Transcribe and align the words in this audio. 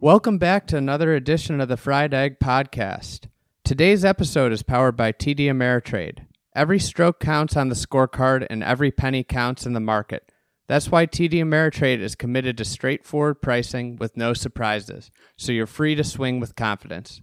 Welcome 0.00 0.38
back 0.38 0.68
to 0.68 0.76
another 0.76 1.12
edition 1.12 1.60
of 1.60 1.66
the 1.66 1.76
Fried 1.76 2.14
Egg 2.14 2.38
Podcast. 2.38 3.26
Today's 3.64 4.04
episode 4.04 4.52
is 4.52 4.62
powered 4.62 4.96
by 4.96 5.10
TD 5.10 5.46
Ameritrade. 5.46 6.24
Every 6.54 6.78
stroke 6.78 7.18
counts 7.18 7.56
on 7.56 7.68
the 7.68 7.74
scorecard 7.74 8.46
and 8.48 8.62
every 8.62 8.92
penny 8.92 9.24
counts 9.24 9.66
in 9.66 9.72
the 9.72 9.80
market. 9.80 10.30
That's 10.68 10.88
why 10.88 11.06
TD 11.06 11.42
Ameritrade 11.42 11.98
is 11.98 12.14
committed 12.14 12.56
to 12.58 12.64
straightforward 12.64 13.42
pricing 13.42 13.96
with 13.96 14.16
no 14.16 14.34
surprises, 14.34 15.10
so 15.36 15.50
you're 15.50 15.66
free 15.66 15.96
to 15.96 16.04
swing 16.04 16.38
with 16.38 16.54
confidence. 16.54 17.20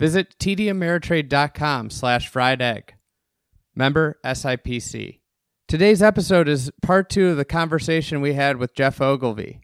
Visit 0.00 0.36
tdameritrade.com 0.40 1.90
slash 1.90 2.26
fried 2.26 2.60
egg. 2.60 2.94
Member 3.76 4.18
SIPC. 4.24 5.20
Today's 5.68 6.02
episode 6.02 6.48
is 6.48 6.72
part 6.82 7.10
two 7.10 7.28
of 7.28 7.36
the 7.36 7.44
conversation 7.44 8.20
we 8.20 8.32
had 8.32 8.56
with 8.56 8.74
Geoff 8.74 9.00
Ogilvy. 9.00 9.60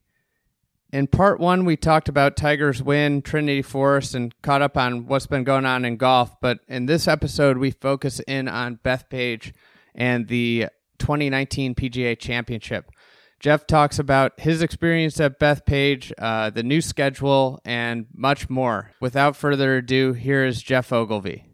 In 0.94 1.08
part 1.08 1.40
one, 1.40 1.64
we 1.64 1.76
talked 1.76 2.08
about 2.08 2.36
Tiger's 2.36 2.80
win, 2.80 3.20
Trinity 3.20 3.62
Forest, 3.62 4.14
and 4.14 4.32
caught 4.42 4.62
up 4.62 4.76
on 4.76 5.06
what's 5.06 5.26
been 5.26 5.42
going 5.42 5.66
on 5.66 5.84
in 5.84 5.96
golf. 5.96 6.40
But 6.40 6.60
in 6.68 6.86
this 6.86 7.08
episode, 7.08 7.58
we 7.58 7.72
focus 7.72 8.20
in 8.28 8.46
on 8.46 8.78
Bethpage 8.84 9.52
and 9.92 10.28
the 10.28 10.68
2019 11.00 11.74
PGA 11.74 12.16
Championship. 12.16 12.92
Geoff 13.40 13.66
talks 13.66 13.98
about 13.98 14.38
his 14.38 14.62
experience 14.62 15.18
at 15.18 15.40
Bethpage, 15.40 16.12
uh, 16.16 16.50
the 16.50 16.62
new 16.62 16.80
schedule, 16.80 17.60
and 17.64 18.06
much 18.14 18.48
more. 18.48 18.92
Without 19.00 19.34
further 19.34 19.78
ado, 19.78 20.12
here 20.12 20.44
is 20.44 20.62
Geoff 20.62 20.92
Ogilvy. 20.92 21.53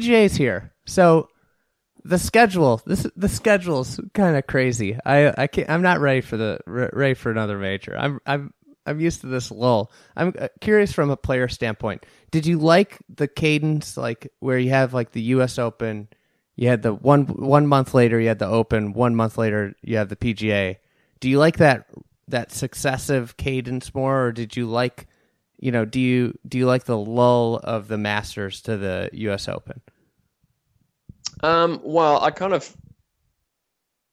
PGA's 0.00 0.36
here. 0.36 0.72
So 0.86 1.28
the 2.04 2.18
schedule, 2.18 2.80
this 2.86 3.06
the 3.16 3.28
schedule's 3.28 4.00
kind 4.14 4.36
of 4.36 4.46
crazy. 4.46 4.96
I 5.04 5.32
I 5.36 5.46
can't, 5.46 5.68
I'm 5.68 5.82
not 5.82 6.00
ready 6.00 6.20
for 6.20 6.36
the 6.36 6.58
ready 6.66 7.14
for 7.14 7.30
another 7.30 7.58
major. 7.58 7.96
I'm 7.96 8.20
I'm 8.26 8.52
I'm 8.86 9.00
used 9.00 9.20
to 9.20 9.26
this 9.26 9.50
lull. 9.50 9.92
I'm 10.16 10.32
uh, 10.38 10.48
curious 10.60 10.92
from 10.92 11.10
a 11.10 11.16
player 11.16 11.48
standpoint. 11.48 12.06
Did 12.30 12.46
you 12.46 12.58
like 12.58 12.98
the 13.14 13.28
cadence 13.28 13.96
like 13.96 14.32
where 14.40 14.58
you 14.58 14.70
have 14.70 14.94
like 14.94 15.12
the 15.12 15.22
US 15.22 15.58
Open, 15.58 16.08
you 16.56 16.68
had 16.68 16.82
the 16.82 16.94
one 16.94 17.26
one 17.26 17.66
month 17.66 17.94
later 17.94 18.18
you 18.18 18.28
had 18.28 18.38
the 18.38 18.46
Open, 18.46 18.92
one 18.92 19.14
month 19.14 19.36
later 19.36 19.74
you 19.82 19.98
have 19.98 20.08
the 20.08 20.16
PGA. 20.16 20.76
Do 21.20 21.28
you 21.28 21.38
like 21.38 21.58
that 21.58 21.86
that 22.28 22.52
successive 22.52 23.36
cadence 23.36 23.94
more 23.94 24.26
or 24.26 24.32
did 24.32 24.56
you 24.56 24.66
like 24.66 25.06
you 25.58 25.72
know, 25.72 25.84
do 25.84 26.00
you 26.00 26.38
do 26.46 26.58
you 26.58 26.66
like 26.66 26.84
the 26.84 26.96
lull 26.96 27.56
of 27.64 27.88
the 27.88 27.98
Masters 27.98 28.62
to 28.62 28.76
the 28.76 29.10
U.S. 29.12 29.48
Open? 29.48 29.80
Um, 31.42 31.80
well, 31.82 32.22
I 32.22 32.30
kind 32.30 32.52
of 32.52 32.76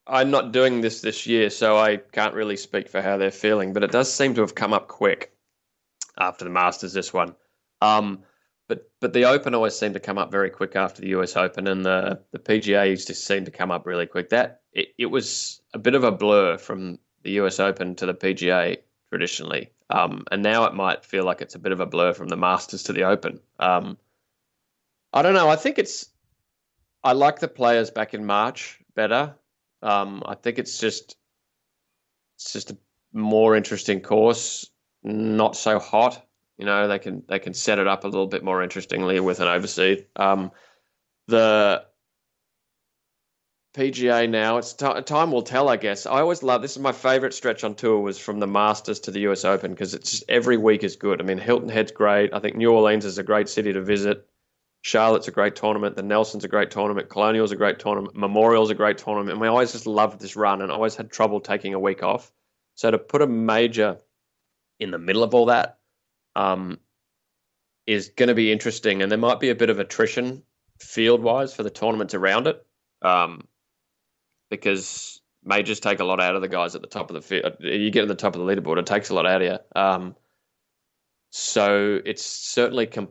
I'm 0.07 0.31
not 0.31 0.51
doing 0.51 0.81
this 0.81 1.01
this 1.01 1.25
year, 1.25 1.49
so 1.49 1.77
I 1.77 1.97
can't 1.97 2.33
really 2.33 2.57
speak 2.57 2.89
for 2.89 3.01
how 3.01 3.17
they're 3.17 3.31
feeling. 3.31 3.73
But 3.73 3.83
it 3.83 3.91
does 3.91 4.11
seem 4.11 4.33
to 4.35 4.41
have 4.41 4.55
come 4.55 4.73
up 4.73 4.87
quick 4.87 5.35
after 6.19 6.45
the 6.45 6.51
Masters. 6.51 6.93
This 6.93 7.13
one, 7.13 7.35
um, 7.81 8.23
but 8.67 8.89
but 8.99 9.13
the 9.13 9.25
Open 9.25 9.53
always 9.53 9.75
seemed 9.75 9.93
to 9.93 9.99
come 9.99 10.17
up 10.17 10.31
very 10.31 10.49
quick 10.49 10.75
after 10.75 11.01
the 11.01 11.09
U.S. 11.09 11.35
Open, 11.35 11.67
and 11.67 11.85
the 11.85 12.21
the 12.31 12.39
PGA 12.39 12.93
just 13.05 13.23
seemed 13.23 13.45
to 13.45 13.51
come 13.51 13.71
up 13.71 13.85
really 13.85 14.07
quick. 14.07 14.29
That 14.29 14.61
it, 14.73 14.89
it 14.97 15.07
was 15.07 15.61
a 15.73 15.79
bit 15.79 15.93
of 15.93 16.03
a 16.03 16.11
blur 16.11 16.57
from 16.57 16.97
the 17.21 17.31
U.S. 17.31 17.59
Open 17.59 17.95
to 17.95 18.05
the 18.07 18.15
PGA 18.15 18.77
traditionally. 19.09 19.71
Um, 19.89 20.23
and 20.31 20.41
now 20.41 20.65
it 20.65 20.73
might 20.73 21.05
feel 21.05 21.25
like 21.25 21.41
it's 21.41 21.55
a 21.55 21.59
bit 21.59 21.71
of 21.71 21.79
a 21.79 21.85
blur 21.85 22.13
from 22.13 22.27
the 22.27 22.37
Masters 22.37 22.83
to 22.83 22.93
the 22.93 23.03
Open. 23.03 23.39
Um, 23.59 23.97
I 25.13 25.21
don't 25.21 25.33
know. 25.33 25.49
I 25.49 25.55
think 25.55 25.77
it's. 25.79 26.09
I 27.03 27.13
like 27.13 27.39
the 27.39 27.47
players 27.47 27.91
back 27.91 28.13
in 28.13 28.25
March 28.25 28.79
better. 28.95 29.35
Um, 29.81 30.23
I 30.25 30.35
think 30.35 30.59
it's 30.59 30.79
just. 30.79 31.17
It's 32.35 32.51
just 32.51 32.71
a 32.71 32.77
more 33.13 33.55
interesting 33.55 34.01
course, 34.01 34.69
not 35.03 35.55
so 35.55 35.79
hot. 35.79 36.25
You 36.57 36.65
know, 36.65 36.87
they 36.87 36.99
can 36.99 37.23
they 37.27 37.39
can 37.39 37.53
set 37.53 37.79
it 37.79 37.87
up 37.87 38.03
a 38.03 38.07
little 38.07 38.27
bit 38.27 38.43
more 38.43 38.63
interestingly 38.63 39.19
with 39.19 39.39
an 39.39 39.47
overseed. 39.47 40.05
Um, 40.15 40.51
the 41.27 41.85
PGA 43.75 44.29
now. 44.29 44.57
It's 44.57 44.73
t- 44.73 45.01
time 45.01 45.31
will 45.31 45.41
tell, 45.41 45.67
I 45.67 45.75
guess. 45.75 46.05
I 46.05 46.21
always 46.21 46.43
love 46.43 46.61
this. 46.61 46.71
Is 46.71 46.79
my 46.79 46.93
favorite 46.93 47.33
stretch 47.33 47.63
on 47.63 47.75
tour 47.75 47.99
was 47.99 48.17
from 48.17 48.39
the 48.39 48.47
Masters 48.47 49.01
to 49.01 49.11
the 49.11 49.19
U.S. 49.21 49.43
Open 49.43 49.71
because 49.71 49.93
it's 49.93 50.11
just, 50.11 50.23
every 50.29 50.57
week 50.57 50.83
is 50.83 50.95
good. 50.95 51.19
I 51.19 51.25
mean, 51.25 51.37
Hilton 51.37 51.69
Head's 51.69 51.91
great. 51.91 52.33
I 52.33 52.39
think 52.39 52.55
New 52.55 52.71
Orleans 52.71 53.03
is 53.03 53.17
a 53.17 53.23
great 53.23 53.49
city 53.49 53.73
to 53.73 53.81
visit. 53.81 54.25
Charlotte's 54.81 55.27
a 55.27 55.31
great 55.31 55.55
tournament. 55.55 55.95
The 55.95 56.03
Nelson's 56.03 56.45
a 56.45 56.47
great 56.47 56.71
tournament. 56.71 57.09
Colonial's 57.09 57.51
a 57.51 57.55
great 57.55 57.79
tournament. 57.79 58.15
Memorial's 58.15 58.69
a 58.69 58.75
great 58.75 58.97
tournament. 58.97 59.31
And 59.31 59.41
we 59.41 59.47
always 59.47 59.71
just 59.71 59.87
loved 59.87 60.21
this 60.21 60.35
run 60.35 60.61
and 60.61 60.71
always 60.71 60.95
had 60.95 61.11
trouble 61.11 61.41
taking 61.41 61.73
a 61.73 61.79
week 61.79 62.01
off. 62.01 62.31
So 62.75 62.91
to 62.91 62.97
put 62.97 63.21
a 63.21 63.27
major 63.27 63.97
in 64.79 64.91
the 64.91 64.99
middle 64.99 65.23
of 65.23 65.33
all 65.33 65.47
that 65.47 65.79
um, 66.35 66.79
is 67.87 68.09
going 68.09 68.29
to 68.29 68.35
be 68.35 68.51
interesting. 68.51 69.01
And 69.01 69.11
there 69.11 69.17
might 69.17 69.39
be 69.39 69.49
a 69.49 69.55
bit 69.55 69.69
of 69.69 69.79
attrition 69.79 70.43
field 70.79 71.21
wise 71.21 71.53
for 71.53 71.63
the 71.63 71.69
tournaments 71.69 72.13
around 72.13 72.47
it. 72.47 72.65
Um, 73.01 73.47
because 74.49 75.21
majors 75.43 75.79
take 75.79 75.99
a 75.99 76.05
lot 76.05 76.19
out 76.19 76.35
of 76.35 76.41
the 76.41 76.47
guys 76.47 76.75
at 76.75 76.81
the 76.81 76.87
top 76.87 77.09
of 77.09 77.13
the 77.13 77.21
field. 77.21 77.53
You 77.59 77.91
get 77.91 78.03
at 78.03 78.07
the 78.07 78.15
top 78.15 78.35
of 78.35 78.45
the 78.45 78.47
leaderboard, 78.47 78.79
it 78.79 78.85
takes 78.85 79.09
a 79.09 79.13
lot 79.13 79.25
out 79.25 79.41
of 79.41 79.47
you. 79.47 79.81
Um, 79.81 80.15
so 81.31 81.99
it's 82.05 82.23
certainly 82.23 82.87
com- 82.87 83.09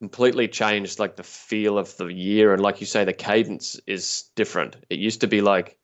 completely 0.00 0.48
changed 0.48 0.98
like 0.98 1.16
the 1.16 1.22
feel 1.22 1.78
of 1.78 1.96
the 1.96 2.06
year, 2.06 2.52
and 2.52 2.62
like 2.62 2.80
you 2.80 2.86
say, 2.86 3.04
the 3.04 3.12
cadence 3.12 3.80
is 3.86 4.30
different. 4.36 4.76
It 4.88 4.98
used 4.98 5.22
to 5.22 5.26
be 5.26 5.40
like 5.40 5.78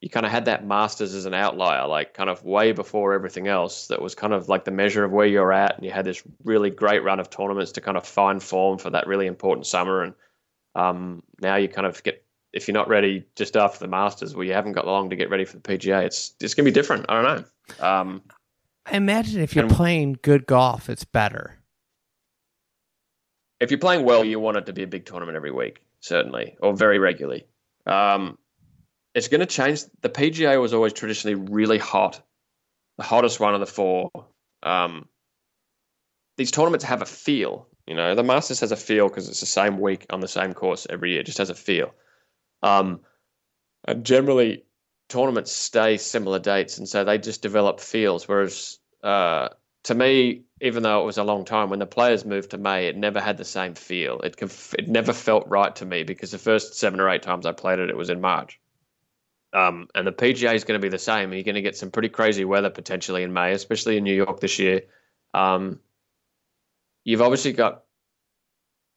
you 0.00 0.10
kind 0.10 0.26
of 0.26 0.32
had 0.32 0.44
that 0.46 0.66
Masters 0.66 1.14
as 1.14 1.24
an 1.24 1.34
outlier, 1.34 1.86
like 1.86 2.12
kind 2.14 2.28
of 2.28 2.44
way 2.44 2.72
before 2.72 3.14
everything 3.14 3.48
else. 3.48 3.86
That 3.86 4.02
was 4.02 4.14
kind 4.14 4.32
of 4.32 4.48
like 4.48 4.64
the 4.64 4.70
measure 4.70 5.04
of 5.04 5.12
where 5.12 5.26
you're 5.26 5.52
at, 5.52 5.76
and 5.76 5.84
you 5.84 5.90
had 5.90 6.04
this 6.04 6.22
really 6.42 6.70
great 6.70 7.02
run 7.02 7.20
of 7.20 7.30
tournaments 7.30 7.72
to 7.72 7.80
kind 7.80 7.96
of 7.96 8.06
find 8.06 8.42
form 8.42 8.78
for 8.78 8.90
that 8.90 9.06
really 9.06 9.26
important 9.26 9.66
summer. 9.66 10.02
And 10.02 10.14
um, 10.74 11.22
now 11.40 11.56
you 11.56 11.68
kind 11.68 11.86
of 11.86 12.02
get 12.02 12.23
if 12.54 12.68
you're 12.68 12.74
not 12.74 12.88
ready 12.88 13.24
just 13.34 13.56
after 13.56 13.80
the 13.80 13.88
Masters, 13.88 14.34
well, 14.34 14.44
you 14.44 14.52
haven't 14.52 14.72
got 14.72 14.86
long 14.86 15.10
to 15.10 15.16
get 15.16 15.28
ready 15.28 15.44
for 15.44 15.56
the 15.56 15.62
PGA. 15.62 16.04
It's 16.04 16.34
it's 16.40 16.54
gonna 16.54 16.64
be 16.64 16.70
different. 16.70 17.06
I 17.08 17.20
don't 17.20 17.24
know. 17.80 17.86
Um, 17.86 18.22
I 18.86 18.96
imagine 18.96 19.42
if 19.42 19.56
you're 19.56 19.68
playing 19.68 20.18
good 20.22 20.46
golf, 20.46 20.88
it's 20.88 21.04
better. 21.04 21.58
If 23.60 23.70
you're 23.70 23.80
playing 23.80 24.04
well, 24.04 24.24
you 24.24 24.38
want 24.38 24.56
it 24.56 24.66
to 24.66 24.72
be 24.72 24.82
a 24.82 24.86
big 24.86 25.06
tournament 25.06 25.36
every 25.36 25.50
week, 25.50 25.80
certainly, 26.00 26.56
or 26.60 26.74
very 26.74 26.98
regularly. 26.98 27.46
Um, 27.86 28.38
it's 29.14 29.28
going 29.28 29.40
to 29.40 29.46
change. 29.46 29.84
The 30.02 30.10
PGA 30.10 30.60
was 30.60 30.74
always 30.74 30.92
traditionally 30.92 31.34
really 31.34 31.78
hot, 31.78 32.20
the 32.98 33.04
hottest 33.04 33.40
one 33.40 33.54
of 33.54 33.60
the 33.60 33.66
four. 33.66 34.10
Um, 34.62 35.08
these 36.36 36.50
tournaments 36.50 36.84
have 36.84 37.00
a 37.00 37.06
feel. 37.06 37.68
You 37.86 37.94
know, 37.94 38.14
the 38.14 38.22
Masters 38.22 38.60
has 38.60 38.72
a 38.72 38.76
feel 38.76 39.08
because 39.08 39.28
it's 39.28 39.40
the 39.40 39.46
same 39.46 39.78
week 39.78 40.04
on 40.10 40.20
the 40.20 40.28
same 40.28 40.52
course 40.52 40.86
every 40.90 41.12
year. 41.12 41.20
It 41.20 41.26
just 41.26 41.38
has 41.38 41.50
a 41.50 41.54
feel. 41.54 41.94
Um, 42.64 43.00
and 43.86 44.04
generally, 44.04 44.64
tournaments 45.08 45.52
stay 45.52 45.98
similar 45.98 46.38
dates, 46.38 46.78
and 46.78 46.88
so 46.88 47.04
they 47.04 47.18
just 47.18 47.42
develop 47.42 47.78
feels. 47.78 48.26
Whereas 48.26 48.78
uh, 49.02 49.50
to 49.84 49.94
me, 49.94 50.44
even 50.62 50.82
though 50.82 51.02
it 51.02 51.04
was 51.04 51.18
a 51.18 51.24
long 51.24 51.44
time, 51.44 51.68
when 51.68 51.78
the 51.78 51.86
players 51.86 52.24
moved 52.24 52.50
to 52.50 52.58
May, 52.58 52.86
it 52.86 52.96
never 52.96 53.20
had 53.20 53.36
the 53.36 53.44
same 53.44 53.74
feel. 53.74 54.20
It 54.20 54.42
it 54.78 54.88
never 54.88 55.12
felt 55.12 55.46
right 55.46 55.76
to 55.76 55.84
me 55.84 56.04
because 56.04 56.30
the 56.30 56.38
first 56.38 56.74
seven 56.74 57.00
or 57.00 57.10
eight 57.10 57.22
times 57.22 57.44
I 57.44 57.52
played 57.52 57.78
it, 57.78 57.90
it 57.90 57.96
was 57.96 58.08
in 58.08 58.20
March. 58.20 58.58
Um, 59.52 59.88
and 59.94 60.06
the 60.06 60.12
PGA 60.12 60.54
is 60.54 60.64
going 60.64 60.80
to 60.80 60.84
be 60.84 60.88
the 60.88 60.98
same. 60.98 61.32
You're 61.32 61.44
going 61.44 61.54
to 61.54 61.62
get 61.62 61.76
some 61.76 61.90
pretty 61.90 62.08
crazy 62.08 62.44
weather 62.44 62.70
potentially 62.70 63.22
in 63.22 63.32
May, 63.32 63.52
especially 63.52 63.98
in 63.98 64.04
New 64.04 64.14
York 64.14 64.40
this 64.40 64.58
year. 64.58 64.82
Um, 65.32 65.78
you've 67.04 67.22
obviously 67.22 67.52
got, 67.52 67.84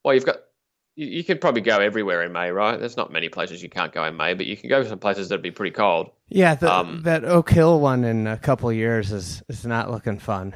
well, 0.03 0.15
you've 0.15 0.25
got 0.25 0.37
you, 0.97 1.07
you 1.07 1.23
could 1.23 1.39
probably 1.39 1.61
go 1.61 1.79
everywhere 1.79 2.23
in 2.23 2.33
May, 2.33 2.49
right? 2.51 2.77
There's 2.77 2.97
not 2.97 3.11
many 3.11 3.29
places 3.29 3.63
you 3.63 3.69
can't 3.69 3.93
go 3.93 4.03
in 4.03 4.17
May, 4.17 4.33
but 4.33 4.47
you 4.47 4.57
can 4.57 4.67
go 4.67 4.83
to 4.83 4.89
some 4.89 4.99
places 4.99 5.29
that'd 5.29 5.41
be 5.41 5.51
pretty 5.51 5.73
cold. 5.73 6.09
Yeah, 6.27 6.55
the, 6.55 6.73
um, 6.73 7.01
that 7.03 7.23
Oak 7.23 7.49
Hill 7.51 7.79
one 7.79 8.03
in 8.03 8.27
a 8.27 8.37
couple 8.37 8.71
years 8.73 9.11
is 9.11 9.41
is 9.47 9.65
not 9.65 9.89
looking 9.89 10.19
fun. 10.19 10.55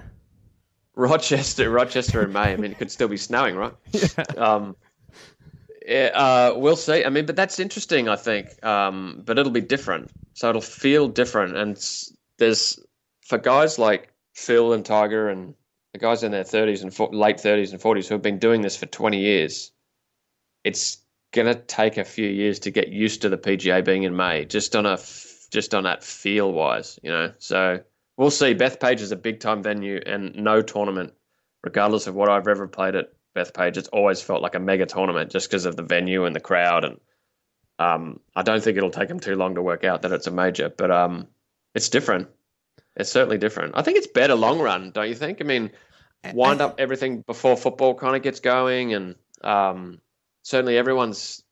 Rochester, 0.96 1.70
Rochester 1.70 2.24
in 2.24 2.34
May. 2.34 2.52
I 2.52 2.56
mean, 2.58 2.72
it 2.72 2.78
could 2.78 2.92
still 2.92 3.08
be 3.08 3.18
snowing, 3.18 3.56
right? 3.56 3.74
Yeah. 3.94 4.24
Um, 4.36 4.76
uh, 5.90 6.54
we'll 6.56 6.76
see. 6.76 7.06
I 7.06 7.10
mean, 7.10 7.26
but 7.26 7.36
that's 7.36 7.60
interesting. 7.60 8.10
I 8.10 8.16
think, 8.16 8.64
um, 8.66 9.24
but 9.26 9.40
it'll 9.40 9.52
be 9.52 9.62
different. 9.62 10.12
So 10.34 10.50
it'll 10.50 10.62
feel 10.62 11.08
different. 11.08 11.58
And 11.58 11.78
there's 12.38 12.80
for 13.26 13.38
guys 13.38 13.80
like 13.80 14.12
Phil 14.34 14.74
and 14.74 14.86
Tiger 14.86 15.30
and 15.30 15.56
the 15.94 16.00
guys 16.00 16.24
in 16.24 16.32
their 16.32 16.44
30s 16.44 16.84
and 16.84 17.14
late 17.14 17.38
30s 17.38 17.72
and 17.72 17.82
40s 17.82 18.08
who 18.08 18.16
have 18.16 18.22
been 18.22 18.40
doing 18.40 18.62
this 18.62 18.78
for 18.78 18.86
20 18.86 19.20
years. 19.20 19.72
It's 20.64 20.98
gonna 21.32 21.56
take 21.56 21.98
a 21.98 22.04
few 22.04 22.28
years 22.28 22.60
to 22.60 22.72
get 22.72 22.90
used 22.90 23.22
to 23.22 23.30
the 23.30 23.38
PGA 23.38 23.84
being 23.84 24.04
in 24.04 24.16
May, 24.16 24.46
just 24.46 24.76
on 24.76 24.86
a 24.86 24.98
just 25.52 25.74
on 25.74 25.84
that 25.84 26.04
feel 26.04 26.52
wise, 26.52 27.00
you 27.04 27.12
know. 27.12 27.34
So 27.38 27.82
we'll 28.18 28.32
see. 28.32 28.56
Bethpage 28.56 29.02
is 29.02 29.12
a 29.12 29.16
big 29.16 29.40
time 29.40 29.64
venue, 29.64 30.02
and 30.06 30.36
no 30.36 30.62
tournament, 30.62 31.14
regardless 31.64 32.08
of 32.08 32.16
what 32.16 32.30
I've 32.30 32.48
ever 32.48 32.68
played 32.68 32.96
at 32.96 33.14
Bethpage, 33.36 33.78
it's 33.78 33.88
always 33.90 34.22
felt 34.22 34.42
like 34.42 34.56
a 34.56 34.60
mega 34.60 34.86
tournament 34.86 35.32
just 35.32 35.50
because 35.50 35.66
of 35.66 35.76
the 35.76 35.84
venue 35.84 36.26
and 36.26 36.36
the 36.36 36.40
crowd. 36.40 36.86
And 36.86 37.00
um, 37.80 38.20
I 38.36 38.44
don't 38.44 38.64
think 38.64 38.78
it'll 38.78 38.92
take 38.92 39.10
them 39.10 39.20
too 39.20 39.36
long 39.36 39.56
to 39.56 39.62
work 39.62 39.84
out 39.84 40.02
that 40.02 40.12
it's 40.12 40.28
a 40.28 40.32
major, 40.32 40.70
but 40.70 40.92
um, 40.92 41.28
it's 41.76 41.90
different. 41.90 42.30
It's 42.96 43.12
certainly 43.12 43.38
different. 43.38 43.74
I 43.76 43.84
think 43.84 43.98
it's 43.98 44.08
better 44.08 44.36
long 44.36 44.60
run, 44.60 44.92
don't 44.92 45.08
you 45.08 45.16
think? 45.16 45.40
I 45.42 45.46
mean, 45.46 45.72
wind 46.34 46.62
up 46.62 46.76
everything 46.80 47.22
before 47.22 47.56
football 47.56 47.96
kind 47.96 48.16
of 48.16 48.22
gets 48.22 48.42
going, 48.42 48.94
and 48.94 49.16
um, 49.44 50.00
certainly 50.44 50.78
everyone's 50.78 51.44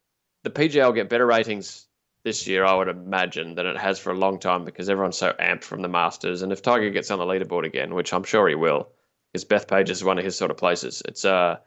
the 0.43 0.49
PGA 0.49 0.85
will 0.85 0.93
get 0.93 1.09
better 1.09 1.25
ratings 1.25 1.85
this 2.23 2.47
year, 2.47 2.65
I 2.65 2.73
would 2.75 2.87
imagine, 2.87 3.55
than 3.55 3.65
it 3.65 3.77
has 3.77 3.99
for 3.99 4.11
a 4.11 4.17
long 4.17 4.39
time 4.39 4.65
because 4.65 4.89
everyone's 4.89 5.17
so 5.17 5.33
amped 5.39 5.63
from 5.63 5.81
the 5.81 5.87
Masters. 5.87 6.41
And 6.41 6.51
if 6.51 6.61
Tiger 6.61 6.89
gets 6.89 7.11
on 7.11 7.19
the 7.19 7.25
leaderboard 7.25 7.65
again, 7.65 7.93
which 7.93 8.13
I'm 8.13 8.23
sure 8.23 8.47
he 8.47 8.55
will, 8.55 8.89
because 9.31 9.45
Bethpage 9.45 9.89
is 9.89 10.03
one 10.03 10.17
of 10.17 10.25
his 10.25 10.37
sort 10.37 10.51
of 10.51 10.57
places, 10.57 11.01
it's 11.07 11.23
uh, 11.23 11.57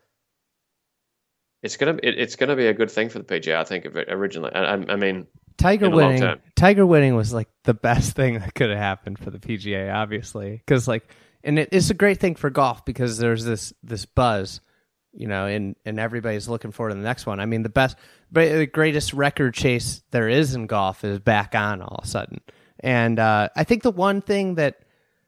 it's 1.62 1.76
gonna 1.76 1.98
it, 2.02 2.19
it's 2.19 2.36
gonna 2.36 2.56
be 2.56 2.66
a 2.66 2.74
good 2.74 2.90
thing 2.90 3.08
for 3.08 3.19
the 3.19 3.24
PGA. 3.24 3.56
I 3.56 3.64
think 3.64 3.86
originally. 3.86 4.52
I, 4.52 4.74
I 4.74 4.96
mean, 4.96 5.26
Tiger 5.56 5.90
winning, 5.90 6.40
Tiger 6.56 6.84
winning 6.84 7.14
was 7.14 7.32
like 7.32 7.48
the 7.64 7.74
best 7.74 8.12
thing 8.16 8.38
that 8.40 8.54
could 8.54 8.70
have 8.70 8.78
happened 8.78 9.19
for 9.19 9.30
the 9.30 9.38
PGA, 9.38 9.92
obviously, 9.94 10.62
because 10.64 10.88
like, 10.88 11.06
and 11.44 11.58
it, 11.58 11.69
it's 11.72 11.90
a 11.90 11.94
great 11.94 12.20
thing 12.20 12.34
for 12.34 12.50
golf 12.50 12.84
because 12.84 13.19
there's 13.19 13.44
this 13.44 13.72
this 13.82 14.04
buzz 14.04 14.60
you 15.12 15.26
know, 15.26 15.47
and 15.47 15.76
and 15.85 15.99
everybody's 15.99 16.49
looking 16.49 16.73
forward 16.73 16.91
to 16.91 16.97
the 16.97 17.03
next 17.03 17.26
one. 17.26 17.41
I 17.41 17.47
mean, 17.47 17.62
the 17.62 17.69
best, 17.69 17.97
but 18.31 18.50
the 18.50 18.67
greatest 18.67 19.12
record 19.12 19.55
chase 19.55 20.03
there 20.11 20.29
is 20.29 20.55
in 20.55 20.67
golf 20.67 21.05
is 21.05 21.19
back 21.19 21.55
on 21.55 21.82
all 21.82 21.99
of 21.99 22.05
a 22.05 22.09
sudden. 22.09 22.41
And 22.81 23.19
uh, 23.19 23.49
I 23.55 23.64
think 23.64 23.82
the 23.82 23.91
one 23.91 24.23
thing 24.23 24.56
that 24.56 24.81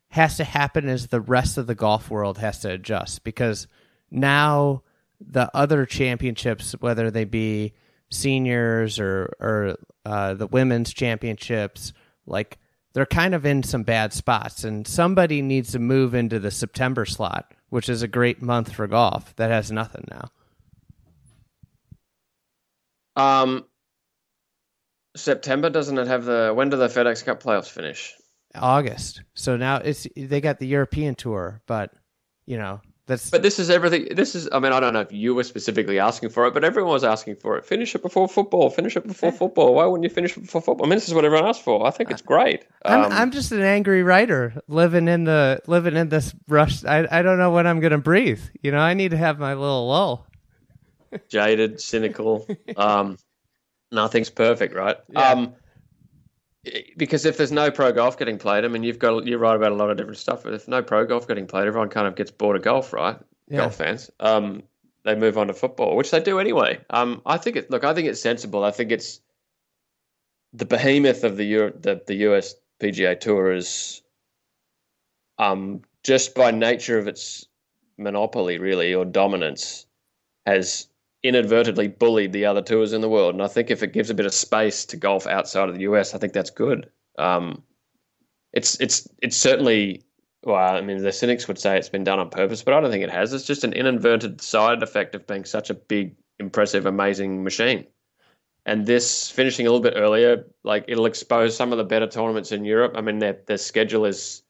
has 0.09 0.37
to 0.39 0.45
happen 0.45 0.89
is 0.89 1.09
the 1.09 1.21
rest 1.21 1.59
of 1.59 1.67
the 1.67 1.75
golf 1.75 2.11
world 2.11 2.39
has 2.39 2.61
to 2.61 2.71
adjust 2.71 3.25
because 3.25 3.67
now 4.11 4.83
the 5.21 5.51
other 5.55 5.87
championships, 5.87 6.73
whether 6.81 7.11
they 7.11 7.25
be 7.25 7.75
seniors 8.11 8.99
or 8.99 9.35
or 9.41 9.77
uh, 10.05 10.35
the 10.35 10.47
women's 10.47 10.93
championships, 10.93 11.93
like 12.27 12.59
they're 12.93 13.07
kind 13.07 13.35
of 13.35 13.45
in 13.45 13.63
some 13.63 13.83
bad 13.83 14.13
spots, 14.13 14.65
and 14.65 14.87
somebody 14.87 15.43
needs 15.43 15.73
to 15.73 15.79
move 15.79 16.15
into 16.15 16.39
the 16.39 16.51
September 16.51 17.05
slot 17.05 17.53
which 17.75 17.88
is 17.88 18.03
a 18.03 18.06
great 18.09 18.41
month 18.41 18.73
for 18.73 18.87
golf, 18.87 19.35
that 19.35 19.50
has 19.50 19.73
nothing 19.73 20.06
now. 20.09 20.31
Um, 23.17 23.65
September 25.17 25.71
doesn't 25.71 25.99
it 25.99 26.06
have 26.06 26.25
the 26.25 26.53
when 26.55 26.71
do 26.71 26.76
the 26.76 26.87
FedEx 26.87 27.25
Cup 27.25 27.43
playoffs 27.43 27.69
finish? 27.69 28.15
August. 28.55 29.25
So 29.35 29.56
now 29.56 29.79
it's 29.79 30.06
they 30.17 30.41
got 30.41 30.61
the 30.61 30.69
European 30.69 31.17
tour, 31.17 31.62
but 31.67 31.91
you 32.47 32.59
know 32.59 32.81
that's. 33.06 33.31
But 33.31 33.43
this 33.43 33.59
is 33.59 33.69
everything. 33.69 34.09
This 34.15 34.35
is. 34.35 34.49
I 34.51 34.59
mean, 34.59 34.73
I 34.73 34.81
don't 34.81 34.95
know 34.95 35.01
if 35.01 35.12
you 35.12 35.35
were 35.35 35.45
specifically 35.45 35.99
asking 35.99 36.31
for 36.31 36.47
it, 36.47 36.55
but 36.55 36.65
everyone 36.65 36.93
was 36.93 37.05
asking 37.05 37.37
for 37.37 37.59
it. 37.59 37.67
Finish 37.67 37.95
it 37.95 38.03
before 38.03 38.29
football. 38.29 38.71
Finish 38.71 38.97
it 38.97 39.06
before 39.06 39.31
football. 39.31 39.75
Why 39.75 39.85
wouldn't 39.85 40.05
you 40.05 40.15
finish 40.15 40.37
it 40.37 40.41
before 40.41 40.62
football? 40.62 40.87
I 40.87 40.89
mean, 40.89 40.97
this 40.97 41.09
is 41.09 41.15
what 41.15 41.25
everyone 41.25 41.47
asked 41.47 41.62
for. 41.62 41.87
I 41.87 41.91
think 41.91 42.11
it's 42.11 42.23
great. 42.23 42.65
Um, 42.85 43.05
I'm, 43.05 43.12
I'm 43.12 43.31
just 43.31 43.53
an 43.53 43.61
angry 43.61 44.03
writer 44.03 44.62
living 44.69 45.09
in 45.09 45.25
the 45.25 45.61
living 45.67 45.97
in 45.97 46.09
this 46.09 46.35
rush. 46.49 46.85
I 46.85 47.06
I 47.11 47.23
don't 47.23 47.39
know 47.39 47.51
when 47.51 47.67
I'm 47.67 47.81
gonna 47.81 47.99
breathe. 47.99 48.41
You 48.62 48.71
know, 48.71 48.79
I 48.79 48.95
need 48.95 49.11
to 49.11 49.19
have 49.19 49.39
my 49.39 49.55
little 49.55 49.89
lull. 49.89 50.27
Jaded, 51.29 51.81
cynical. 51.81 52.47
um, 52.77 53.19
nothing's 53.93 54.31
perfect, 54.31 54.75
right? 54.75 54.97
Yeah. 55.11 55.31
Um, 55.31 55.55
because 56.97 57.25
if 57.25 57.37
there's 57.37 57.53
no 57.53 57.71
pro 57.71 57.93
golf 57.93 58.19
getting 58.19 58.39
played, 58.39 58.65
I 58.65 58.69
mean, 58.69 58.83
you've 58.83 58.99
got 58.99 59.27
you're 59.27 59.39
right 59.39 59.57
about 59.57 59.73
a 59.73 59.75
lot 59.75 59.91
of 59.91 59.97
different 59.97 60.19
stuff. 60.19 60.45
But 60.45 60.55
if 60.55 60.69
no 60.69 60.83
pro 60.83 61.05
golf 61.07 61.29
getting 61.29 61.47
played, 61.47 61.67
everyone 61.67 61.89
kind 61.89 62.07
of 62.07 62.15
gets 62.15 62.31
bored 62.31 62.57
of 62.57 62.63
golf, 62.63 62.93
right? 62.93 63.19
Yeah. 63.49 63.59
Golf 63.59 63.77
fans. 63.77 64.11
Um, 64.21 64.63
they 65.05 65.15
move 65.15 65.37
on 65.37 65.49
to 65.49 65.55
football, 65.55 65.97
which 65.97 66.11
they 66.11 66.21
do 66.21 66.39
anyway. 66.39 66.81
Um, 66.91 67.21
I 67.27 67.37
think 67.37 67.57
it. 67.57 67.71
Look, 67.71 67.85
I 67.85 67.95
think 67.95 68.09
it's 68.09 68.21
sensible. 68.21 68.65
I 68.65 68.71
think 68.71 68.91
it's 68.91 69.21
the 70.53 70.65
behemoth 70.65 71.25
of 71.25 71.37
the 71.37 71.45
Euro, 71.45 71.73
the, 71.73 72.01
the 72.07 72.15
US 72.29 72.55
PGA 72.81 73.19
Tour 73.19 73.53
is, 73.53 74.03
um, 75.39 75.83
just 76.05 76.35
by 76.35 76.53
nature 76.53 76.99
of 76.99 77.09
its 77.09 77.47
monopoly, 77.99 78.59
really, 78.59 78.95
or 78.95 79.05
dominance, 79.05 79.87
has 80.47 80.89
inadvertently 81.25 81.88
bullied 81.88 82.32
the 82.32 82.44
other 82.44 82.62
tours 82.62 82.93
in 82.93 83.00
the 83.00 83.09
world. 83.09 83.35
And 83.35 83.43
I 83.43 83.49
think 83.49 83.71
if 83.71 83.82
it 83.82 83.94
gives 83.94 84.11
a 84.11 84.15
bit 84.15 84.26
of 84.26 84.35
space 84.35 84.85
to 84.87 84.97
golf 84.97 85.26
outside 85.26 85.69
of 85.69 85.75
the 85.75 85.82
US, 85.82 86.15
I 86.15 86.19
think 86.19 86.35
that's 86.35 86.50
good. 86.50 86.91
Um, 87.19 87.62
it's 88.53 88.79
it's 88.81 89.09
it's 89.21 89.37
certainly 89.37 90.05
well, 90.44 90.76
I 90.76 90.82
mean, 90.82 90.99
the 90.99 91.11
cynics 91.11 91.49
would 91.49 91.59
say 91.59 91.79
it's 91.79 91.88
been 91.88 92.05
done 92.05 92.19
on 92.19 92.29
purpose, 92.29 92.62
but 92.62 92.75
I 92.75 92.81
don't 92.81 92.91
think 92.91 93.03
it 93.03 93.11
has. 93.11 93.32
It's 93.32 93.47
just 93.47 93.65
an 93.65 93.73
inadvertent 93.73 94.43
side 94.43 94.82
effect 94.82 95.15
of 95.15 95.26
being 95.26 95.47
such 95.47 95.71
a 95.71 95.75
big, 95.75 96.15
impressive, 96.38 96.85
amazing 96.85 97.43
machine. 97.43 97.87
And 98.67 98.87
this 98.87 99.31
finishing 99.31 99.67
a 99.67 99.70
little 99.70 99.82
bit 99.82 99.94
earlier, 99.97 100.44
like 100.62 100.85
it'll 100.87 101.06
expose 101.06 101.56
some 101.56 101.73
of 101.73 101.79
the 101.79 101.85
better 101.85 102.06
tournaments 102.06 102.53
in 102.53 102.65
Europe. 102.65 102.93
I 102.94 103.00
mean, 103.00 103.19
their 103.19 103.38
their 103.47 103.59
schedule 103.59 104.05
has 104.05 104.43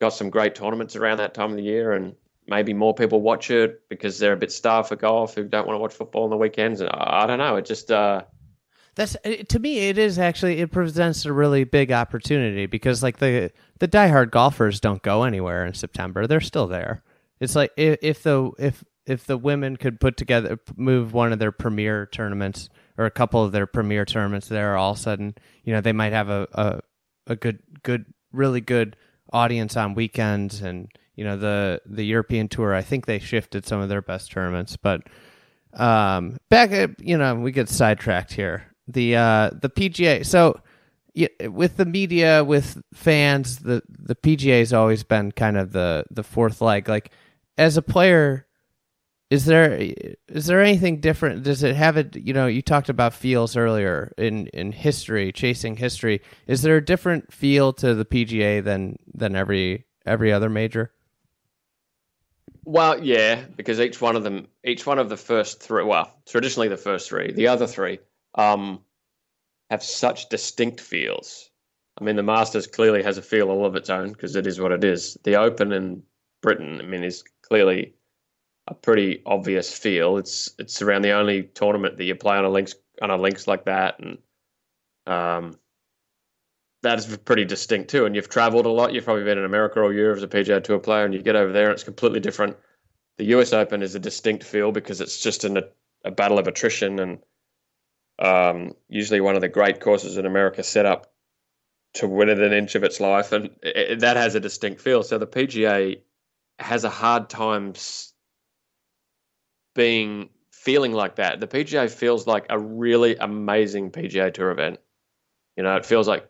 got 0.00 0.10
some 0.10 0.30
great 0.30 0.54
tournaments 0.54 0.94
around 0.94 1.18
that 1.18 1.34
time 1.34 1.50
of 1.50 1.56
the 1.56 1.62
year, 1.62 1.92
and 1.92 2.14
maybe 2.48 2.72
more 2.72 2.94
people 2.94 3.20
watch 3.20 3.50
it 3.50 3.88
because 3.88 4.18
they're 4.18 4.32
a 4.32 4.36
bit 4.36 4.52
starved 4.52 4.88
for 4.88 4.96
golf 4.96 5.34
who 5.34 5.44
don't 5.44 5.66
want 5.66 5.76
to 5.76 5.80
watch 5.80 5.94
football 5.94 6.24
on 6.24 6.30
the 6.30 6.36
weekends. 6.36 6.80
And 6.80 6.90
I, 6.90 7.22
I 7.22 7.26
don't 7.26 7.38
know. 7.38 7.56
It 7.56 7.64
just 7.64 7.90
uh, 7.90 8.22
that's 8.94 9.16
to 9.48 9.58
me. 9.58 9.88
It 9.88 9.98
is 9.98 10.18
actually 10.18 10.58
it 10.58 10.72
presents 10.72 11.24
a 11.24 11.32
really 11.32 11.64
big 11.64 11.92
opportunity 11.92 12.66
because 12.66 13.02
like 13.02 13.18
the 13.18 13.52
the 13.78 13.88
diehard 13.88 14.30
golfers 14.30 14.80
don't 14.80 15.02
go 15.02 15.22
anywhere 15.22 15.64
in 15.66 15.74
September. 15.74 16.26
They're 16.26 16.40
still 16.40 16.66
there. 16.66 17.02
It's 17.40 17.54
like 17.54 17.70
if, 17.76 17.98
if 18.02 18.22
the 18.22 18.50
if 18.58 18.84
if 19.06 19.24
the 19.24 19.38
women 19.38 19.76
could 19.76 20.00
put 20.00 20.16
together 20.16 20.58
move 20.76 21.14
one 21.14 21.32
of 21.32 21.38
their 21.38 21.52
premier 21.52 22.06
tournaments 22.06 22.68
or 22.96 23.06
a 23.06 23.10
couple 23.10 23.42
of 23.44 23.52
their 23.52 23.66
premier 23.66 24.04
tournaments 24.04 24.48
there 24.48 24.76
all 24.76 24.92
of 24.92 24.98
a 24.98 25.00
sudden 25.00 25.34
you 25.64 25.72
know 25.72 25.80
they 25.80 25.92
might 25.92 26.12
have 26.12 26.28
a, 26.28 26.46
a, 26.52 26.80
a 27.28 27.36
good 27.36 27.60
good 27.82 28.04
really 28.32 28.60
good 28.60 28.96
audience 29.32 29.76
on 29.76 29.94
weekends 29.94 30.60
and 30.60 30.90
you 31.18 31.24
know 31.24 31.36
the 31.36 31.82
the 31.84 32.04
European 32.04 32.46
tour. 32.46 32.72
I 32.72 32.82
think 32.82 33.06
they 33.06 33.18
shifted 33.18 33.66
some 33.66 33.80
of 33.80 33.88
their 33.88 34.00
best 34.00 34.30
tournaments, 34.30 34.76
but 34.76 35.02
um, 35.74 36.38
back 36.48 36.70
at 36.70 37.04
you 37.04 37.18
know 37.18 37.34
we 37.34 37.50
get 37.50 37.68
sidetracked 37.68 38.32
here. 38.32 38.64
The 38.86 39.16
uh, 39.16 39.50
the 39.60 39.68
PGA. 39.68 40.24
So 40.24 40.60
yeah, 41.14 41.48
with 41.48 41.76
the 41.76 41.86
media, 41.86 42.44
with 42.44 42.80
fans, 42.94 43.58
the 43.58 43.82
the 43.88 44.14
PGA 44.14 44.60
has 44.60 44.72
always 44.72 45.02
been 45.02 45.32
kind 45.32 45.56
of 45.56 45.72
the 45.72 46.04
the 46.08 46.22
fourth 46.22 46.60
leg. 46.60 46.88
Like 46.88 47.10
as 47.58 47.76
a 47.76 47.82
player, 47.82 48.46
is 49.28 49.44
there 49.44 49.74
is 50.28 50.46
there 50.46 50.62
anything 50.62 51.00
different? 51.00 51.42
Does 51.42 51.64
it 51.64 51.74
have 51.74 51.96
it? 51.96 52.14
You 52.14 52.32
know, 52.32 52.46
you 52.46 52.62
talked 52.62 52.90
about 52.90 53.12
feels 53.12 53.56
earlier 53.56 54.12
in 54.18 54.46
in 54.48 54.70
history, 54.70 55.32
chasing 55.32 55.78
history. 55.78 56.22
Is 56.46 56.62
there 56.62 56.76
a 56.76 56.84
different 56.84 57.32
feel 57.32 57.72
to 57.72 57.96
the 57.96 58.04
PGA 58.04 58.62
than 58.62 59.00
than 59.12 59.34
every 59.34 59.84
every 60.06 60.32
other 60.32 60.48
major? 60.48 60.92
Well, 62.68 63.02
yeah, 63.02 63.46
because 63.56 63.80
each 63.80 63.98
one 63.98 64.14
of 64.14 64.24
them, 64.24 64.46
each 64.62 64.84
one 64.84 64.98
of 64.98 65.08
the 65.08 65.16
first 65.16 65.62
three, 65.62 65.84
well, 65.84 66.12
traditionally 66.26 66.68
the 66.68 66.76
first 66.76 67.08
three, 67.08 67.32
the 67.32 67.48
other 67.48 67.66
three, 67.66 67.98
um, 68.34 68.80
have 69.70 69.82
such 69.82 70.28
distinct 70.28 70.78
feels. 70.78 71.48
I 71.98 72.04
mean, 72.04 72.16
the 72.16 72.22
Masters 72.22 72.66
clearly 72.66 73.02
has 73.02 73.16
a 73.16 73.22
feel 73.22 73.48
all 73.48 73.64
of 73.64 73.74
its 73.74 73.88
own 73.88 74.12
because 74.12 74.36
it 74.36 74.46
is 74.46 74.60
what 74.60 74.72
it 74.72 74.84
is. 74.84 75.16
The 75.24 75.36
Open 75.36 75.72
in 75.72 76.02
Britain, 76.42 76.78
I 76.82 76.84
mean, 76.84 77.04
is 77.04 77.24
clearly 77.40 77.94
a 78.66 78.74
pretty 78.74 79.22
obvious 79.24 79.72
feel. 79.72 80.18
It's 80.18 80.50
it's 80.58 80.82
around 80.82 81.00
the 81.00 81.12
only 81.12 81.44
tournament 81.44 81.96
that 81.96 82.04
you 82.04 82.16
play 82.16 82.36
on 82.36 82.44
a 82.44 82.50
links 82.50 82.74
on 83.00 83.10
a 83.10 83.16
links 83.16 83.46
like 83.46 83.64
that, 83.64 83.98
and 83.98 84.18
um, 85.06 85.58
that 86.82 86.98
is 86.98 87.16
pretty 87.18 87.44
distinct 87.44 87.90
too. 87.90 88.06
And 88.06 88.14
you've 88.14 88.28
traveled 88.28 88.66
a 88.66 88.70
lot. 88.70 88.92
You've 88.92 89.04
probably 89.04 89.24
been 89.24 89.38
in 89.38 89.44
America 89.44 89.80
all 89.80 89.92
year 89.92 90.12
as 90.12 90.22
a 90.22 90.28
PGA 90.28 90.62
Tour 90.62 90.78
player, 90.78 91.04
and 91.04 91.14
you 91.14 91.22
get 91.22 91.36
over 91.36 91.52
there 91.52 91.66
and 91.66 91.72
it's 91.72 91.84
completely 91.84 92.20
different. 92.20 92.56
The 93.16 93.26
US 93.36 93.52
Open 93.52 93.82
is 93.82 93.94
a 93.94 93.98
distinct 93.98 94.44
feel 94.44 94.70
because 94.70 95.00
it's 95.00 95.20
just 95.20 95.44
a, 95.44 95.68
a 96.04 96.10
battle 96.10 96.38
of 96.38 96.46
attrition 96.46 97.00
and 97.00 97.18
um, 98.18 98.74
usually 98.88 99.20
one 99.20 99.34
of 99.34 99.40
the 99.40 99.48
great 99.48 99.80
courses 99.80 100.16
in 100.16 100.26
America 100.26 100.62
set 100.62 100.86
up 100.86 101.12
to 101.94 102.08
win 102.08 102.28
it 102.28 102.40
an 102.40 102.52
inch 102.52 102.74
of 102.74 102.84
its 102.84 103.00
life, 103.00 103.32
and 103.32 103.50
it, 103.62 104.00
that 104.00 104.16
has 104.16 104.34
a 104.34 104.40
distinct 104.40 104.80
feel. 104.80 105.02
So 105.02 105.18
the 105.18 105.26
PGA 105.26 106.00
has 106.58 106.84
a 106.84 106.90
hard 106.90 107.30
time 107.30 107.74
being 109.74 110.28
feeling 110.50 110.92
like 110.92 111.16
that. 111.16 111.40
The 111.40 111.46
PGA 111.46 111.90
feels 111.90 112.26
like 112.26 112.46
a 112.50 112.58
really 112.58 113.16
amazing 113.16 113.90
PGA 113.90 114.32
Tour 114.34 114.50
event. 114.50 114.80
You 115.56 115.62
know, 115.62 115.76
it 115.76 115.86
feels 115.86 116.06
like 116.06 116.28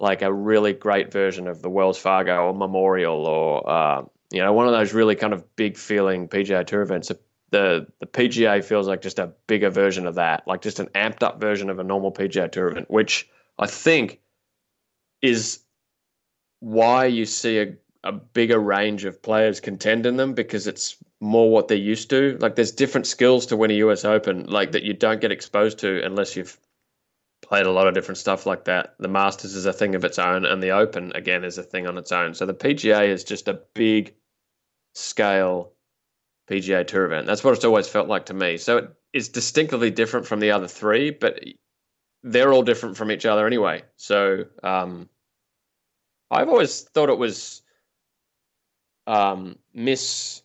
like 0.00 0.22
a 0.22 0.32
really 0.32 0.72
great 0.72 1.12
version 1.12 1.46
of 1.46 1.62
the 1.62 1.68
Wells 1.68 1.98
Fargo 1.98 2.46
or 2.46 2.54
Memorial 2.54 3.26
or 3.26 3.70
uh, 3.70 4.02
you 4.32 4.42
know 4.42 4.52
one 4.52 4.66
of 4.66 4.72
those 4.72 4.92
really 4.94 5.14
kind 5.14 5.32
of 5.32 5.54
big 5.56 5.76
feeling 5.76 6.28
PGA 6.28 6.66
Tour 6.66 6.82
events. 6.82 7.12
The 7.50 7.86
the 7.98 8.06
PGA 8.06 8.64
feels 8.64 8.88
like 8.88 9.02
just 9.02 9.18
a 9.18 9.32
bigger 9.46 9.70
version 9.70 10.06
of 10.06 10.14
that, 10.14 10.46
like 10.46 10.62
just 10.62 10.80
an 10.80 10.86
amped 10.94 11.22
up 11.22 11.40
version 11.40 11.68
of 11.68 11.78
a 11.78 11.84
normal 11.84 12.12
PGA 12.12 12.50
Tour 12.50 12.68
event, 12.68 12.90
which 12.90 13.28
I 13.58 13.66
think 13.66 14.20
is 15.20 15.60
why 16.60 17.06
you 17.06 17.26
see 17.26 17.58
a, 17.58 17.74
a 18.04 18.12
bigger 18.12 18.58
range 18.58 19.04
of 19.04 19.20
players 19.20 19.60
contend 19.60 20.06
in 20.06 20.16
them 20.16 20.32
because 20.32 20.66
it's 20.66 20.96
more 21.20 21.50
what 21.50 21.68
they're 21.68 21.76
used 21.76 22.08
to. 22.10 22.38
Like 22.40 22.54
there's 22.54 22.72
different 22.72 23.06
skills 23.06 23.46
to 23.46 23.56
win 23.56 23.70
a 23.70 23.74
US 23.74 24.04
Open, 24.04 24.46
like 24.46 24.72
that 24.72 24.84
you 24.84 24.94
don't 24.94 25.20
get 25.20 25.32
exposed 25.32 25.80
to 25.80 26.02
unless 26.04 26.36
you've 26.36 26.56
played 27.50 27.66
a 27.66 27.72
lot 27.72 27.88
of 27.88 27.94
different 27.94 28.18
stuff 28.18 28.46
like 28.46 28.66
that. 28.66 28.94
The 29.00 29.08
Masters 29.08 29.56
is 29.56 29.66
a 29.66 29.72
thing 29.72 29.96
of 29.96 30.04
its 30.04 30.20
own, 30.20 30.44
and 30.46 30.62
the 30.62 30.70
Open 30.70 31.10
again 31.16 31.42
is 31.42 31.58
a 31.58 31.64
thing 31.64 31.88
on 31.88 31.98
its 31.98 32.12
own. 32.12 32.32
So 32.32 32.46
the 32.46 32.54
PGA 32.54 33.08
is 33.08 33.24
just 33.24 33.48
a 33.48 33.60
big 33.74 34.14
scale 34.94 35.72
PGA 36.48 36.86
Tour 36.86 37.06
event. 37.06 37.26
That's 37.26 37.42
what 37.42 37.54
it's 37.54 37.64
always 37.64 37.88
felt 37.88 38.06
like 38.06 38.26
to 38.26 38.34
me. 38.34 38.56
So 38.56 38.76
it 38.76 38.90
is 39.12 39.30
distinctively 39.30 39.90
different 39.90 40.28
from 40.28 40.38
the 40.38 40.52
other 40.52 40.68
three, 40.68 41.10
but 41.10 41.42
they're 42.22 42.52
all 42.52 42.62
different 42.62 42.96
from 42.96 43.10
each 43.10 43.26
other 43.26 43.48
anyway. 43.48 43.82
So 43.96 44.44
um, 44.62 45.08
I've 46.30 46.48
always 46.48 46.82
thought 46.82 47.08
it 47.08 47.18
was 47.18 47.62
um, 49.08 49.58
miss, 49.74 50.42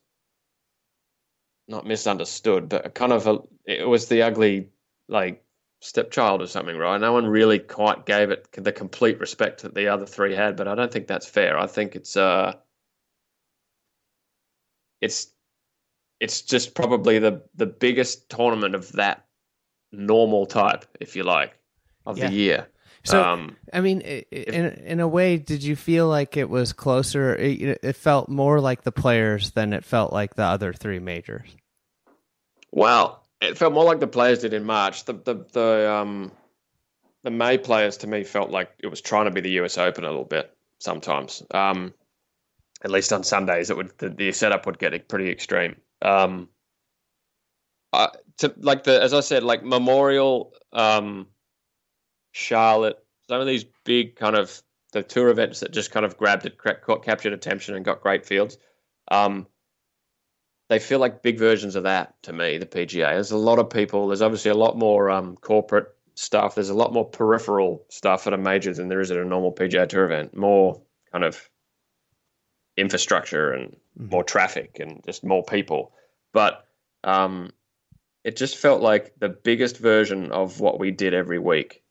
not 1.67 1.85
misunderstood, 1.85 2.67
but 2.67 2.95
kind 2.95 3.13
of 3.13 3.27
a, 3.27 3.37
it 3.63 3.87
was 3.87 4.07
the 4.07 4.23
ugly 4.23 4.69
like 5.07 5.44
stepchild 5.85 6.41
or 6.41 6.47
something, 6.47 6.77
right? 6.77 6.99
No 6.99 7.13
one 7.13 7.27
really 7.27 7.59
quite 7.59 8.05
gave 8.05 8.31
it 8.31 8.47
the 8.51 8.71
complete 8.71 9.19
respect 9.19 9.61
that 9.61 9.75
the 9.75 9.87
other 9.87 10.05
three 10.05 10.33
had, 10.33 10.55
but 10.55 10.67
I 10.67 10.75
don't 10.75 10.91
think 10.91 11.07
that's 11.07 11.27
fair. 11.27 11.57
I 11.57 11.67
think 11.67 11.95
it's 11.95 12.17
uh, 12.17 12.55
it's 14.99 15.27
it's 16.19 16.41
just 16.41 16.73
probably 16.73 17.19
the 17.19 17.43
the 17.55 17.67
biggest 17.67 18.29
tournament 18.29 18.73
of 18.73 18.91
that 18.93 19.25
normal 19.91 20.47
type, 20.47 20.85
if 20.99 21.15
you 21.15 21.23
like, 21.23 21.57
of 22.05 22.17
yeah. 22.17 22.29
the 22.29 22.33
year. 22.33 22.67
So, 23.03 23.23
um, 23.23 23.55
I 23.71 23.81
mean, 23.81 24.01
in 24.01 24.65
in 24.65 24.99
a 24.99 25.07
way, 25.07 25.37
did 25.37 25.61
you 25.61 25.75
feel 25.75 26.07
like 26.07 26.35
it 26.35 26.49
was 26.49 26.73
closer? 26.73 27.35
It, 27.35 27.79
it, 27.83 27.95
felt 27.95 28.29
more 28.29 28.59
like 28.59 28.81
the 28.81 28.91
players 28.91 29.51
than 29.51 29.73
it 29.73 29.85
felt 29.85 30.11
like 30.11 30.33
the 30.33 30.43
other 30.43 30.73
three 30.73 30.97
majors. 30.97 31.55
Well, 32.71 33.24
it 33.41 33.57
felt 33.57 33.73
more 33.73 33.83
like 33.83 33.99
the 33.99 34.07
players 34.07 34.39
did 34.39 34.53
in 34.53 34.63
March. 34.63 35.05
The 35.05 35.13
the 35.13 35.45
the 35.51 35.91
um 35.91 36.31
the 37.23 37.31
May 37.31 37.57
players 37.57 37.97
to 37.97 38.07
me 38.07 38.23
felt 38.23 38.51
like 38.51 38.71
it 38.79 38.87
was 38.87 39.01
trying 39.01 39.25
to 39.25 39.31
be 39.31 39.41
the 39.41 39.51
US 39.61 39.77
Open 39.77 40.03
a 40.03 40.09
little 40.09 40.25
bit 40.25 40.55
sometimes. 40.79 41.43
Um, 41.51 41.93
at 42.83 42.91
least 42.91 43.11
on 43.11 43.23
Sundays, 43.23 43.69
it 43.69 43.77
would 43.77 43.97
the, 43.97 44.09
the 44.09 44.31
setup 44.31 44.65
would 44.65 44.79
get 44.79 45.07
pretty 45.07 45.29
extreme. 45.29 45.75
Um, 46.01 46.49
uh, 47.93 48.09
to 48.37 48.53
like 48.57 48.83
the 48.83 49.01
as 49.01 49.13
I 49.13 49.21
said, 49.21 49.43
like 49.43 49.63
Memorial. 49.63 50.53
Um, 50.73 51.27
Charlotte, 52.35 53.01
some 53.29 53.39
of 53.39 53.47
these 53.47 53.63
big 53.85 54.17
kind 54.17 54.35
of 54.35 54.61
the 54.91 55.01
tour 55.01 55.29
events 55.29 55.61
that 55.61 55.71
just 55.71 55.91
kind 55.91 56.05
of 56.05 56.17
grabbed 56.17 56.45
it, 56.45 56.57
captured 57.03 57.31
attention, 57.31 57.75
and 57.75 57.85
got 57.85 58.01
great 58.01 58.25
fields. 58.25 58.57
Um, 59.09 59.47
they 60.69 60.79
feel 60.79 60.99
like 60.99 61.21
big 61.21 61.37
versions 61.37 61.75
of 61.75 61.83
that 61.83 62.21
to 62.23 62.33
me. 62.33 62.57
The 62.57 62.65
PGA. 62.65 63.13
There's 63.13 63.31
a 63.31 63.37
lot 63.37 63.59
of 63.59 63.69
people. 63.69 64.07
There's 64.07 64.21
obviously 64.21 64.51
a 64.51 64.55
lot 64.55 64.77
more 64.77 65.09
um, 65.09 65.35
corporate 65.37 65.87
stuff. 66.15 66.55
There's 66.55 66.69
a 66.69 66.75
lot 66.75 66.93
more 66.93 67.05
peripheral 67.05 67.85
stuff 67.89 68.27
at 68.27 68.33
a 68.33 68.37
major 68.37 68.73
than 68.73 68.87
there 68.87 69.01
is 69.01 69.11
at 69.11 69.17
a 69.17 69.25
normal 69.25 69.53
PGA 69.53 69.87
Tour 69.87 70.05
event. 70.05 70.35
More 70.35 70.81
kind 71.11 71.23
of 71.23 71.49
infrastructure 72.77 73.51
and 73.51 73.71
mm-hmm. 73.71 74.09
more 74.09 74.23
traffic 74.23 74.77
and 74.79 75.01
just 75.05 75.23
more 75.23 75.43
people. 75.43 75.93
But 76.33 76.65
um, 77.03 77.51
it 78.23 78.35
just 78.35 78.57
felt 78.57 78.81
like 78.81 79.13
the 79.19 79.29
biggest 79.29 79.77
version 79.77 80.31
of 80.31 80.59
what 80.59 80.79
we 80.79 80.91
did 80.91 81.13
every 81.13 81.39
week 81.39 81.83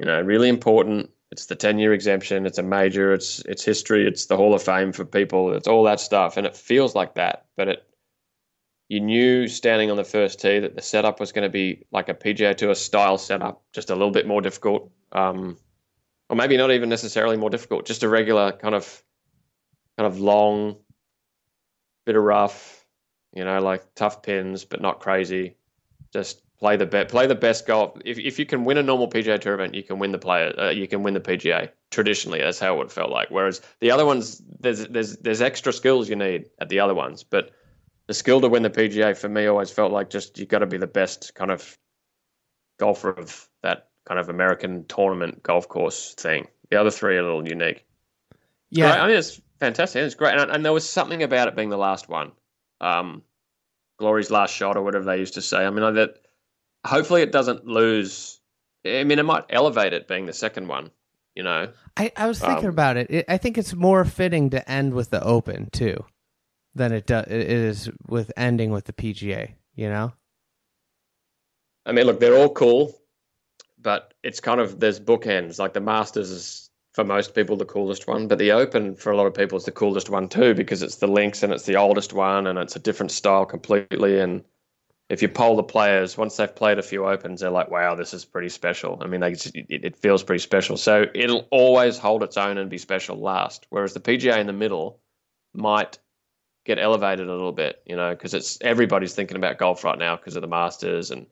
you 0.00 0.06
know, 0.06 0.18
really 0.22 0.48
important. 0.48 1.10
It's 1.30 1.46
the 1.46 1.54
10 1.54 1.78
year 1.78 1.92
exemption. 1.92 2.46
It's 2.46 2.58
a 2.58 2.62
major. 2.62 3.12
It's 3.12 3.40
it's 3.40 3.64
history. 3.64 4.06
It's 4.06 4.26
the 4.26 4.36
Hall 4.36 4.54
of 4.54 4.62
Fame 4.62 4.92
for 4.92 5.04
people. 5.04 5.52
It's 5.52 5.68
all 5.68 5.84
that 5.84 6.00
stuff, 6.00 6.36
and 6.36 6.46
it 6.46 6.56
feels 6.56 6.94
like 6.94 7.14
that. 7.14 7.46
But 7.56 7.68
it, 7.68 7.86
you 8.88 9.00
knew 9.00 9.46
standing 9.46 9.90
on 9.90 9.96
the 9.96 10.04
first 10.04 10.40
tee 10.40 10.58
that 10.58 10.74
the 10.74 10.82
setup 10.82 11.20
was 11.20 11.30
going 11.30 11.44
to 11.44 11.52
be 11.52 11.84
like 11.92 12.08
a 12.08 12.14
PGA 12.14 12.56
Tour 12.56 12.74
style 12.74 13.18
setup, 13.18 13.62
just 13.72 13.90
a 13.90 13.94
little 13.94 14.10
bit 14.10 14.26
more 14.26 14.40
difficult, 14.40 14.90
um, 15.12 15.56
or 16.28 16.34
maybe 16.34 16.56
not 16.56 16.72
even 16.72 16.88
necessarily 16.88 17.36
more 17.36 17.50
difficult. 17.50 17.86
Just 17.86 18.02
a 18.02 18.08
regular 18.08 18.50
kind 18.50 18.74
of, 18.74 19.02
kind 19.96 20.08
of 20.08 20.18
long, 20.18 20.76
bit 22.06 22.16
of 22.16 22.24
rough, 22.24 22.84
you 23.32 23.44
know, 23.44 23.60
like 23.60 23.84
tough 23.94 24.22
pins, 24.22 24.64
but 24.64 24.80
not 24.80 24.98
crazy. 24.98 25.54
Just 26.12 26.42
play 26.60 26.76
the 26.76 26.86
bet, 26.86 27.08
play 27.08 27.26
the 27.26 27.34
best 27.34 27.66
golf. 27.66 27.96
If 28.04 28.18
if 28.18 28.38
you 28.38 28.46
can 28.46 28.64
win 28.64 28.78
a 28.78 28.82
normal 28.82 29.08
PGA 29.08 29.40
Tour 29.40 29.54
event, 29.54 29.74
you 29.74 29.82
can 29.82 29.98
win 29.98 30.12
the 30.12 30.18
player, 30.18 30.54
uh, 30.58 30.70
you 30.70 30.86
can 30.86 31.02
win 31.02 31.14
the 31.14 31.20
PGA. 31.20 31.70
Traditionally, 31.90 32.40
that's 32.40 32.60
how 32.60 32.80
it 32.82 32.92
felt 32.92 33.10
like. 33.10 33.30
Whereas 33.30 33.60
the 33.80 33.90
other 33.90 34.04
ones, 34.04 34.40
there's 34.60 34.86
there's 34.86 35.16
there's 35.16 35.40
extra 35.40 35.72
skills 35.72 36.08
you 36.08 36.16
need 36.16 36.50
at 36.60 36.68
the 36.68 36.80
other 36.80 36.94
ones, 36.94 37.24
but 37.24 37.50
the 38.06 38.14
skill 38.14 38.40
to 38.42 38.48
win 38.48 38.62
the 38.62 38.70
PGA 38.70 39.16
for 39.16 39.28
me 39.28 39.46
always 39.46 39.70
felt 39.70 39.92
like 39.92 40.10
just 40.10 40.38
you 40.38 40.46
got 40.46 40.58
to 40.60 40.66
be 40.66 40.78
the 40.78 40.86
best 40.86 41.34
kind 41.34 41.50
of 41.50 41.78
golfer 42.78 43.10
of 43.10 43.48
that 43.62 43.88
kind 44.06 44.20
of 44.20 44.28
American 44.28 44.84
tournament 44.86 45.42
golf 45.42 45.68
course 45.68 46.14
thing. 46.14 46.46
The 46.70 46.80
other 46.80 46.90
three 46.90 47.16
are 47.16 47.20
a 47.20 47.24
little 47.24 47.48
unique. 47.48 47.84
Yeah, 48.70 49.02
I 49.02 49.08
mean 49.08 49.16
it's 49.16 49.40
fantastic. 49.58 50.02
It's 50.02 50.14
great, 50.14 50.38
and, 50.38 50.50
and, 50.50 50.64
there 50.64 50.72
was 50.72 50.88
something 50.88 51.22
about 51.22 51.48
it 51.48 51.56
being 51.56 51.70
the 51.70 51.76
last 51.76 52.08
one. 52.08 52.32
Um, 52.80 53.22
Glory's 53.98 54.30
last 54.30 54.54
shot, 54.54 54.76
or 54.76 54.82
whatever 54.82 55.04
they 55.04 55.18
used 55.18 55.34
to 55.34 55.42
say. 55.42 55.58
I 55.58 55.70
mean, 55.70 55.94
that 55.94 56.18
hopefully 56.84 57.22
it 57.22 57.32
doesn't 57.32 57.66
lose. 57.66 58.40
I 58.84 59.04
mean, 59.04 59.18
it 59.18 59.24
might 59.24 59.44
elevate 59.50 59.92
it 59.92 60.08
being 60.08 60.26
the 60.26 60.32
second 60.32 60.68
one. 60.68 60.90
You 61.34 61.44
know, 61.44 61.68
I, 61.96 62.12
I 62.16 62.26
was 62.26 62.40
thinking 62.40 62.66
um, 62.66 62.70
about 62.70 62.96
it. 62.96 63.10
it. 63.10 63.24
I 63.28 63.38
think 63.38 63.56
it's 63.56 63.74
more 63.74 64.04
fitting 64.04 64.50
to 64.50 64.70
end 64.70 64.94
with 64.94 65.10
the 65.10 65.22
Open 65.22 65.70
too, 65.70 66.04
than 66.74 66.92
it 66.92 67.06
does. 67.06 67.26
It 67.26 67.48
is 67.48 67.88
with 68.08 68.32
ending 68.36 68.70
with 68.70 68.84
the 68.84 68.92
PGA. 68.92 69.54
You 69.74 69.88
know. 69.88 70.12
I 71.86 71.92
mean, 71.92 72.06
look, 72.06 72.20
they're 72.20 72.36
all 72.36 72.52
cool, 72.52 73.00
but 73.78 74.12
it's 74.22 74.40
kind 74.40 74.60
of 74.60 74.80
there's 74.80 75.00
bookends. 75.00 75.58
Like 75.58 75.72
the 75.72 75.80
Masters 75.80 76.30
is 76.30 76.70
for 76.92 77.04
most 77.04 77.34
people 77.34 77.56
the 77.56 77.64
coolest 77.64 78.08
one, 78.08 78.26
but 78.26 78.38
the 78.38 78.52
Open 78.52 78.96
for 78.96 79.12
a 79.12 79.16
lot 79.16 79.26
of 79.26 79.34
people 79.34 79.56
is 79.56 79.64
the 79.64 79.72
coolest 79.72 80.10
one 80.10 80.28
too 80.28 80.54
because 80.54 80.82
it's 80.82 80.96
the 80.96 81.06
links 81.06 81.42
and 81.42 81.52
it's 81.52 81.64
the 81.64 81.76
oldest 81.76 82.12
one 82.12 82.46
and 82.46 82.58
it's 82.58 82.76
a 82.76 82.80
different 82.80 83.12
style 83.12 83.46
completely 83.46 84.18
and 84.18 84.42
if 85.10 85.22
you 85.22 85.28
poll 85.28 85.56
the 85.56 85.64
players 85.64 86.16
once 86.16 86.36
they've 86.36 86.54
played 86.54 86.78
a 86.78 86.82
few 86.82 87.04
opens, 87.04 87.40
they're 87.40 87.50
like, 87.50 87.68
"Wow, 87.68 87.96
this 87.96 88.14
is 88.14 88.24
pretty 88.24 88.48
special." 88.48 88.96
I 89.02 89.08
mean, 89.08 89.20
they, 89.20 89.32
it, 89.32 89.84
it, 89.84 89.96
feels 89.96 90.22
pretty 90.22 90.38
special. 90.38 90.76
So 90.76 91.04
it'll 91.12 91.48
always 91.50 91.98
hold 91.98 92.22
its 92.22 92.36
own 92.36 92.58
and 92.58 92.70
be 92.70 92.78
special 92.78 93.20
last. 93.20 93.66
Whereas 93.70 93.92
the 93.92 94.00
PGA 94.00 94.38
in 94.38 94.46
the 94.46 94.52
middle 94.52 95.00
might 95.52 95.98
get 96.64 96.78
elevated 96.78 97.28
a 97.28 97.32
little 97.32 97.50
bit, 97.50 97.82
you 97.84 97.96
know, 97.96 98.10
because 98.10 98.34
it's 98.34 98.56
everybody's 98.60 99.12
thinking 99.12 99.36
about 99.36 99.58
golf 99.58 99.82
right 99.82 99.98
now 99.98 100.14
because 100.14 100.36
of 100.36 100.42
the 100.42 100.48
Masters 100.48 101.10
and 101.10 101.26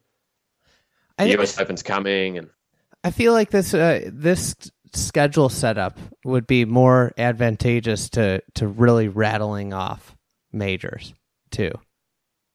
the 1.16 1.24
I, 1.24 1.40
US 1.40 1.56
Open's 1.60 1.84
coming. 1.84 2.36
And 2.36 2.50
I 3.04 3.12
feel 3.12 3.32
like 3.32 3.50
this 3.50 3.74
uh, 3.74 4.10
this 4.12 4.56
schedule 4.92 5.48
setup 5.48 5.96
would 6.24 6.48
be 6.48 6.64
more 6.64 7.12
advantageous 7.16 8.08
to 8.10 8.42
to 8.54 8.66
really 8.66 9.06
rattling 9.06 9.72
off 9.72 10.16
majors 10.52 11.14
too. 11.52 11.70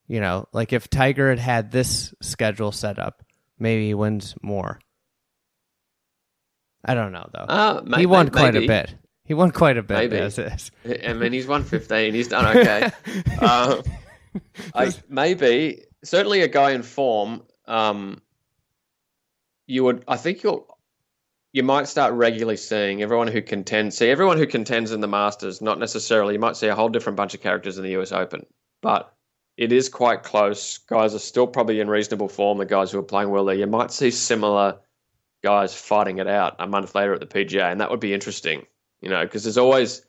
You 0.08 0.20
know, 0.20 0.48
like 0.52 0.74
if 0.74 0.90
Tiger 0.90 1.30
had 1.30 1.40
had 1.40 1.72
this 1.72 2.14
schedule 2.22 2.72
set 2.72 3.00
up, 3.00 3.24
maybe 3.58 3.88
he 3.88 3.94
wins 3.94 4.36
more. 4.42 4.80
I 6.86 6.94
don't 6.94 7.12
know 7.14 7.30
though. 7.34 7.46
Uh, 7.46 7.82
may- 7.86 8.00
he 8.00 8.06
won 8.06 8.26
may- 8.26 8.32
quite 8.32 8.54
maybe. 8.54 8.66
a 8.66 8.68
bit. 8.68 8.96
He 9.26 9.34
won 9.34 9.52
quite 9.52 9.78
a 9.78 9.84
bit 9.84 9.96
maybe. 9.96 10.18
as 10.18 10.38
is. 10.38 10.72
I 10.86 11.14
mean, 11.14 11.32
he's 11.32 11.48
won 11.48 11.64
fifteen. 11.64 12.14
He's 12.14 12.28
done 12.28 12.58
okay. 12.58 12.92
uh, 13.40 13.82
I, 14.76 14.92
maybe 15.08 15.84
certainly 16.04 16.42
a 16.42 16.50
guy 16.50 16.72
in 16.72 16.84
form. 16.84 17.44
Um, 17.66 18.22
you 19.66 19.86
would. 19.86 20.04
I 20.08 20.18
think 20.18 20.44
you'll. 20.44 20.68
You 21.54 21.64
might 21.64 21.88
start 21.88 22.14
regularly 22.16 22.58
seeing 22.58 23.02
everyone 23.02 23.28
who 23.28 23.42
contends. 23.42 23.98
See 23.98 24.10
everyone 24.10 24.38
who 24.38 24.48
contends 24.48 24.92
in 24.92 25.00
the 25.00 25.08
Masters. 25.08 25.62
Not 25.62 25.80
necessarily. 25.80 26.34
You 26.34 26.40
might 26.40 26.58
see 26.58 26.68
a 26.68 26.76
whole 26.76 26.90
different 26.90 27.16
bunch 27.16 27.34
of 27.34 27.42
characters 27.42 27.78
in 27.78 27.84
the 27.84 27.92
U.S. 27.92 28.12
Open, 28.12 28.46
but 28.82 29.14
it 29.58 29.72
is 29.72 29.90
quite 29.90 30.24
close. 30.24 30.80
Guys 30.80 31.14
are 31.14 31.20
still 31.20 31.48
probably 31.48 31.80
in 31.80 31.90
reasonable 31.90 32.28
form. 32.28 32.58
The 32.58 32.66
guys 32.66 32.92
who 32.92 33.00
are 33.00 33.04
playing 33.04 33.30
well 33.30 33.46
there, 33.46 33.56
you 33.56 33.68
might 33.68 33.92
see 33.92 34.12
similar 34.12 34.80
guys 35.44 35.74
fighting 35.74 36.20
it 36.20 36.28
out 36.28 36.56
a 36.60 36.68
month 36.68 36.96
later 36.96 37.14
at 37.14 37.20
the 37.20 37.26
PGA, 37.28 37.72
and 37.72 37.82
that 37.82 37.92
would 37.92 38.00
be 38.00 38.14
interesting. 38.14 38.66
You 39.02 39.10
know, 39.10 39.24
because 39.24 39.44
there's 39.44 39.58
always 39.58 40.04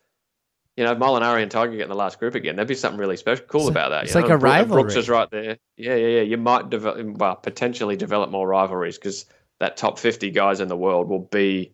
you 0.76 0.84
know, 0.84 0.94
Molinari 0.96 1.42
and 1.42 1.50
Tiger 1.50 1.72
get 1.72 1.82
in 1.82 1.88
the 1.88 1.94
last 1.94 2.18
group 2.18 2.34
again. 2.34 2.56
There'd 2.56 2.66
be 2.66 2.74
something 2.74 2.98
really 2.98 3.16
special, 3.16 3.44
cool 3.46 3.68
about 3.68 3.90
that. 3.90 4.04
it's 4.04 4.14
like 4.14 4.28
know? 4.28 4.34
a 4.34 4.38
rivalry. 4.38 4.82
Brooks 4.82 4.96
is 4.96 5.08
right 5.08 5.30
there. 5.30 5.56
Yeah, 5.76 5.94
yeah, 5.94 6.06
yeah. 6.08 6.22
You 6.22 6.36
might 6.36 6.68
develop, 6.68 7.06
well, 7.16 7.36
potentially 7.36 7.96
develop 7.96 8.30
more 8.30 8.48
rivalries 8.48 8.98
because 8.98 9.26
that 9.60 9.76
top 9.76 9.98
fifty 9.98 10.30
guys 10.30 10.60
in 10.60 10.68
the 10.68 10.76
world 10.76 11.08
will 11.08 11.28
be 11.30 11.74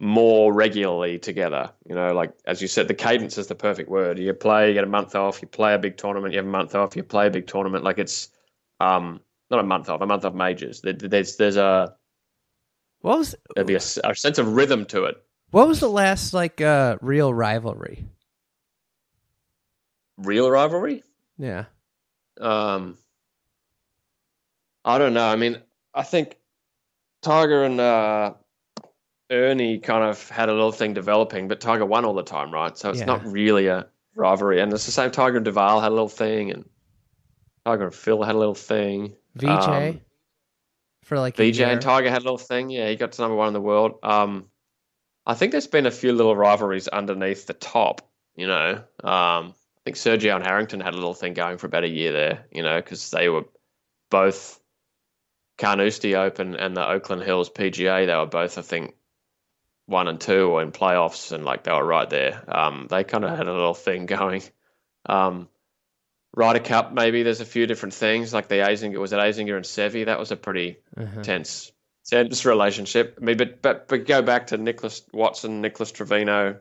more 0.00 0.52
regularly 0.52 1.18
together. 1.18 1.70
You 1.88 1.94
know, 1.94 2.12
like 2.14 2.32
as 2.46 2.62
you 2.62 2.68
said, 2.68 2.86
the 2.88 2.94
cadence 2.94 3.36
is 3.38 3.46
the 3.48 3.54
perfect 3.54 3.88
word. 3.90 4.18
You 4.18 4.32
play, 4.32 4.68
you 4.68 4.74
get 4.74 4.84
a 4.84 4.88
month 4.88 5.14
off. 5.14 5.42
You 5.42 5.48
play 5.48 5.74
a 5.74 5.78
big 5.78 5.96
tournament, 5.96 6.32
you 6.32 6.38
have 6.38 6.46
a 6.46 6.50
month 6.50 6.74
off. 6.74 6.94
You 6.96 7.02
play 7.02 7.26
a 7.26 7.30
big 7.30 7.46
tournament. 7.46 7.84
Like 7.84 7.98
it's 7.98 8.28
um 8.80 9.20
not 9.50 9.60
a 9.60 9.64
month 9.64 9.88
off, 9.88 10.00
a 10.00 10.06
month 10.06 10.24
off 10.24 10.34
majors. 10.34 10.80
There's 10.82 11.36
there's 11.36 11.56
a 11.56 11.94
What 13.00 13.18
was 13.18 13.34
there'd 13.54 13.66
be 13.66 13.74
a, 13.74 13.80
a 14.04 14.14
sense 14.14 14.38
of 14.38 14.52
rhythm 14.54 14.84
to 14.86 15.04
it. 15.04 15.16
what 15.50 15.66
was 15.66 15.80
the 15.80 15.88
last 15.90 16.32
like 16.34 16.60
uh 16.60 16.96
real 17.00 17.32
rivalry? 17.34 18.04
Real 20.18 20.50
rivalry. 20.50 21.02
Yeah. 21.38 21.64
Um, 22.40 22.98
I 24.84 24.98
don't 24.98 25.14
know. 25.14 25.26
I 25.26 25.36
mean, 25.36 25.60
I 25.94 26.02
think 26.02 26.36
Tiger 27.22 27.64
and 27.64 27.80
uh, 27.80 28.34
Ernie 29.30 29.78
kind 29.78 30.04
of 30.04 30.28
had 30.30 30.48
a 30.48 30.52
little 30.52 30.72
thing 30.72 30.94
developing, 30.94 31.48
but 31.48 31.60
Tiger 31.60 31.84
won 31.84 32.04
all 32.04 32.14
the 32.14 32.22
time, 32.22 32.52
right? 32.52 32.76
So 32.76 32.90
it's 32.90 33.00
Yeah. 33.00 33.06
not 33.06 33.26
really 33.26 33.66
a 33.66 33.88
rivalry. 34.14 34.60
And 34.60 34.72
it's 34.72 34.86
the 34.86 34.92
same. 34.92 35.10
Tiger 35.10 35.36
and 35.36 35.44
Duval 35.44 35.80
had 35.80 35.88
a 35.88 35.94
little 35.94 36.08
thing, 36.08 36.50
and 36.50 36.68
Tiger 37.64 37.84
and 37.84 37.94
Phil 37.94 38.22
had 38.22 38.34
a 38.34 38.38
little 38.38 38.54
thing. 38.54 39.14
VJ 39.34 39.68
Um, 39.68 40.00
for 41.04 41.18
like 41.18 41.36
VJ 41.36 41.60
and 41.60 41.80
Tiger 41.80 42.10
had 42.10 42.22
a 42.22 42.24
little 42.24 42.38
thing. 42.38 42.70
Yeah, 42.70 42.88
he 42.88 42.96
got 42.96 43.12
to 43.12 43.22
number 43.22 43.36
one 43.36 43.48
in 43.48 43.54
the 43.54 43.60
world. 43.60 43.98
Um, 44.02 44.50
I 45.26 45.34
think 45.34 45.52
there's 45.52 45.66
been 45.66 45.86
a 45.86 45.90
few 45.90 46.12
little 46.12 46.34
rivalries 46.34 46.88
underneath 46.88 47.46
the 47.46 47.52
top. 47.54 48.00
You 48.34 48.46
know, 48.46 48.70
um, 49.04 49.54
I 49.54 49.80
think 49.84 49.96
Sergio 49.96 50.34
and 50.36 50.44
Harrington 50.44 50.80
had 50.80 50.94
a 50.94 50.96
little 50.96 51.14
thing 51.14 51.34
going 51.34 51.58
for 51.58 51.66
about 51.66 51.84
a 51.84 51.88
year 51.88 52.12
there. 52.12 52.46
You 52.50 52.62
know, 52.62 52.76
because 52.76 53.10
they 53.10 53.28
were 53.28 53.44
both 54.10 54.58
Carnoustie 55.58 56.14
Open 56.16 56.54
and 56.56 56.76
the 56.76 56.88
Oakland 56.88 57.22
Hills 57.22 57.50
PGA. 57.50 58.06
They 58.06 58.14
were 58.14 58.26
both, 58.26 58.56
I 58.58 58.62
think, 58.62 58.94
one 59.88 60.06
and 60.06 60.20
two 60.20 60.50
or 60.50 60.60
in 60.62 60.70
playoffs, 60.70 61.32
and 61.32 61.44
like 61.46 61.64
they 61.64 61.72
were 61.72 61.84
right 61.84 62.08
there. 62.10 62.44
Um, 62.46 62.86
they 62.90 63.04
kind 63.04 63.24
of 63.24 63.30
had 63.36 63.48
a 63.48 63.52
little 63.52 63.72
thing 63.74 64.04
going. 64.06 64.42
Um, 65.06 65.48
Ryder 66.36 66.60
Cup, 66.60 66.92
maybe 66.92 67.22
there's 67.22 67.40
a 67.40 67.46
few 67.46 67.66
different 67.66 67.94
things 67.94 68.34
like 68.34 68.48
the 68.48 68.56
Azinger 68.56 68.98
was 69.00 69.14
it 69.14 69.18
Azinger 69.18 69.56
and 69.56 69.64
Seve. 69.64 70.04
That 70.04 70.18
was 70.18 70.30
a 70.30 70.36
pretty 70.36 70.76
Uh-huh. 70.94 71.22
tense, 71.22 71.72
tense 72.04 72.44
relationship. 72.44 73.18
I 73.20 73.24
mean, 73.24 73.38
but 73.38 73.62
but 73.62 73.88
but 73.88 74.06
go 74.06 74.20
back 74.20 74.48
to 74.48 74.58
Nicklaus 74.58 75.02
Watson, 75.12 75.62
Nicklaus 75.62 75.90
Trevino. 75.90 76.60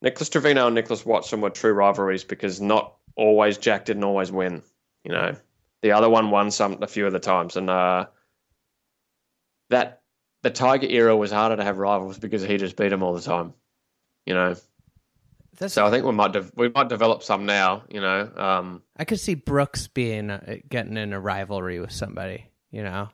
Nicklaus 0.00 0.30
Trevino 0.30 0.66
and 0.66 0.74
Nicklaus 0.74 1.04
Watson 1.04 1.42
were 1.42 1.50
true 1.50 1.72
rivalries 1.72 2.24
because 2.24 2.60
not 2.60 2.96
always 3.16 3.58
Jack 3.58 3.84
didn't 3.84 4.04
always 4.04 4.32
win. 4.32 4.62
You 5.04 5.12
know, 5.12 5.36
the 5.82 5.92
other 5.92 6.08
one 6.08 6.30
won 6.30 6.50
some 6.50 6.82
a 6.82 6.86
few 6.86 7.06
of 7.06 7.12
the 7.12 7.20
times, 7.20 7.56
and 7.56 7.68
uh, 7.68 8.06
that 9.68 10.02
the 10.46 10.50
Tiger 10.52 10.86
era 10.86 11.16
was 11.16 11.32
harder 11.32 11.56
to 11.56 11.64
have 11.64 11.78
rivals 11.78 12.20
because 12.20 12.40
he 12.40 12.56
just 12.56 12.76
beat 12.76 12.90
them 12.90 13.02
all 13.02 13.12
the 13.14 13.20
time. 13.20 13.52
You 14.26 14.34
know, 14.34 14.54
That's, 15.58 15.74
so 15.74 15.84
I 15.84 15.90
think 15.90 16.04
we 16.04 16.12
might 16.12 16.30
de- 16.32 16.48
we 16.54 16.68
might 16.68 16.88
develop 16.88 17.24
some 17.24 17.46
now. 17.46 17.82
You 17.90 18.00
know, 18.00 18.30
um, 18.36 18.80
I 18.96 19.04
could 19.04 19.18
see 19.18 19.34
Brooks 19.34 19.88
being 19.88 20.30
uh, 20.30 20.58
getting 20.68 20.96
in 20.96 21.12
a 21.12 21.18
rivalry 21.18 21.80
with 21.80 21.90
somebody. 21.90 22.46
You 22.70 22.84
know, 22.84 23.08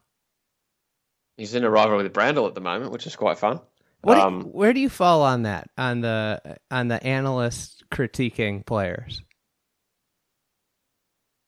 he's 1.39 1.55
in 1.55 1.65
a 1.65 1.71
rivalry 1.71 2.03
with 2.03 2.13
Brandel 2.13 2.47
at 2.47 2.55
the 2.55 2.61
moment, 2.61 2.93
which 2.93 3.07
is 3.07 3.17
quite 3.17 3.39
fun. 3.39 3.61
what? 4.03 4.17
do 4.17 4.21
you- 4.21 4.27
Um, 4.27 4.43
where 4.53 4.75
do 4.75 4.81
you 4.81 4.91
fall 4.91 5.23
on 5.23 5.45
that? 5.45 5.71
On 5.79 6.03
the 6.03 6.59
on 6.71 6.89
the 6.89 7.03
analyst 7.03 7.83
critiquing 7.91 8.67
players? 8.67 9.23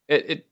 it, 0.08 0.30
it 0.30 0.46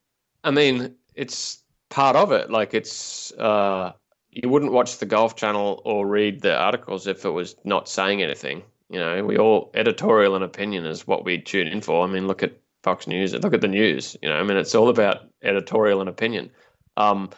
I 0.44 0.50
mean, 0.50 0.94
it's 1.14 1.62
part 1.88 2.16
of 2.16 2.32
it. 2.32 2.50
Like 2.50 2.74
it's 2.74 3.32
uh 3.32 3.92
you 4.32 4.48
wouldn't 4.48 4.72
watch 4.72 4.98
the 4.98 5.06
golf 5.06 5.36
channel 5.36 5.82
or 5.84 6.06
read 6.06 6.40
the 6.40 6.56
articles 6.56 7.06
if 7.06 7.24
it 7.24 7.30
was 7.30 7.54
not 7.64 7.88
saying 7.88 8.22
anything. 8.22 8.62
You 8.88 8.98
know, 8.98 9.24
we 9.24 9.36
all 9.36 9.70
editorial 9.74 10.34
and 10.34 10.42
opinion 10.42 10.86
is 10.86 11.06
what 11.06 11.24
we 11.24 11.38
tune 11.38 11.68
in 11.68 11.82
for. 11.82 12.04
I 12.04 12.10
mean, 12.10 12.26
look 12.26 12.42
at 12.42 12.58
Fox 12.82 13.06
News, 13.06 13.34
look 13.34 13.54
at 13.54 13.60
the 13.60 13.68
news. 13.68 14.16
You 14.22 14.30
know, 14.30 14.36
I 14.36 14.42
mean, 14.42 14.56
it's 14.56 14.74
all 14.74 14.88
about 14.88 15.28
editorial 15.42 16.00
and 16.00 16.08
opinion. 16.08 16.50
Um, 16.96 17.30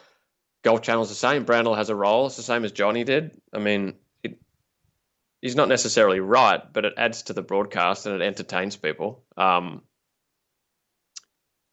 golf 0.63 0.83
channel's 0.83 1.09
the 1.09 1.15
same. 1.17 1.45
Brandel 1.45 1.77
has 1.77 1.91
a 1.91 1.97
role. 1.97 2.27
It's 2.27 2.37
the 2.37 2.43
same 2.43 2.65
as 2.65 2.73
Johnny 2.73 3.05
did. 3.05 3.41
I 3.53 3.59
mean, 3.59 3.95
it, 4.23 4.41
he's 5.43 5.57
not 5.57 5.69
necessarily 5.69 6.21
right, 6.21 6.61
but 6.73 6.85
it 6.85 6.95
adds 6.97 7.23
to 7.25 7.33
the 7.33 7.43
broadcast 7.43 8.07
and 8.07 8.21
it 8.21 8.25
entertains 8.25 8.77
people. 8.77 9.25
Um, 9.37 9.83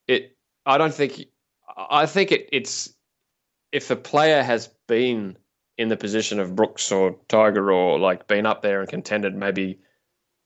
it 0.08 0.36
I 0.66 0.78
don't 0.78 0.94
think 0.94 1.26
I 1.78 2.06
think 2.08 2.32
it, 2.32 2.50
it's 2.52 2.94
if 3.72 3.90
a 3.92 3.96
player 3.96 4.44
has 4.44 4.70
been 4.88 5.38
in 5.78 5.88
the 5.90 5.98
position 5.98 6.40
of 6.40 6.56
Brooks 6.56 6.92
or 6.92 7.18
Tiger 7.28 7.72
or 7.72 8.00
like 8.00 8.28
been 8.28 8.46
up 8.46 8.62
there 8.62 8.82
and 8.82 8.90
contended, 8.90 9.36
maybe 9.36 9.80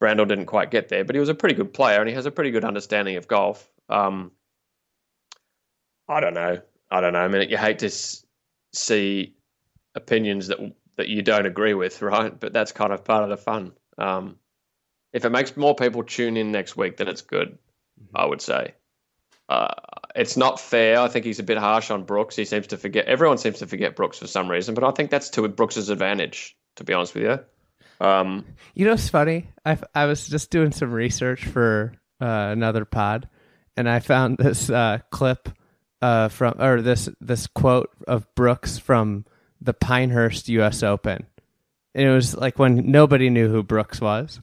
Brandel 0.01 0.27
didn't 0.27 0.45
quite 0.45 0.71
get 0.71 0.89
there, 0.89 1.03
but 1.03 1.15
he 1.15 1.19
was 1.19 1.29
a 1.29 1.35
pretty 1.35 1.55
good 1.55 1.73
player 1.73 1.99
and 1.99 2.07
he 2.07 2.15
has 2.15 2.25
a 2.25 2.31
pretty 2.31 2.51
good 2.51 2.63
understanding 2.65 3.17
of 3.17 3.27
golf. 3.27 3.67
Um, 3.89 4.31
I 6.07 6.19
don't 6.19 6.33
know. 6.33 6.61
I 6.91 7.01
don't 7.01 7.13
know. 7.13 7.19
I 7.19 7.27
mean, 7.27 7.49
you 7.49 7.57
hate 7.57 7.79
to 7.79 7.87
s- 7.87 8.25
see 8.73 9.35
opinions 9.95 10.47
that 10.47 10.59
that 10.97 11.07
you 11.09 11.21
don't 11.21 11.45
agree 11.45 11.73
with, 11.73 12.01
right? 12.01 12.37
But 12.39 12.53
that's 12.53 12.71
kind 12.71 12.93
of 12.93 13.03
part 13.03 13.23
of 13.23 13.29
the 13.29 13.37
fun. 13.37 13.73
Um, 13.97 14.37
if 15.13 15.25
it 15.25 15.31
makes 15.31 15.57
more 15.57 15.75
people 15.75 16.03
tune 16.03 16.37
in 16.37 16.51
next 16.51 16.77
week, 16.77 16.97
then 16.97 17.07
it's 17.07 17.21
good. 17.21 17.57
I 18.13 18.25
would 18.25 18.41
say. 18.41 18.73
Uh, 19.47 19.73
it's 20.15 20.37
not 20.37 20.59
fair. 20.59 20.99
I 20.99 21.07
think 21.07 21.25
he's 21.25 21.39
a 21.39 21.43
bit 21.43 21.57
harsh 21.57 21.91
on 21.91 22.03
Brooks. 22.03 22.35
He 22.35 22.45
seems 22.45 22.67
to 22.67 22.77
forget. 22.77 23.05
Everyone 23.05 23.37
seems 23.37 23.59
to 23.59 23.67
forget 23.67 23.95
Brooks 23.95 24.17
for 24.17 24.27
some 24.27 24.49
reason, 24.49 24.73
but 24.73 24.83
I 24.83 24.91
think 24.91 25.09
that's 25.09 25.29
to 25.31 25.47
Brooks's 25.47 25.89
advantage. 25.89 26.55
To 26.77 26.83
be 26.83 26.93
honest 26.93 27.15
with 27.15 27.23
you, 27.23 28.05
um, 28.05 28.43
You 28.73 28.85
know, 28.85 28.93
it's 28.93 29.07
funny. 29.09 29.47
I 29.65 29.77
I 29.93 30.05
was 30.05 30.27
just 30.27 30.49
doing 30.49 30.71
some 30.71 30.91
research 30.91 31.45
for 31.45 31.93
uh, 32.19 32.49
another 32.51 32.85
pod, 32.85 33.29
and 33.77 33.89
I 33.89 33.99
found 33.99 34.37
this 34.39 34.69
uh, 34.69 34.99
clip 35.11 35.49
uh, 36.01 36.29
from 36.29 36.55
or 36.59 36.81
this 36.81 37.09
this 37.21 37.47
quote 37.47 37.91
of 38.07 38.33
Brooks 38.35 38.77
from 38.77 39.25
the 39.61 39.73
Pinehurst 39.73 40.49
U.S. 40.49 40.83
Open. 40.83 41.25
And 41.93 42.05
it 42.05 42.13
was 42.13 42.35
like 42.35 42.59
when 42.59 42.91
nobody 42.91 43.29
knew 43.29 43.47
who 43.49 43.63
Brooks 43.63 44.01
was, 44.01 44.41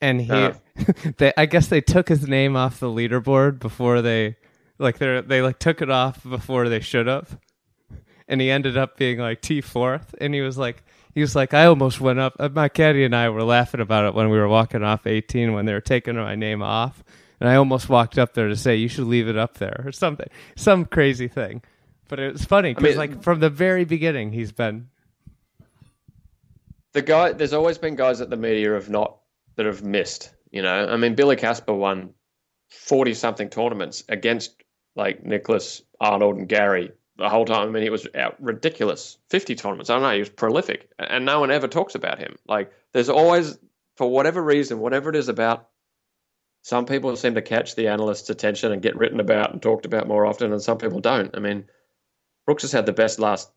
and 0.00 0.20
he, 0.20 0.28
Yeah. 0.28 0.54
they 1.18 1.32
I 1.36 1.46
guess 1.46 1.66
they 1.66 1.80
took 1.80 2.08
his 2.08 2.28
name 2.28 2.56
off 2.56 2.78
the 2.78 2.86
leaderboard 2.86 3.58
before 3.58 4.00
they 4.00 4.36
like 4.84 4.98
they 4.98 5.20
they 5.22 5.42
like 5.42 5.58
took 5.58 5.82
it 5.82 5.90
off 5.90 6.22
before 6.22 6.68
they 6.68 6.78
should 6.80 7.08
have, 7.08 7.36
and 8.28 8.40
he 8.40 8.50
ended 8.50 8.76
up 8.76 8.96
being 8.96 9.18
like 9.18 9.40
T 9.40 9.60
fourth, 9.60 10.14
and 10.20 10.32
he 10.32 10.40
was 10.40 10.56
like 10.56 10.84
he 11.14 11.20
was 11.20 11.34
like 11.34 11.52
I 11.52 11.66
almost 11.66 12.00
went 12.00 12.20
up. 12.20 12.34
uh, 12.38 12.48
My 12.50 12.68
caddy 12.68 13.02
and 13.04 13.16
I 13.16 13.28
were 13.30 13.42
laughing 13.42 13.80
about 13.80 14.04
it 14.04 14.14
when 14.14 14.30
we 14.30 14.38
were 14.38 14.48
walking 14.48 14.84
off 14.84 15.06
eighteen 15.06 15.52
when 15.52 15.64
they 15.66 15.72
were 15.72 15.80
taking 15.80 16.14
my 16.14 16.36
name 16.36 16.62
off, 16.62 17.02
and 17.40 17.48
I 17.48 17.56
almost 17.56 17.88
walked 17.88 18.18
up 18.18 18.34
there 18.34 18.46
to 18.48 18.56
say 18.56 18.76
you 18.76 18.88
should 18.88 19.06
leave 19.08 19.26
it 19.26 19.36
up 19.36 19.58
there 19.58 19.82
or 19.84 19.90
something, 19.90 20.28
some 20.56 20.84
crazy 20.84 21.26
thing. 21.26 21.62
But 22.08 22.20
it 22.20 22.32
was 22.32 22.44
funny 22.44 22.74
because 22.74 22.90
mean- 22.90 22.98
like 22.98 23.22
from 23.22 23.40
the 23.40 23.50
very 23.50 23.84
beginning 23.84 24.32
he's 24.32 24.52
been 24.52 24.88
the 26.92 27.02
guy. 27.02 27.32
There's 27.32 27.52
always 27.52 27.78
been 27.78 27.96
guys 27.96 28.20
at 28.20 28.30
the 28.30 28.36
media 28.36 28.72
have 28.74 28.88
not 28.90 29.18
that 29.56 29.66
have 29.66 29.82
missed. 29.82 30.30
You 30.50 30.62
know, 30.62 30.86
I 30.86 30.96
mean, 30.96 31.14
Billy 31.14 31.36
Casper 31.36 31.74
won 31.74 32.14
forty 32.68 33.14
something 33.14 33.48
tournaments 33.50 34.04
against 34.08 34.62
like 34.96 35.24
Nicklaus 35.24 35.82
Arnold 36.00 36.36
and 36.36 36.48
Gary 36.48 36.92
the 37.16 37.28
whole 37.28 37.44
time. 37.44 37.68
I 37.68 37.70
mean, 37.70 37.82
he 37.82 37.90
was 37.90 38.06
ridiculous. 38.38 39.18
Fifty 39.30 39.54
tournaments. 39.54 39.90
I 39.90 39.94
don't 39.94 40.02
know. 40.02 40.12
He 40.12 40.20
was 40.20 40.28
prolific, 40.28 40.88
and 40.98 41.24
no 41.24 41.40
one 41.40 41.50
ever 41.50 41.68
talks 41.68 41.94
about 41.94 42.18
him. 42.18 42.36
Like, 42.46 42.72
there's 42.92 43.08
always, 43.08 43.58
for 43.96 44.10
whatever 44.10 44.42
reason, 44.42 44.78
whatever 44.78 45.10
it 45.10 45.16
is 45.16 45.28
about. 45.28 45.68
Some 46.62 46.86
people 46.86 47.14
seem 47.16 47.34
to 47.34 47.42
catch 47.42 47.74
the 47.74 47.88
analyst's 47.88 48.30
attention 48.30 48.72
and 48.72 48.80
get 48.80 48.96
written 48.96 49.20
about 49.20 49.52
and 49.52 49.60
talked 49.60 49.84
about 49.84 50.08
more 50.08 50.24
often, 50.24 50.50
and 50.50 50.62
some 50.62 50.78
people 50.78 51.00
don't. 51.00 51.36
I 51.36 51.40
mean, 51.40 51.66
Brooks 52.46 52.62
has 52.62 52.72
had 52.72 52.86
the 52.86 52.92
best 52.92 53.18
last 53.18 53.50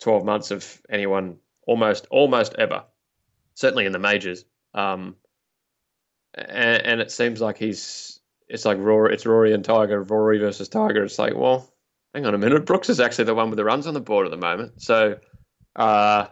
12 0.00 0.24
months 0.24 0.50
of 0.50 0.80
anyone 0.90 1.38
almost 1.66 2.06
almost 2.10 2.54
ever, 2.58 2.84
certainly 3.54 3.86
in 3.86 3.92
the 3.92 3.98
majors. 3.98 4.44
Um, 4.74 5.16
and, 6.34 6.82
and 6.82 7.00
it 7.00 7.10
seems 7.10 7.40
like 7.40 7.58
he's 7.58 8.19
it's 8.50 8.64
like 8.64 8.78
Rory, 8.78 9.14
it's 9.14 9.26
Rory 9.26 9.52
and 9.52 9.64
Tiger, 9.64 10.02
Rory 10.02 10.38
versus 10.38 10.68
Tiger. 10.68 11.04
It's 11.04 11.18
like, 11.18 11.34
well, 11.34 11.72
hang 12.14 12.26
on 12.26 12.34
a 12.34 12.38
minute, 12.38 12.66
Brooks 12.66 12.88
is 12.88 13.00
actually 13.00 13.24
the 13.24 13.34
one 13.34 13.50
with 13.50 13.56
the 13.56 13.64
runs 13.64 13.86
on 13.86 13.94
the 13.94 14.00
board 14.00 14.26
at 14.26 14.30
the 14.30 14.36
moment. 14.36 14.82
So, 14.82 15.18
uh, 15.76 16.26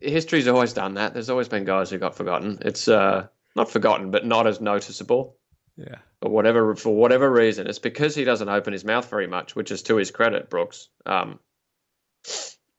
history's 0.00 0.48
always 0.48 0.72
done 0.72 0.94
that. 0.94 1.12
There's 1.12 1.30
always 1.30 1.48
been 1.48 1.64
guys 1.64 1.90
who 1.90 1.98
got 1.98 2.14
forgotten. 2.14 2.58
It's 2.62 2.88
uh, 2.88 3.26
not 3.56 3.70
forgotten, 3.70 4.10
but 4.10 4.24
not 4.26 4.46
as 4.46 4.60
noticeable 4.60 5.36
yeah 5.76 5.96
for 6.20 6.30
whatever 6.30 6.74
for 6.76 6.94
whatever 6.94 7.30
reason. 7.30 7.66
It's 7.66 7.78
because 7.78 8.14
he 8.14 8.24
doesn't 8.24 8.48
open 8.48 8.72
his 8.72 8.84
mouth 8.84 9.08
very 9.08 9.26
much, 9.26 9.56
which 9.56 9.70
is 9.70 9.82
to 9.84 9.96
his 9.96 10.10
credit, 10.10 10.50
Brooks. 10.50 10.88
Um, 11.06 11.40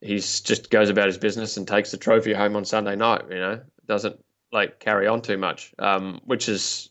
he's 0.02 0.42
just 0.42 0.70
goes 0.70 0.90
about 0.90 1.08
his 1.08 1.18
business 1.18 1.58
and 1.58 1.68
takes 1.68 1.92
the 1.92 1.98
trophy 1.98 2.34
home 2.34 2.56
on 2.56 2.66
Sunday 2.66 2.96
night. 2.96 3.24
You 3.30 3.40
know, 3.40 3.62
doesn't 3.88 4.18
like 4.52 4.80
carry 4.80 5.08
on 5.08 5.22
too 5.22 5.38
much, 5.38 5.74
um, 5.80 6.22
which 6.26 6.48
is, 6.48 6.90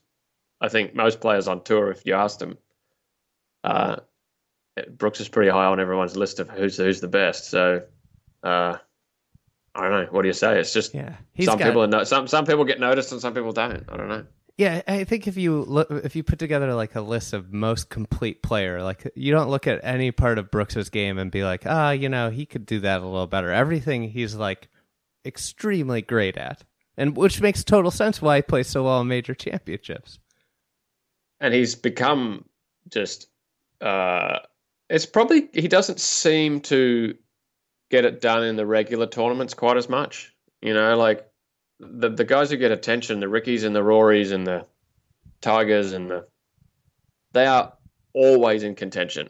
I 0.62 0.68
think, 0.68 0.94
most 0.94 1.20
players 1.20 1.48
on 1.48 1.62
tour. 1.64 1.90
If 1.90 2.06
you 2.06 2.14
ask 2.14 2.38
them, 2.38 2.56
uh, 3.64 3.96
Brooks 4.96 5.20
is 5.20 5.28
pretty 5.28 5.50
high 5.50 5.66
on 5.66 5.80
everyone's 5.80 6.16
list 6.16 6.40
of 6.40 6.48
who's 6.48 6.76
who's 6.78 7.00
the 7.00 7.08
best. 7.08 7.50
So, 7.50 7.82
uh, 8.42 8.76
I 9.74 9.80
don't 9.82 9.90
know. 9.90 10.06
What 10.10 10.22
do 10.22 10.28
you 10.28 10.34
say? 10.34 10.58
It's 10.60 10.72
just 10.72 10.94
Yeah, 10.94 11.16
some 11.40 11.58
got- 11.58 11.66
people 11.66 11.82
are 11.82 11.86
no, 11.88 12.04
some 12.04 12.26
some 12.26 12.46
people 12.46 12.64
get 12.64 12.80
noticed 12.80 13.12
and 13.12 13.20
some 13.20 13.34
people 13.34 13.52
don't. 13.52 13.84
I 13.88 13.96
don't 13.96 14.08
know. 14.08 14.24
Yeah, 14.58 14.82
I 14.86 15.04
think 15.04 15.26
if 15.26 15.36
you 15.38 15.62
look, 15.62 15.90
if 15.90 16.14
you 16.14 16.22
put 16.22 16.38
together 16.38 16.74
like 16.74 16.94
a 16.94 17.00
list 17.00 17.32
of 17.32 17.52
most 17.52 17.88
complete 17.88 18.42
player, 18.42 18.82
like 18.82 19.10
you 19.16 19.32
don't 19.32 19.48
look 19.48 19.66
at 19.66 19.80
any 19.82 20.12
part 20.12 20.38
of 20.38 20.50
Brooks's 20.50 20.90
game 20.90 21.18
and 21.18 21.30
be 21.30 21.42
like, 21.42 21.62
ah, 21.66 21.90
you 21.90 22.08
know, 22.08 22.28
he 22.30 22.44
could 22.46 22.66
do 22.66 22.78
that 22.80 23.00
a 23.00 23.04
little 23.06 23.26
better. 23.26 23.50
Everything 23.50 24.10
he's 24.10 24.34
like 24.34 24.68
extremely 25.24 26.02
great 26.02 26.36
at, 26.36 26.64
and 26.96 27.16
which 27.16 27.40
makes 27.40 27.64
total 27.64 27.90
sense 27.90 28.20
why 28.20 28.36
he 28.36 28.42
plays 28.42 28.68
so 28.68 28.84
well 28.84 29.00
in 29.00 29.08
major 29.08 29.34
championships. 29.34 30.18
And 31.42 31.52
he's 31.52 31.74
become 31.74 32.46
just 32.88 33.26
uh 33.82 34.38
it's 34.88 35.04
probably 35.04 35.50
he 35.52 35.68
doesn't 35.68 36.00
seem 36.00 36.60
to 36.60 37.14
get 37.90 38.06
it 38.06 38.22
done 38.22 38.42
in 38.44 38.56
the 38.56 38.64
regular 38.64 39.06
tournaments 39.06 39.52
quite 39.52 39.76
as 39.76 39.88
much 39.88 40.32
you 40.62 40.72
know 40.72 40.96
like 40.96 41.28
the 41.80 42.08
the 42.08 42.24
guys 42.24 42.50
who 42.50 42.56
get 42.56 42.70
attention 42.70 43.20
the 43.20 43.28
rickies 43.28 43.64
and 43.64 43.76
the 43.76 43.82
rorys 43.82 44.32
and 44.32 44.46
the 44.46 44.64
tigers 45.42 45.92
and 45.92 46.10
the 46.10 46.24
they 47.32 47.44
are 47.44 47.72
always 48.14 48.62
in 48.62 48.74
contention 48.74 49.28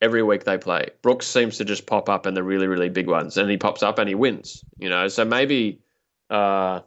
every 0.00 0.22
week 0.22 0.44
they 0.44 0.58
play. 0.58 0.88
Brooks 1.02 1.26
seems 1.26 1.58
to 1.58 1.64
just 1.64 1.86
pop 1.86 2.08
up 2.08 2.26
in 2.26 2.34
the 2.34 2.42
really 2.42 2.66
really 2.66 2.88
big 2.88 3.08
ones 3.08 3.36
and 3.36 3.50
he 3.50 3.56
pops 3.56 3.82
up 3.82 3.98
and 3.98 4.08
he 4.08 4.14
wins 4.14 4.64
you 4.78 4.88
know. 4.88 5.08
So 5.08 5.24
maybe 5.24 5.80
uh 6.30 6.80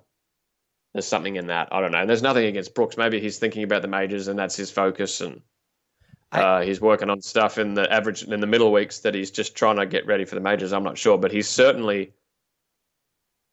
there's 0.95 1.05
something 1.05 1.35
in 1.35 1.47
that. 1.47 1.67
I 1.73 1.81
don't 1.81 1.91
know. 1.91 1.97
And 1.97 2.09
there's 2.09 2.21
nothing 2.21 2.45
against 2.45 2.73
Brooks. 2.73 2.95
Maybe 2.95 3.19
he's 3.19 3.37
thinking 3.37 3.63
about 3.63 3.81
the 3.81 3.89
majors 3.89 4.29
and 4.29 4.39
that's 4.39 4.55
his 4.55 4.71
focus, 4.71 5.19
and 5.19 5.41
I- 6.31 6.41
uh, 6.41 6.61
he's 6.61 6.79
working 6.79 7.09
on 7.09 7.21
stuff 7.21 7.57
in 7.57 7.73
the 7.73 7.91
average 7.91 8.23
in 8.23 8.39
the 8.39 8.47
middle 8.47 8.71
weeks 8.71 8.99
that 8.99 9.13
he's 9.13 9.29
just 9.29 9.57
trying 9.57 9.75
to 9.75 9.85
get 9.85 10.07
ready 10.07 10.23
for 10.23 10.35
the 10.35 10.41
majors. 10.41 10.71
I'm 10.71 10.83
not 10.83 10.97
sure, 10.97 11.17
but 11.17 11.33
he's 11.33 11.49
certainly 11.49 12.13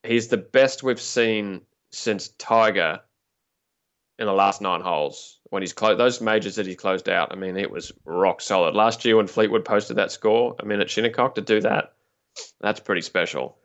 he's 0.05 0.29
the 0.29 0.37
best 0.37 0.85
we've 0.85 1.01
seen 1.01 1.63
since 1.91 2.29
Tiger 2.39 3.01
in 4.21 4.27
the 4.27 4.33
last 4.33 4.61
nine 4.61 4.81
holes 4.81 5.41
when 5.51 5.65
he's 5.65 5.73
closed 5.73 5.99
those 5.99 6.21
majors 6.21 6.55
that 6.55 6.67
he 6.67 6.77
closed 6.77 7.09
out. 7.09 7.33
I 7.33 7.35
mean, 7.35 7.57
it 7.57 7.73
was 7.73 7.91
rock 8.05 8.41
solid. 8.41 8.77
Last 8.77 9.05
year 9.05 9.17
when 9.17 9.27
Fleetwood 9.27 9.65
posted 9.65 9.97
that 9.97 10.13
score, 10.13 10.55
I 10.61 10.65
mean, 10.65 10.81
at 10.81 10.89
Shinnecock 10.89 11.35
to 11.35 11.41
do 11.41 11.61
that, 11.63 11.95
that's 12.61 12.79
pretty 12.79 13.03
special. 13.03 13.59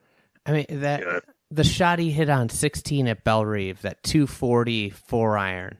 I 0.47 0.51
mean 0.53 0.65
that 0.69 1.01
Yeah. 1.01 1.19
The 1.49 1.63
shot 1.63 1.99
he 1.99 2.11
hit 2.11 2.29
on 2.29 2.49
16 2.49 3.07
at 3.07 3.23
Bellerive, 3.23 3.81
that 3.83 4.03
240 4.03 4.89
four 4.89 5.37
iron 5.37 5.77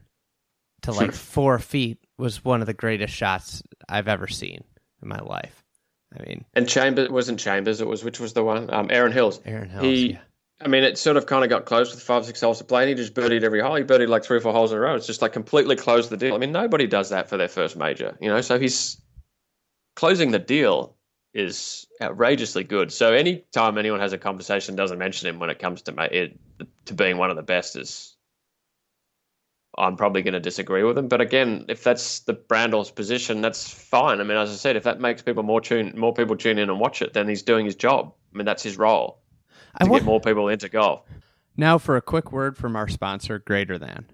to 0.82 0.92
like 0.92 1.12
four 1.12 1.58
feet, 1.58 1.98
was 2.16 2.44
one 2.44 2.60
of 2.60 2.66
the 2.66 2.74
greatest 2.74 3.14
shots 3.14 3.62
I've 3.88 4.08
ever 4.08 4.26
seen 4.26 4.64
in 5.02 5.08
my 5.08 5.20
life. 5.20 5.62
I 6.18 6.22
mean, 6.26 6.44
And 6.54 6.68
Chambers 6.68 7.10
wasn't 7.10 7.38
Chambers. 7.38 7.80
It 7.80 7.86
was 7.86 8.02
which 8.02 8.18
was 8.18 8.32
the 8.32 8.42
one? 8.42 8.72
Um, 8.72 8.88
Erin 8.90 9.12
Hills. 9.12 9.40
Erin 9.44 9.68
Hills. 9.68 9.84
He, 9.84 10.12
yeah. 10.12 10.18
I 10.60 10.68
mean, 10.68 10.82
it 10.82 10.98
sort 10.98 11.16
of 11.16 11.26
kind 11.26 11.44
of 11.44 11.50
got 11.50 11.66
close 11.66 11.94
with 11.94 12.02
five, 12.02 12.24
six 12.24 12.40
holes 12.40 12.58
to 12.58 12.64
play, 12.64 12.82
and 12.82 12.88
he 12.88 12.94
just 12.96 13.14
birdied 13.14 13.42
every 13.42 13.60
hole. 13.60 13.76
He 13.76 13.84
birdied 13.84 14.08
like 14.08 14.24
three 14.24 14.38
or 14.38 14.40
four 14.40 14.52
holes 14.52 14.72
in 14.72 14.78
a 14.78 14.80
row. 14.80 14.96
It's 14.96 15.06
just 15.06 15.22
like 15.22 15.32
completely 15.32 15.76
closed 15.76 16.10
the 16.10 16.16
deal. 16.16 16.34
I 16.34 16.38
mean, 16.38 16.50
nobody 16.50 16.86
does 16.86 17.10
that 17.10 17.28
for 17.28 17.36
their 17.36 17.48
first 17.48 17.76
major, 17.76 18.16
you 18.20 18.28
know. 18.28 18.40
So 18.40 18.58
he's 18.58 19.00
closing 19.94 20.32
the 20.32 20.40
deal 20.40 20.96
is 21.38 21.86
outrageously 22.02 22.64
good. 22.64 22.92
So 22.92 23.12
anytime 23.12 23.78
anyone 23.78 24.00
has 24.00 24.12
a 24.12 24.18
conversation, 24.18 24.74
doesn't 24.74 24.98
mention 24.98 25.28
him 25.28 25.38
when 25.38 25.50
it 25.50 25.58
comes 25.58 25.82
to 25.82 25.92
ma- 25.92 26.02
it 26.02 26.38
to 26.86 26.94
being 26.94 27.16
one 27.16 27.30
of 27.30 27.36
the 27.36 27.42
best 27.42 27.76
is. 27.76 28.14
I'm 29.76 29.96
probably 29.96 30.22
going 30.22 30.34
to 30.34 30.40
disagree 30.40 30.82
with 30.82 30.98
him, 30.98 31.06
but 31.06 31.20
again, 31.20 31.66
if 31.68 31.84
that's 31.84 32.20
the 32.20 32.32
Brandel's 32.32 32.90
position, 32.90 33.40
that's 33.42 33.70
fine. 33.70 34.20
I 34.20 34.24
mean, 34.24 34.36
as 34.36 34.50
I 34.50 34.54
said, 34.54 34.74
if 34.74 34.82
that 34.82 35.00
makes 35.00 35.22
people 35.22 35.44
more 35.44 35.60
tune, 35.60 35.92
more 35.96 36.12
people 36.12 36.36
tune 36.36 36.58
in 36.58 36.68
and 36.68 36.80
watch 36.80 37.00
it, 37.00 37.12
then 37.12 37.28
he's 37.28 37.44
doing 37.44 37.64
his 37.64 37.76
job. 37.76 38.12
I 38.34 38.38
mean, 38.38 38.44
that's 38.44 38.64
his 38.64 38.76
role 38.76 39.20
to 39.80 39.88
wa- 39.88 39.98
get 39.98 40.04
more 40.04 40.20
people 40.20 40.48
into 40.48 40.68
golf. 40.68 41.02
Now 41.56 41.78
for 41.78 41.96
a 41.96 42.02
quick 42.02 42.32
word 42.32 42.56
from 42.56 42.74
our 42.74 42.88
sponsor, 42.88 43.38
Greater 43.38 43.78
Than. 43.78 44.06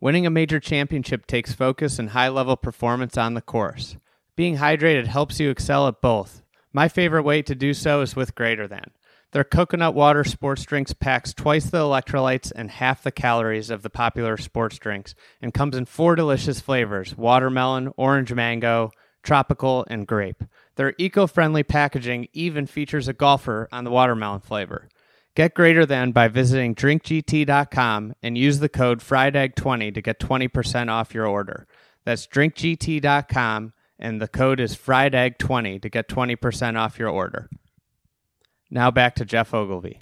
Winning 0.00 0.26
a 0.26 0.30
major 0.30 0.58
championship 0.58 1.26
takes 1.26 1.52
focus 1.52 2.00
and 2.00 2.10
high 2.10 2.28
level 2.28 2.56
performance 2.56 3.16
on 3.16 3.34
the 3.34 3.40
course. 3.40 3.96
Being 4.34 4.56
hydrated 4.58 5.06
helps 5.06 5.38
you 5.38 5.50
excel 5.50 5.86
at 5.86 6.00
both. 6.00 6.42
My 6.76 6.88
favorite 6.88 7.22
way 7.22 7.40
to 7.40 7.54
do 7.54 7.72
so 7.72 8.02
is 8.02 8.14
with 8.14 8.34
Greater 8.34 8.68
Than. 8.68 8.90
Their 9.32 9.44
coconut 9.44 9.94
water 9.94 10.24
sports 10.24 10.62
drinks 10.66 10.92
packs 10.92 11.32
twice 11.32 11.70
the 11.70 11.78
electrolytes 11.78 12.52
and 12.54 12.70
half 12.70 13.02
the 13.02 13.10
calories 13.10 13.70
of 13.70 13.80
the 13.80 13.88
popular 13.88 14.36
sports 14.36 14.76
drinks 14.76 15.14
and 15.40 15.54
comes 15.54 15.74
in 15.74 15.86
four 15.86 16.16
delicious 16.16 16.60
flavors 16.60 17.16
watermelon, 17.16 17.94
orange 17.96 18.30
mango, 18.34 18.90
tropical, 19.22 19.86
and 19.88 20.06
grape. 20.06 20.44
Their 20.74 20.92
eco 20.98 21.26
friendly 21.26 21.62
packaging 21.62 22.28
even 22.34 22.66
features 22.66 23.08
a 23.08 23.14
golfer 23.14 23.70
on 23.72 23.84
the 23.84 23.90
watermelon 23.90 24.40
flavor. 24.40 24.90
Get 25.34 25.54
greater 25.54 25.86
than 25.86 26.12
by 26.12 26.28
visiting 26.28 26.74
drinkgt.com 26.74 28.12
and 28.22 28.36
use 28.36 28.58
the 28.58 28.68
code 28.68 29.00
FRIEDEGG20 29.00 29.94
to 29.94 30.02
get 30.02 30.20
20% 30.20 30.90
off 30.90 31.14
your 31.14 31.26
order. 31.26 31.66
That's 32.04 32.26
drinkgt.com 32.26 33.72
and 33.98 34.20
the 34.20 34.28
code 34.28 34.60
is 34.60 34.76
FRIEDEGG20 34.76 35.80
to 35.82 35.88
get 35.88 36.08
20% 36.08 36.78
off 36.78 36.98
your 36.98 37.08
order. 37.08 37.48
Now 38.70 38.90
back 38.90 39.14
to 39.16 39.24
Geoff 39.24 39.54
Ogilvy. 39.54 40.00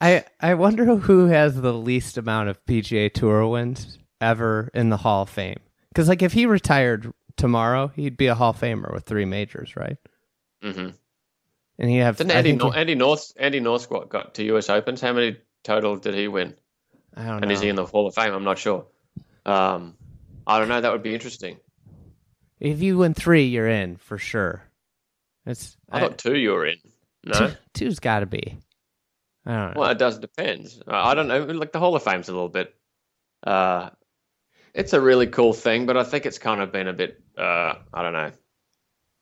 I 0.00 0.24
I 0.40 0.54
wonder 0.54 0.84
who 0.96 1.26
has 1.26 1.60
the 1.60 1.72
least 1.72 2.18
amount 2.18 2.48
of 2.48 2.64
PGA 2.66 3.12
Tour 3.12 3.46
wins 3.46 3.98
ever 4.20 4.70
in 4.74 4.88
the 4.88 4.96
Hall 4.96 5.22
of 5.22 5.30
Fame. 5.30 5.60
Because 5.88 6.08
like 6.08 6.22
if 6.22 6.32
he 6.32 6.46
retired 6.46 7.12
tomorrow, 7.36 7.88
he'd 7.94 8.16
be 8.16 8.26
a 8.26 8.34
Hall 8.34 8.50
of 8.50 8.60
Famer 8.60 8.92
with 8.92 9.04
three 9.04 9.24
majors, 9.24 9.76
right? 9.76 9.96
Mm-hmm. 10.62 10.88
And 11.78 11.90
he 11.90 11.98
have 11.98 12.16
Didn't 12.16 12.32
Andy, 12.32 12.50
think 12.50 12.62
Nor- 12.62 12.72
he- 12.74 12.80
Andy 12.80 12.94
North 12.94 13.32
Andy 13.36 13.60
North 13.60 13.88
got, 13.88 14.08
got 14.08 14.34
to 14.34 14.44
US 14.56 14.68
Opens? 14.70 15.00
How 15.00 15.12
many 15.12 15.36
total 15.64 15.96
did 15.96 16.14
he 16.14 16.28
win? 16.28 16.54
I 17.16 17.24
don't 17.24 17.36
And 17.36 17.46
know. 17.46 17.52
is 17.52 17.60
he 17.60 17.68
in 17.68 17.76
the 17.76 17.86
Hall 17.86 18.06
of 18.06 18.14
Fame? 18.14 18.32
I'm 18.34 18.44
not 18.44 18.58
sure. 18.58 18.86
Um, 19.44 19.96
I 20.46 20.58
don't 20.58 20.68
know. 20.68 20.80
That 20.80 20.92
would 20.92 21.02
be 21.02 21.14
interesting. 21.14 21.58
If 22.60 22.80
you 22.80 22.98
win 22.98 23.14
three, 23.14 23.46
you're 23.46 23.68
in 23.68 23.96
for 23.96 24.18
sure. 24.18 24.62
It's 25.46 25.76
I 25.90 26.00
thought 26.00 26.18
two 26.18 26.36
you 26.36 26.52
were 26.52 26.66
in. 26.66 26.78
No. 27.24 27.32
two, 27.32 27.54
two's 27.74 27.98
got 27.98 28.20
to 28.20 28.26
be. 28.26 28.58
I 29.44 29.50
don't 29.50 29.74
know. 29.74 29.80
Well, 29.80 29.90
it 29.90 29.98
does 29.98 30.18
depend. 30.18 30.68
I 30.86 31.10
I 31.10 31.14
don't 31.14 31.28
know. 31.28 31.44
Like 31.44 31.72
the 31.72 31.80
Hall 31.80 31.96
of 31.96 32.02
Fame's 32.02 32.28
a 32.28 32.32
little 32.32 32.48
bit. 32.48 32.72
Uh, 33.42 33.90
it's 34.74 34.92
a 34.92 35.00
really 35.00 35.26
cool 35.26 35.52
thing, 35.52 35.86
but 35.86 35.96
I 35.96 36.04
think 36.04 36.26
it's 36.26 36.38
kind 36.38 36.60
of 36.60 36.72
been 36.72 36.88
a 36.88 36.92
bit. 36.92 37.20
Uh, 37.36 37.74
I 37.92 38.02
don't 38.02 38.12
know. 38.12 38.30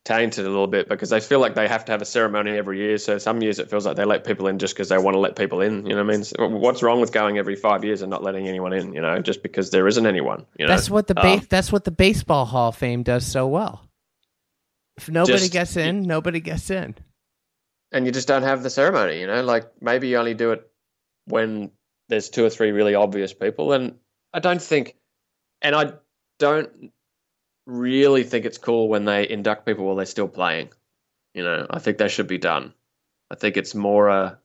Tainted 0.06 0.46
a 0.46 0.48
little 0.48 0.66
bit 0.66 0.88
because 0.88 1.10
they 1.10 1.20
feel 1.20 1.40
like 1.40 1.54
they 1.54 1.68
have 1.68 1.84
to 1.84 1.92
have 1.92 2.00
a 2.00 2.06
ceremony 2.06 2.52
every 2.52 2.78
year. 2.78 2.96
So 2.96 3.18
some 3.18 3.42
years 3.42 3.58
it 3.58 3.68
feels 3.68 3.84
like 3.84 3.96
they 3.96 4.06
let 4.06 4.24
people 4.24 4.46
in 4.46 4.58
just 4.58 4.74
because 4.74 4.88
they 4.88 4.96
want 4.96 5.14
to 5.14 5.18
let 5.18 5.36
people 5.36 5.60
in. 5.60 5.84
You 5.84 5.94
know 5.94 6.02
what 6.02 6.14
I 6.14 6.16
mean? 6.16 6.24
So 6.24 6.48
what's 6.48 6.82
wrong 6.82 7.02
with 7.02 7.12
going 7.12 7.36
every 7.36 7.54
five 7.54 7.84
years 7.84 8.00
and 8.00 8.10
not 8.10 8.22
letting 8.22 8.48
anyone 8.48 8.72
in? 8.72 8.94
You 8.94 9.02
know, 9.02 9.20
just 9.20 9.42
because 9.42 9.70
there 9.70 9.86
isn't 9.86 10.06
anyone. 10.06 10.46
You 10.58 10.66
know, 10.66 10.72
that's 10.72 10.88
what 10.88 11.06
the 11.06 11.14
ba- 11.14 11.26
Um, 11.34 11.46
that's 11.50 11.70
what 11.70 11.84
the 11.84 11.90
baseball 11.90 12.46
Hall 12.46 12.70
of 12.70 12.76
Fame 12.76 13.02
does 13.02 13.26
so 13.26 13.46
well. 13.46 13.86
If 14.96 15.10
nobody 15.10 15.38
Just- 15.38 15.52
gets 15.52 15.76
in, 15.76 16.02
nobody 16.02 16.40
gets 16.40 16.70
in. 16.70 16.94
and 17.92 18.06
you 18.06 18.12
just 18.12 18.28
don't 18.28 18.42
have 18.42 18.62
the 18.62 18.70
ceremony. 18.70 19.20
You 19.20 19.26
know, 19.26 19.42
like 19.42 19.70
maybe 19.82 20.08
you 20.08 20.16
only 20.16 20.34
do 20.34 20.52
it 20.52 20.66
when 21.26 21.72
there's 22.08 22.30
two 22.30 22.44
or 22.44 22.48
three 22.50 22.70
really 22.70 22.94
obvious 22.94 23.34
people. 23.34 23.72
And 23.74 23.98
I 24.32 24.38
don't 24.38 24.62
think, 24.62 24.96
and 25.60 25.74
I 25.76 25.92
don't 26.38 26.90
really 27.70 28.24
think 28.24 28.44
it's 28.44 28.58
cool 28.58 28.88
when 28.88 29.04
they 29.04 29.28
induct 29.28 29.66
people 29.66 29.86
while 29.86 29.96
they're 29.96 30.06
still 30.06 30.28
playing. 30.28 30.70
You 31.34 31.44
know, 31.44 31.66
I 31.70 31.78
think 31.78 31.98
they 31.98 32.08
should 32.08 32.26
be 32.26 32.38
done. 32.38 32.74
I 33.30 33.36
think 33.36 33.56
it's 33.56 33.74
more 33.74 34.08
a 34.08 34.38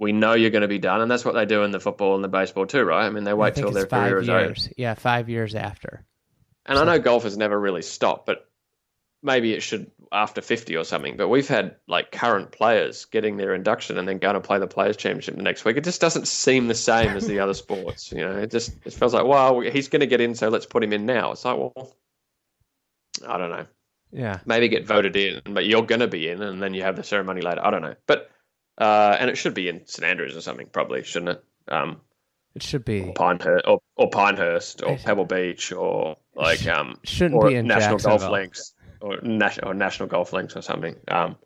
we 0.00 0.12
know 0.12 0.32
you're 0.32 0.50
going 0.50 0.62
to 0.62 0.68
be 0.68 0.78
done, 0.78 1.00
and 1.00 1.10
that's 1.10 1.24
what 1.24 1.34
they 1.34 1.46
do 1.46 1.62
in 1.62 1.70
the 1.70 1.78
football 1.78 2.16
and 2.16 2.24
the 2.24 2.28
baseball 2.28 2.66
too, 2.66 2.82
right? 2.82 3.06
I 3.06 3.10
mean, 3.10 3.22
they 3.22 3.32
wait 3.32 3.54
till 3.54 3.70
their 3.70 3.86
five 3.86 4.10
career 4.10 4.18
is 4.18 4.28
over. 4.28 4.54
Yeah, 4.76 4.94
five 4.94 5.28
years 5.28 5.54
after. 5.54 6.04
And 6.66 6.78
I 6.78 6.84
know 6.84 6.98
golf 6.98 7.22
has 7.22 7.36
never 7.36 7.58
really 7.58 7.82
stopped, 7.82 8.26
but 8.26 8.48
maybe 9.22 9.52
it 9.52 9.62
should 9.62 9.90
after 10.10 10.40
50 10.40 10.76
or 10.76 10.84
something. 10.84 11.16
But 11.16 11.28
we've 11.28 11.48
had 11.48 11.76
like 11.88 12.12
current 12.12 12.52
players 12.52 13.06
getting 13.06 13.36
their 13.36 13.54
induction 13.54 13.98
and 13.98 14.06
then 14.06 14.18
going 14.18 14.34
to 14.34 14.40
play 14.40 14.58
the 14.58 14.66
Players' 14.66 14.96
Championship 14.96 15.36
the 15.36 15.42
next 15.42 15.64
week. 15.64 15.76
It 15.76 15.84
just 15.84 16.00
doesn't 16.00 16.28
seem 16.28 16.68
the 16.68 16.74
same 16.74 17.10
as 17.16 17.26
the 17.26 17.38
other 17.40 17.54
sports. 17.64 18.12
You 18.12 18.20
know, 18.20 18.36
it 18.36 18.50
just 18.50 18.74
it 18.84 18.92
feels 18.92 19.14
like, 19.14 19.24
well, 19.24 19.60
he's 19.60 19.88
going 19.88 20.00
to 20.00 20.06
get 20.06 20.20
in, 20.20 20.34
so 20.34 20.48
let's 20.48 20.66
put 20.66 20.84
him 20.84 20.92
in 20.92 21.06
now. 21.06 21.32
It's 21.32 21.44
like, 21.44 21.56
well, 21.56 21.96
I 23.26 23.38
don't 23.38 23.50
know. 23.50 23.66
Yeah. 24.12 24.40
Maybe 24.44 24.68
get 24.68 24.86
voted 24.86 25.16
in, 25.16 25.40
but 25.46 25.64
you're 25.64 25.86
going 25.86 26.00
to 26.00 26.08
be 26.08 26.28
in, 26.28 26.42
and 26.42 26.62
then 26.62 26.74
you 26.74 26.82
have 26.82 26.96
the 26.96 27.04
ceremony 27.04 27.40
later. 27.40 27.64
I 27.64 27.70
don't 27.70 27.82
know. 27.82 27.94
But, 28.06 28.30
uh, 28.76 29.16
and 29.18 29.30
it 29.30 29.36
should 29.36 29.54
be 29.54 29.68
in 29.68 29.86
St 29.86 30.04
Andrews 30.04 30.36
or 30.36 30.42
something, 30.42 30.66
probably, 30.70 31.02
shouldn't 31.02 31.38
it? 31.38 31.44
Um, 31.72 32.02
It 32.54 32.62
should 32.62 32.84
be. 32.84 33.12
Pinehurst 33.14 33.66
or, 33.66 33.80
or 33.96 34.10
Pinehurst 34.10 34.82
or 34.82 34.98
Pebble 34.98 35.24
Beach 35.24 35.72
or 35.72 36.18
like 36.34 36.66
um 36.66 36.98
Shouldn't 37.04 37.34
or 37.34 37.48
be 37.48 37.54
in 37.54 37.66
National 37.66 37.98
Golf 37.98 38.28
Links 38.28 38.74
or 39.02 39.18
national 39.22 39.70
or 39.70 39.74
National 39.74 40.08
Golf 40.08 40.32
Links 40.32 40.56
or 40.56 40.62
something. 40.62 40.96
Um, 41.08 41.36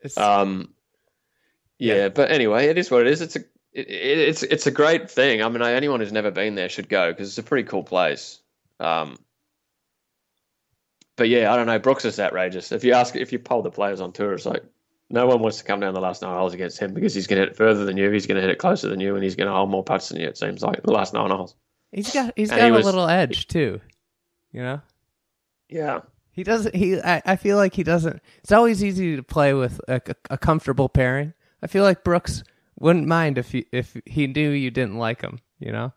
It's, 0.00 0.16
um, 0.18 0.72
Yeah, 1.78 1.94
Yeah. 1.94 2.08
but 2.08 2.30
anyway, 2.30 2.66
it 2.66 2.78
is 2.78 2.90
what 2.90 3.02
it 3.02 3.06
is. 3.12 3.20
It's 3.20 3.36
a 3.36 3.40
it, 3.72 3.88
it, 3.88 4.18
it's 4.28 4.42
it's 4.42 4.66
a 4.66 4.70
great 4.70 5.10
thing. 5.10 5.42
I 5.42 5.48
mean, 5.48 5.62
anyone 5.62 6.00
who's 6.00 6.12
never 6.12 6.30
been 6.30 6.54
there 6.56 6.68
should 6.68 6.88
go 6.88 7.10
because 7.12 7.28
it's 7.28 7.38
a 7.38 7.42
pretty 7.42 7.66
cool 7.68 7.82
place. 7.84 8.40
Um, 8.80 9.16
but 11.16 11.28
yeah, 11.28 11.52
I 11.52 11.56
don't 11.56 11.66
know. 11.66 11.78
Brooks 11.78 12.04
is 12.04 12.18
outrageous. 12.18 12.72
If 12.72 12.84
you 12.84 12.92
ask, 12.94 13.14
if 13.16 13.32
you 13.32 13.38
poll 13.38 13.62
the 13.62 13.70
players 13.70 14.00
on 14.00 14.12
tour, 14.12 14.32
it's 14.32 14.46
like 14.46 14.64
no 15.10 15.26
one 15.26 15.40
wants 15.40 15.58
to 15.58 15.64
come 15.64 15.80
down 15.80 15.94
the 15.94 16.00
last 16.00 16.22
nine 16.22 16.36
holes 16.36 16.54
against 16.54 16.78
him 16.78 16.94
because 16.94 17.14
he's 17.14 17.26
going 17.26 17.36
to 17.38 17.42
hit 17.42 17.50
it 17.52 17.56
further 17.56 17.84
than 17.84 17.96
you. 17.96 18.10
He's 18.10 18.26
going 18.26 18.36
to 18.36 18.40
hit 18.42 18.50
it 18.50 18.58
closer 18.58 18.88
than 18.88 19.00
you, 19.00 19.14
and 19.14 19.22
he's 19.22 19.36
going 19.36 19.46
to 19.48 19.52
hold 19.54 19.70
more 19.70 19.84
putts 19.84 20.08
than 20.08 20.20
you. 20.20 20.26
It 20.26 20.38
seems 20.38 20.62
like 20.62 20.82
the 20.82 20.92
last 20.92 21.12
nine 21.14 21.30
holes. 21.30 21.54
He's 21.92 22.12
got 22.12 22.32
he's 22.36 22.50
And 22.50 22.58
got 22.60 22.64
he 22.66 22.70
a 22.70 22.74
was- 22.76 22.86
little 22.86 23.08
edge 23.08 23.46
too. 23.46 23.80
You 24.52 24.62
know? 24.62 24.80
Yeah, 25.68 26.00
He 26.32 26.42
doesn't. 26.44 26.74
He. 26.74 26.98
I, 26.98 27.22
I 27.24 27.36
feel 27.36 27.56
like 27.56 27.74
he 27.74 27.82
doesn't. 27.82 28.20
It's 28.38 28.52
always 28.52 28.82
easy 28.82 29.16
to 29.16 29.22
play 29.22 29.52
with 29.52 29.80
a, 29.86 30.00
a 30.30 30.38
comfortable 30.38 30.88
pairing. 30.88 31.34
I 31.62 31.66
feel 31.66 31.84
like 31.84 32.02
Brooks 32.04 32.42
wouldn't 32.80 33.06
mind 33.06 33.38
if 33.38 33.52
he 33.52 33.66
if 33.70 33.96
he 34.06 34.26
knew 34.26 34.50
you 34.50 34.70
didn't 34.70 34.96
like 34.96 35.20
him. 35.20 35.38
You 35.58 35.72
know, 35.72 35.92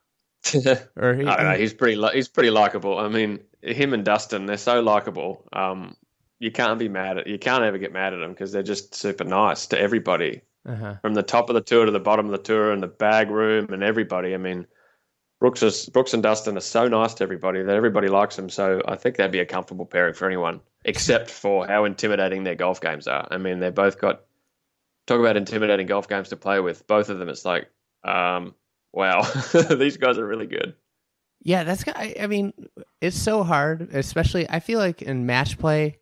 or 0.98 1.14
he, 1.14 1.26
I 1.26 1.36
don't 1.38 1.46
know. 1.46 1.58
He's 1.58 1.74
pretty. 1.74 1.96
li- 1.96 2.12
He's 2.14 2.28
pretty 2.28 2.50
likable. 2.50 3.00
I 3.00 3.08
mean, 3.08 3.40
him 3.62 3.94
and 3.94 4.04
Dustin, 4.04 4.46
they're 4.46 4.58
so 4.58 4.82
likable. 4.82 5.48
Um, 5.54 5.96
you 6.40 6.52
can't 6.52 6.78
be 6.78 6.90
mad 6.90 7.18
at. 7.18 7.28
You 7.28 7.40
can't 7.40 7.64
ever 7.64 7.78
get 7.78 7.94
mad 7.94 8.14
at 8.14 8.20
them 8.20 8.32
because 8.32 8.52
they're 8.52 8.62
just 8.62 8.94
super 8.94 9.24
nice 9.24 9.68
to 9.68 9.80
everybody, 9.80 10.42
uh-huh. 10.68 10.96
from 11.02 11.14
the 11.14 11.24
top 11.24 11.50
of 11.50 11.54
the 11.54 11.62
tour 11.62 11.86
to 11.86 11.92
the 11.92 12.00
bottom 12.00 12.26
of 12.26 12.34
the 12.34 12.38
tour, 12.38 12.74
and 12.74 12.84
the 12.84 12.88
bag 12.88 13.32
room 13.32 13.72
and 13.72 13.84
everybody. 13.84 14.34
I 14.34 14.38
mean, 14.38 14.68
Brooks 15.40 15.62
is 15.64 15.90
Brooks 15.90 16.14
and 16.14 16.24
Dustin 16.24 16.58
are 16.58 16.62
so 16.62 16.88
nice 16.88 17.14
to 17.16 17.24
everybody 17.24 17.62
that 17.62 17.76
everybody 17.76 18.08
likes 18.08 18.36
them. 18.36 18.50
So 18.50 18.82
I 18.88 18.96
think 18.96 19.18
that'd 19.18 19.32
be 19.32 19.40
a 19.40 19.46
comfortable 19.46 19.86
pairing 19.86 20.14
for 20.14 20.26
anyone, 20.26 20.62
except 20.86 21.30
for 21.30 21.68
how 21.68 21.86
intimidating 21.86 22.44
their 22.44 22.56
golf 22.56 22.80
games 22.80 23.08
are. 23.08 23.28
I 23.30 23.38
mean, 23.38 23.60
they 23.60 23.70
both 23.70 24.00
got 24.00 24.22
talk 25.08 25.20
about 25.20 25.38
intimidating 25.38 25.88
golf 25.88 26.08
games 26.08 26.30
to 26.30 26.36
play 26.36 26.60
with. 26.60 26.88
Both 26.88 27.10
of 27.10 27.20
them, 27.20 27.30
it's 27.30 27.46
like, 27.46 27.70
um, 28.04 28.56
wow, 28.94 29.22
these 29.78 29.98
guys 29.98 30.18
are 30.18 30.26
really 30.26 30.48
good. 30.48 30.76
Yeah, 31.42 31.64
that's. 31.64 31.84
I 31.88 32.26
mean, 32.28 32.54
it's 33.02 33.18
so 33.18 33.44
hard, 33.44 33.94
especially. 33.94 34.50
I 34.50 34.60
feel 34.60 34.80
like 34.80 35.04
in 35.04 35.28
match 35.28 35.60
play, 35.60 36.00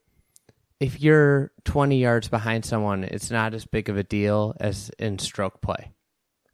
if 0.80 1.02
you're 1.02 1.52
20 1.65 1.98
yards 1.98 2.30
behind 2.30 2.63
someone, 2.63 3.04
it's 3.04 3.30
not 3.30 3.54
as 3.54 3.65
big 3.65 3.89
of 3.89 3.98
a 3.98 4.04
deal 4.04 4.56
as 4.60 4.89
in 5.00 5.19
stroke 5.19 5.62
play. 5.62 5.91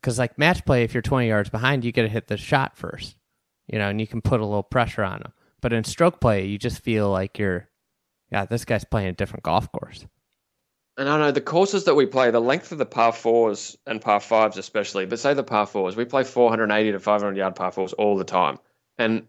Because 0.01 0.17
like 0.17 0.37
match 0.37 0.65
play, 0.65 0.83
if 0.83 0.93
you're 0.93 1.01
20 1.01 1.27
yards 1.27 1.49
behind, 1.49 1.83
you 1.83 1.91
got 1.91 2.03
to 2.03 2.09
hit 2.09 2.27
the 2.27 2.37
shot 2.37 2.77
first, 2.77 3.15
you 3.67 3.77
know, 3.77 3.89
and 3.89 3.99
you 3.99 4.07
can 4.07 4.21
put 4.21 4.39
a 4.39 4.45
little 4.45 4.63
pressure 4.63 5.03
on 5.03 5.19
them. 5.19 5.33
But 5.61 5.73
in 5.73 5.83
stroke 5.83 6.21
play, 6.21 6.45
you 6.45 6.57
just 6.57 6.81
feel 6.81 7.09
like 7.09 7.37
you're, 7.37 7.67
yeah, 8.31 8.45
this 8.45 8.65
guy's 8.65 8.85
playing 8.85 9.09
a 9.09 9.13
different 9.13 9.43
golf 9.43 9.71
course. 9.71 10.05
And 10.97 11.07
I 11.07 11.17
know 11.17 11.31
the 11.31 11.41
courses 11.41 11.85
that 11.85 11.95
we 11.95 12.05
play, 12.05 12.31
the 12.31 12.41
length 12.41 12.71
of 12.71 12.77
the 12.77 12.85
par 12.85 13.13
fours 13.13 13.77
and 13.85 14.01
par 14.01 14.19
fives, 14.19 14.57
especially, 14.57 15.05
but 15.05 15.19
say 15.19 15.33
the 15.33 15.43
par 15.43 15.65
fours, 15.65 15.95
we 15.95 16.05
play 16.05 16.23
480 16.23 16.91
to 16.91 16.99
500 16.99 17.37
yard 17.37 17.55
par 17.55 17.71
fours 17.71 17.93
all 17.93 18.17
the 18.17 18.25
time. 18.25 18.59
And 18.97 19.27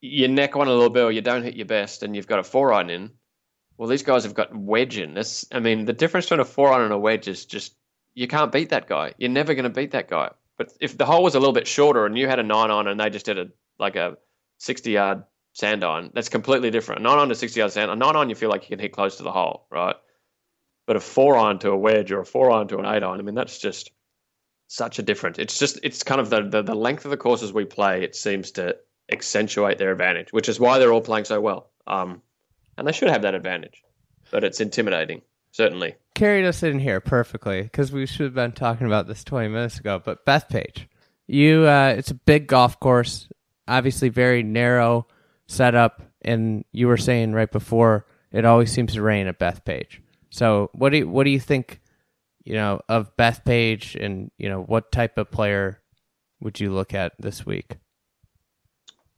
you 0.00 0.28
neck 0.28 0.54
one 0.56 0.68
a 0.68 0.72
little 0.72 0.90
bit 0.90 1.04
or 1.04 1.12
you 1.12 1.20
don't 1.20 1.44
hit 1.44 1.56
your 1.56 1.66
best 1.66 2.02
and 2.02 2.14
you've 2.14 2.26
got 2.26 2.40
a 2.40 2.44
four 2.44 2.72
iron 2.72 2.90
in. 2.90 3.10
Well, 3.76 3.88
these 3.88 4.02
guys 4.02 4.24
have 4.24 4.34
got 4.34 4.54
wedge 4.54 4.98
in. 4.98 5.14
This, 5.14 5.46
I 5.52 5.60
mean, 5.60 5.84
the 5.84 5.92
difference 5.92 6.26
between 6.26 6.40
a 6.40 6.44
four 6.44 6.72
iron 6.72 6.84
and 6.84 6.92
a 6.92 6.98
wedge 6.98 7.28
is 7.28 7.44
just, 7.44 7.74
you 8.14 8.28
can't 8.28 8.52
beat 8.52 8.70
that 8.70 8.88
guy. 8.88 9.12
You're 9.18 9.30
never 9.30 9.54
going 9.54 9.64
to 9.64 9.70
beat 9.70 9.90
that 9.92 10.08
guy. 10.08 10.30
But 10.56 10.72
if 10.80 10.96
the 10.96 11.04
hole 11.04 11.22
was 11.22 11.34
a 11.34 11.40
little 11.40 11.52
bit 11.52 11.66
shorter 11.66 12.06
and 12.06 12.16
you 12.16 12.28
had 12.28 12.38
a 12.38 12.42
nine 12.42 12.70
iron 12.70 12.86
and 12.86 12.98
they 12.98 13.10
just 13.10 13.26
did 13.26 13.38
a, 13.38 13.48
like 13.78 13.96
a 13.96 14.16
60 14.58 14.90
yard 14.90 15.24
sand 15.52 15.84
iron, 15.84 16.10
that's 16.14 16.28
completely 16.28 16.70
different. 16.70 17.02
Nine 17.02 17.18
iron 17.18 17.28
to 17.28 17.34
60 17.34 17.58
yard 17.58 17.72
sand, 17.72 17.90
a 17.90 17.96
nine 17.96 18.16
iron, 18.16 18.28
you 18.28 18.36
feel 18.36 18.50
like 18.50 18.62
you 18.62 18.76
can 18.76 18.78
hit 18.78 18.92
close 18.92 19.16
to 19.16 19.24
the 19.24 19.32
hole, 19.32 19.66
right? 19.70 19.96
But 20.86 20.96
a 20.96 21.00
four 21.00 21.36
iron 21.36 21.58
to 21.60 21.70
a 21.70 21.76
wedge 21.76 22.12
or 22.12 22.20
a 22.20 22.26
four 22.26 22.50
iron 22.52 22.68
to 22.68 22.78
an 22.78 22.86
eight 22.86 23.02
iron, 23.02 23.18
I 23.18 23.22
mean, 23.22 23.34
that's 23.34 23.58
just 23.58 23.90
such 24.68 24.98
a 24.98 25.02
difference. 25.02 25.38
It's 25.38 25.58
just, 25.58 25.80
it's 25.82 26.02
kind 26.02 26.20
of 26.20 26.30
the, 26.30 26.42
the, 26.42 26.62
the 26.62 26.74
length 26.74 27.04
of 27.04 27.10
the 27.10 27.16
courses 27.16 27.52
we 27.52 27.64
play, 27.64 28.02
it 28.02 28.14
seems 28.14 28.52
to 28.52 28.76
accentuate 29.10 29.78
their 29.78 29.92
advantage, 29.92 30.32
which 30.32 30.48
is 30.48 30.60
why 30.60 30.78
they're 30.78 30.92
all 30.92 31.00
playing 31.00 31.24
so 31.24 31.40
well. 31.40 31.70
Um, 31.86 32.22
and 32.78 32.86
they 32.86 32.92
should 32.92 33.10
have 33.10 33.22
that 33.22 33.34
advantage, 33.34 33.82
but 34.30 34.44
it's 34.44 34.60
intimidating, 34.60 35.22
certainly. 35.54 35.94
Carried 36.16 36.44
us 36.44 36.64
in 36.64 36.80
here 36.80 37.00
perfectly 37.00 37.62
because 37.62 37.92
we 37.92 38.06
should 38.06 38.24
have 38.24 38.34
been 38.34 38.52
talking 38.52 38.88
about 38.88 39.06
this 39.06 39.22
20 39.22 39.48
minutes 39.48 39.78
ago. 39.78 40.02
But 40.04 40.26
Bethpage, 40.26 40.88
you, 41.28 41.66
uh, 41.66 41.94
it's 41.96 42.10
a 42.10 42.14
big 42.14 42.48
golf 42.48 42.80
course, 42.80 43.28
obviously 43.68 44.08
very 44.08 44.42
narrow 44.42 45.06
setup, 45.46 46.02
and 46.22 46.64
you 46.72 46.88
were 46.88 46.96
saying 46.96 47.32
right 47.32 47.50
before 47.50 48.04
it 48.32 48.44
always 48.44 48.72
seems 48.72 48.94
to 48.94 49.02
rain 49.02 49.28
at 49.28 49.38
Bethpage. 49.38 50.00
So 50.30 50.70
what 50.74 50.90
do 50.90 50.98
you, 50.98 51.08
what 51.08 51.22
do 51.22 51.30
you 51.30 51.40
think, 51.40 51.80
you 52.44 52.54
know, 52.54 52.80
of 52.88 53.16
Bethpage, 53.16 53.94
and 53.94 54.32
you 54.36 54.48
know 54.48 54.60
what 54.60 54.90
type 54.90 55.18
of 55.18 55.30
player 55.30 55.80
would 56.40 56.58
you 56.58 56.72
look 56.72 56.94
at 56.94 57.12
this 57.20 57.46
week? 57.46 57.76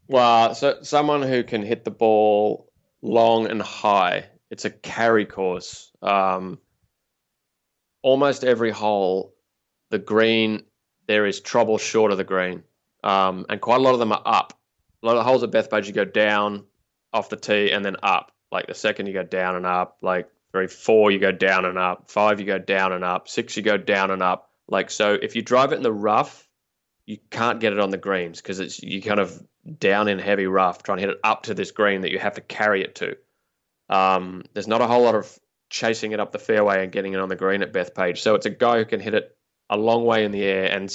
Well, 0.06 0.54
so 0.54 0.78
someone 0.82 1.22
who 1.22 1.42
can 1.42 1.62
hit 1.62 1.84
the 1.84 1.90
ball 1.90 2.70
long 3.00 3.46
and 3.46 3.62
high. 3.62 4.26
It's 4.50 4.64
a 4.64 4.70
carry 4.70 5.24
course. 5.24 5.90
Um, 6.06 6.58
almost 8.02 8.44
every 8.44 8.70
hole, 8.70 9.34
the 9.90 9.98
green 9.98 10.62
there 11.06 11.26
is 11.26 11.40
trouble 11.40 11.78
short 11.78 12.12
of 12.12 12.18
the 12.18 12.24
green, 12.24 12.62
um, 13.04 13.46
and 13.48 13.60
quite 13.60 13.80
a 13.80 13.82
lot 13.82 13.92
of 13.92 13.98
them 13.98 14.12
are 14.12 14.22
up. 14.24 14.58
A 15.02 15.06
lot 15.06 15.16
of 15.16 15.18
the 15.18 15.24
holes 15.24 15.42
at 15.42 15.50
Bethpage 15.50 15.86
you 15.86 15.92
go 15.92 16.04
down 16.04 16.64
off 17.12 17.28
the 17.28 17.36
tee 17.36 17.70
and 17.70 17.84
then 17.84 17.96
up. 18.02 18.32
Like 18.50 18.66
the 18.66 18.74
second 18.74 19.06
you 19.06 19.12
go 19.12 19.22
down 19.22 19.56
and 19.56 19.66
up. 19.66 19.98
Like 20.00 20.28
three, 20.52 20.66
four 20.66 21.10
you 21.10 21.18
go 21.18 21.32
down 21.32 21.64
and 21.64 21.78
up. 21.78 22.10
Five 22.10 22.40
you 22.40 22.46
go 22.46 22.58
down 22.58 22.92
and 22.92 23.04
up. 23.04 23.28
Six 23.28 23.56
you 23.56 23.62
go 23.62 23.76
down 23.76 24.10
and 24.10 24.22
up. 24.22 24.50
Like 24.68 24.90
so, 24.90 25.14
if 25.14 25.36
you 25.36 25.42
drive 25.42 25.72
it 25.72 25.76
in 25.76 25.82
the 25.82 25.92
rough, 25.92 26.48
you 27.04 27.18
can't 27.30 27.60
get 27.60 27.72
it 27.72 27.78
on 27.78 27.90
the 27.90 27.98
greens 27.98 28.40
because 28.40 28.58
it's 28.58 28.82
you 28.82 29.00
kind 29.00 29.20
of 29.20 29.40
down 29.78 30.08
in 30.08 30.18
heavy 30.18 30.46
rough 30.46 30.82
trying 30.82 30.98
to 30.98 31.02
hit 31.02 31.10
it 31.10 31.20
up 31.24 31.44
to 31.44 31.54
this 31.54 31.70
green 31.70 32.00
that 32.02 32.10
you 32.10 32.18
have 32.18 32.34
to 32.34 32.40
carry 32.40 32.82
it 32.82 32.96
to. 32.96 33.16
Um, 33.88 34.44
there's 34.54 34.66
not 34.66 34.80
a 34.80 34.86
whole 34.86 35.02
lot 35.02 35.14
of 35.14 35.38
chasing 35.68 36.12
it 36.12 36.20
up 36.20 36.32
the 36.32 36.38
fairway 36.38 36.82
and 36.82 36.92
getting 36.92 37.12
it 37.12 37.20
on 37.20 37.28
the 37.28 37.36
green 37.36 37.62
at 37.62 37.72
Bethpage. 37.72 38.18
So 38.18 38.34
it's 38.34 38.46
a 38.46 38.50
guy 38.50 38.78
who 38.78 38.84
can 38.84 39.00
hit 39.00 39.14
it 39.14 39.36
a 39.68 39.76
long 39.76 40.04
way 40.04 40.24
in 40.24 40.30
the 40.30 40.44
air 40.44 40.70
and 40.70 40.94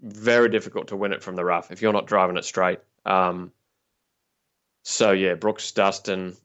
very 0.00 0.48
difficult 0.48 0.88
to 0.88 0.96
win 0.96 1.12
it 1.12 1.22
from 1.22 1.36
the 1.36 1.44
rough 1.44 1.70
if 1.70 1.80
you're 1.80 1.92
not 1.92 2.06
driving 2.06 2.36
it 2.36 2.44
straight. 2.44 2.80
Um, 3.06 3.52
so 4.82 5.12
yeah, 5.12 5.34
Brooks, 5.34 5.70
Dustin, 5.72 6.36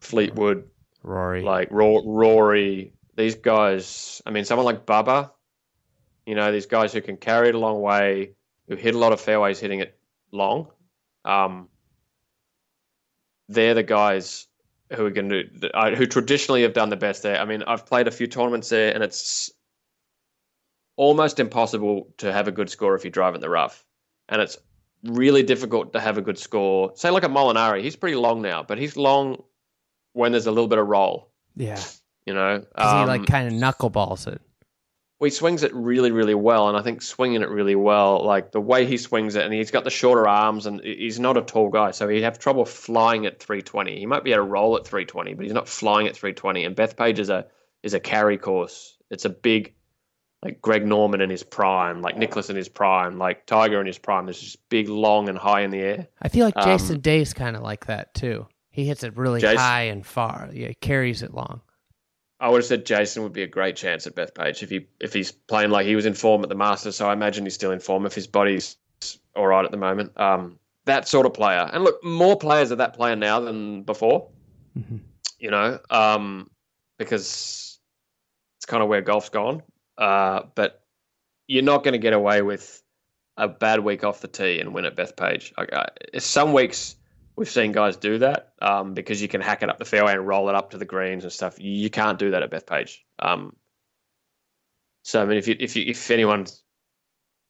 Fleetwood, 0.00 0.64
Rory, 1.02 1.42
like 1.42 1.68
Ro- 1.70 2.04
Rory, 2.04 2.94
these 3.16 3.34
guys. 3.34 4.22
I 4.24 4.30
mean, 4.30 4.44
someone 4.44 4.64
like 4.64 4.86
Bubba, 4.86 5.30
you 6.24 6.34
know, 6.34 6.52
these 6.52 6.66
guys 6.66 6.92
who 6.92 7.00
can 7.00 7.16
carry 7.16 7.48
it 7.48 7.54
a 7.54 7.58
long 7.58 7.80
way, 7.80 8.32
who 8.68 8.76
hit 8.76 8.94
a 8.94 8.98
lot 8.98 9.12
of 9.12 9.20
fairways 9.20 9.58
hitting 9.58 9.80
it 9.80 9.98
long. 10.30 10.68
Um, 11.24 11.68
they're 13.48 13.74
the 13.74 13.82
guys 13.82 14.46
who 14.94 15.06
are 15.06 15.10
going 15.10 15.28
to 15.28 15.70
uh, 15.74 15.94
who 15.94 16.06
traditionally 16.06 16.62
have 16.62 16.72
done 16.72 16.88
the 16.90 16.96
best 16.96 17.22
there. 17.22 17.38
I 17.40 17.44
mean, 17.44 17.62
I've 17.62 17.86
played 17.86 18.08
a 18.08 18.10
few 18.10 18.26
tournaments 18.26 18.68
there, 18.68 18.94
and 18.94 19.02
it's 19.02 19.50
almost 20.96 21.40
impossible 21.40 22.12
to 22.18 22.32
have 22.32 22.48
a 22.48 22.52
good 22.52 22.70
score 22.70 22.94
if 22.94 23.04
you 23.04 23.10
drive 23.10 23.34
in 23.34 23.40
the 23.40 23.48
rough, 23.50 23.84
and 24.28 24.40
it's 24.40 24.56
really 25.02 25.42
difficult 25.42 25.92
to 25.92 26.00
have 26.00 26.18
a 26.18 26.22
good 26.22 26.38
score. 26.38 26.92
Say 26.94 27.10
like 27.10 27.24
a 27.24 27.28
Molinari, 27.28 27.82
he's 27.82 27.96
pretty 27.96 28.16
long 28.16 28.40
now, 28.42 28.62
but 28.62 28.78
he's 28.78 28.96
long 28.96 29.42
when 30.12 30.32
there's 30.32 30.46
a 30.46 30.50
little 30.52 30.68
bit 30.68 30.78
of 30.78 30.86
roll. 30.86 31.30
yeah, 31.56 31.82
You 32.26 32.34
know, 32.34 32.60
'Cause 32.60 32.92
he 32.92 33.00
Um, 33.02 33.06
like 33.08 33.26
kind 33.26 33.48
of 33.48 33.54
knuckleballs 33.54 34.26
it. 34.26 34.40
Well, 35.24 35.30
he 35.30 35.36
swings 35.36 35.62
it 35.62 35.72
really, 35.74 36.10
really 36.12 36.34
well, 36.34 36.68
and 36.68 36.76
I 36.76 36.82
think 36.82 37.00
swinging 37.00 37.40
it 37.40 37.48
really 37.48 37.76
well, 37.76 38.22
like 38.22 38.52
the 38.52 38.60
way 38.60 38.84
he 38.84 38.98
swings 38.98 39.36
it, 39.36 39.44
and 39.46 39.54
he's 39.54 39.70
got 39.70 39.82
the 39.84 39.88
shorter 39.88 40.28
arms, 40.28 40.66
and 40.66 40.82
he's 40.82 41.18
not 41.18 41.38
a 41.38 41.40
tall 41.40 41.70
guy, 41.70 41.92
so 41.92 42.06
he'd 42.08 42.20
have 42.24 42.38
trouble 42.38 42.66
flying 42.66 43.24
at 43.24 43.40
320. 43.40 43.98
He 43.98 44.04
might 44.04 44.22
be 44.22 44.32
able 44.34 44.44
to 44.44 44.50
roll 44.50 44.76
at 44.76 44.86
320, 44.86 45.32
but 45.32 45.44
he's 45.44 45.54
not 45.54 45.66
flying 45.66 46.06
at 46.08 46.14
320. 46.14 46.66
And 46.66 46.76
Bethpage 46.76 47.18
is 47.18 47.30
a 47.30 47.46
is 47.82 47.94
a 47.94 48.00
carry 48.00 48.36
course. 48.36 48.98
It's 49.10 49.24
a 49.24 49.30
big, 49.30 49.72
like 50.42 50.60
Greg 50.60 50.86
Norman 50.86 51.22
in 51.22 51.30
his 51.30 51.42
prime, 51.42 52.02
like 52.02 52.18
Nicklaus 52.18 52.50
in 52.50 52.56
his 52.56 52.68
prime, 52.68 53.16
like 53.16 53.46
Tiger 53.46 53.80
in 53.80 53.86
his 53.86 53.96
prime. 53.96 54.26
There's 54.26 54.38
just 54.42 54.68
big, 54.68 54.90
long, 54.90 55.30
and 55.30 55.38
high 55.38 55.62
in 55.62 55.70
the 55.70 55.80
air. 55.80 56.06
I 56.20 56.28
feel 56.28 56.44
like 56.44 56.58
Um, 56.58 56.64
Jason 56.64 57.00
Day's 57.00 57.32
kind 57.32 57.56
of 57.56 57.62
like 57.62 57.86
that 57.86 58.12
too. 58.12 58.46
He 58.68 58.84
hits 58.84 59.02
it 59.02 59.16
really 59.16 59.40
Jason- 59.40 59.56
high 59.56 59.84
and 59.84 60.04
far. 60.04 60.50
Yeah, 60.52 60.68
he 60.68 60.74
carries 60.74 61.22
it 61.22 61.32
long. 61.32 61.62
I 62.44 62.48
would 62.50 62.58
have 62.58 62.66
said 62.66 62.84
Jason 62.84 63.22
would 63.22 63.32
be 63.32 63.42
a 63.42 63.46
great 63.46 63.74
chance 63.74 64.06
at 64.06 64.14
Bethpage 64.14 64.62
if 64.62 64.68
he 64.68 64.86
if 65.00 65.14
he's 65.14 65.32
playing 65.32 65.70
like 65.70 65.86
he 65.86 65.96
was 65.96 66.04
in 66.04 66.12
form 66.12 66.42
at 66.42 66.50
the 66.50 66.54
Masters. 66.54 66.94
So 66.94 67.08
I 67.08 67.14
imagine 67.14 67.46
he's 67.46 67.54
still 67.54 67.70
in 67.70 67.80
form 67.80 68.04
if 68.04 68.14
his 68.14 68.26
body's 68.26 68.76
all 69.34 69.46
right 69.46 69.64
at 69.64 69.70
the 69.70 69.78
moment. 69.78 70.12
Um, 70.20 70.58
that 70.84 71.08
sort 71.08 71.24
of 71.24 71.32
player, 71.32 71.70
and 71.72 71.84
look, 71.84 72.04
more 72.04 72.36
players 72.36 72.70
are 72.70 72.76
that 72.76 72.92
player 72.92 73.16
now 73.16 73.40
than 73.40 73.82
before. 73.84 74.28
Mhm. 74.78 75.00
You 75.38 75.52
know, 75.52 75.78
um, 75.88 76.50
because 76.98 77.78
it's 78.58 78.66
kind 78.66 78.82
of 78.82 78.90
where 78.90 79.00
golf's 79.00 79.30
gone. 79.30 79.62
Uh, 79.96 80.42
but 80.54 80.84
you're 81.46 81.62
not 81.62 81.82
going 81.82 81.92
to 81.92 81.98
get 81.98 82.12
away 82.12 82.42
with 82.42 82.82
a 83.38 83.48
bad 83.48 83.80
week 83.80 84.04
off 84.04 84.20
the 84.20 84.28
tee 84.28 84.60
and 84.60 84.74
win 84.74 84.84
at 84.84 84.96
Bethpage. 84.96 85.54
Like, 85.56 85.72
uh, 85.72 85.86
some 86.18 86.52
weeks 86.52 86.96
we've 87.36 87.48
seen 87.50 87.72
guys 87.72 87.96
do 87.96 88.18
that 88.18 88.52
um, 88.60 88.94
because 88.94 89.20
you 89.20 89.28
can 89.28 89.40
hack 89.40 89.62
it 89.62 89.68
up 89.68 89.78
the 89.78 89.84
fairway 89.84 90.12
and 90.12 90.26
roll 90.26 90.48
it 90.48 90.54
up 90.54 90.70
to 90.70 90.78
the 90.78 90.84
greens 90.84 91.24
and 91.24 91.32
stuff. 91.32 91.58
You 91.58 91.90
can't 91.90 92.18
do 92.18 92.30
that 92.32 92.42
at 92.42 92.50
Bethpage. 92.50 92.98
Um, 93.18 93.56
So 95.02 95.22
I 95.22 95.26
mean, 95.26 95.38
if 95.38 95.48
you, 95.48 95.56
if 95.58 95.76
you, 95.76 95.84
if 95.86 96.10
anyone's 96.10 96.62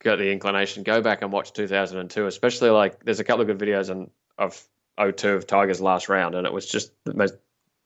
got 0.02 0.18
the 0.18 0.30
inclination, 0.30 0.82
go 0.82 1.00
back 1.00 1.22
and 1.22 1.32
watch 1.32 1.52
2002. 1.52 2.26
Especially 2.26 2.70
like 2.70 3.04
there's 3.04 3.20
a 3.20 3.24
couple 3.24 3.42
of 3.42 3.46
good 3.46 3.58
videos 3.58 3.90
on 3.90 4.10
of 4.38 4.62
02 4.98 5.28
of 5.30 5.46
Tiger's 5.46 5.80
last 5.80 6.08
round, 6.08 6.34
and 6.34 6.46
it 6.46 6.52
was 6.52 6.66
just 6.66 6.92
the 7.04 7.14
most 7.14 7.34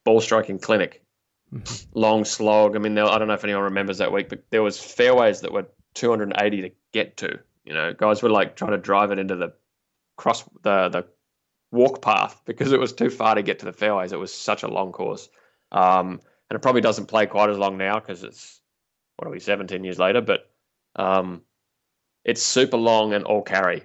ball 0.04 0.20
striking 0.20 0.58
clinic. 0.58 1.02
Long 1.94 2.24
slog. 2.24 2.76
I 2.76 2.78
mean, 2.78 2.94
there, 2.94 3.06
I 3.06 3.18
don't 3.18 3.28
know 3.28 3.34
if 3.34 3.44
anyone 3.44 3.64
remembers 3.64 3.98
that 3.98 4.12
week, 4.12 4.28
but 4.28 4.44
there 4.50 4.62
was 4.62 4.78
fairways 4.78 5.40
that 5.40 5.52
were 5.52 5.66
280 5.94 6.62
to 6.62 6.70
get 6.92 7.16
to. 7.18 7.38
You 7.64 7.74
know, 7.74 7.92
guys 7.92 8.22
were 8.22 8.30
like 8.30 8.56
trying 8.56 8.72
to 8.72 8.78
drive 8.78 9.11
it 9.11 9.18
into 9.18 9.37
the 9.37 9.52
cross 10.16 10.44
the 10.62 10.88
the 10.88 11.06
walk 11.70 12.02
path 12.02 12.40
because 12.44 12.72
it 12.72 12.81
was 12.81 12.92
too 12.92 13.11
far 13.11 13.35
to 13.35 13.42
get 13.42 13.59
to 13.61 13.66
the 13.66 13.72
fairways. 13.72 14.12
It 14.12 14.18
was 14.18 14.33
such 14.33 14.62
a 14.62 14.68
long 14.68 14.92
course, 14.92 15.28
um, 15.72 16.20
and 16.50 16.57
it 16.57 16.62
probably 16.62 16.81
doesn't 16.81 17.07
play 17.07 17.26
quite 17.26 17.50
as 17.50 17.59
long 17.59 17.76
now 17.76 17.98
because 17.98 18.22
it's 18.24 18.61
what 19.16 19.26
are 19.26 19.31
we 19.31 19.40
17 19.40 19.83
years 19.85 19.98
later, 19.98 20.20
but 20.20 20.50
um, 20.96 21.42
it's 22.24 22.42
super 22.42 22.76
long 22.76 23.12
and 23.12 23.24
all 23.24 23.42
carry, 23.42 23.83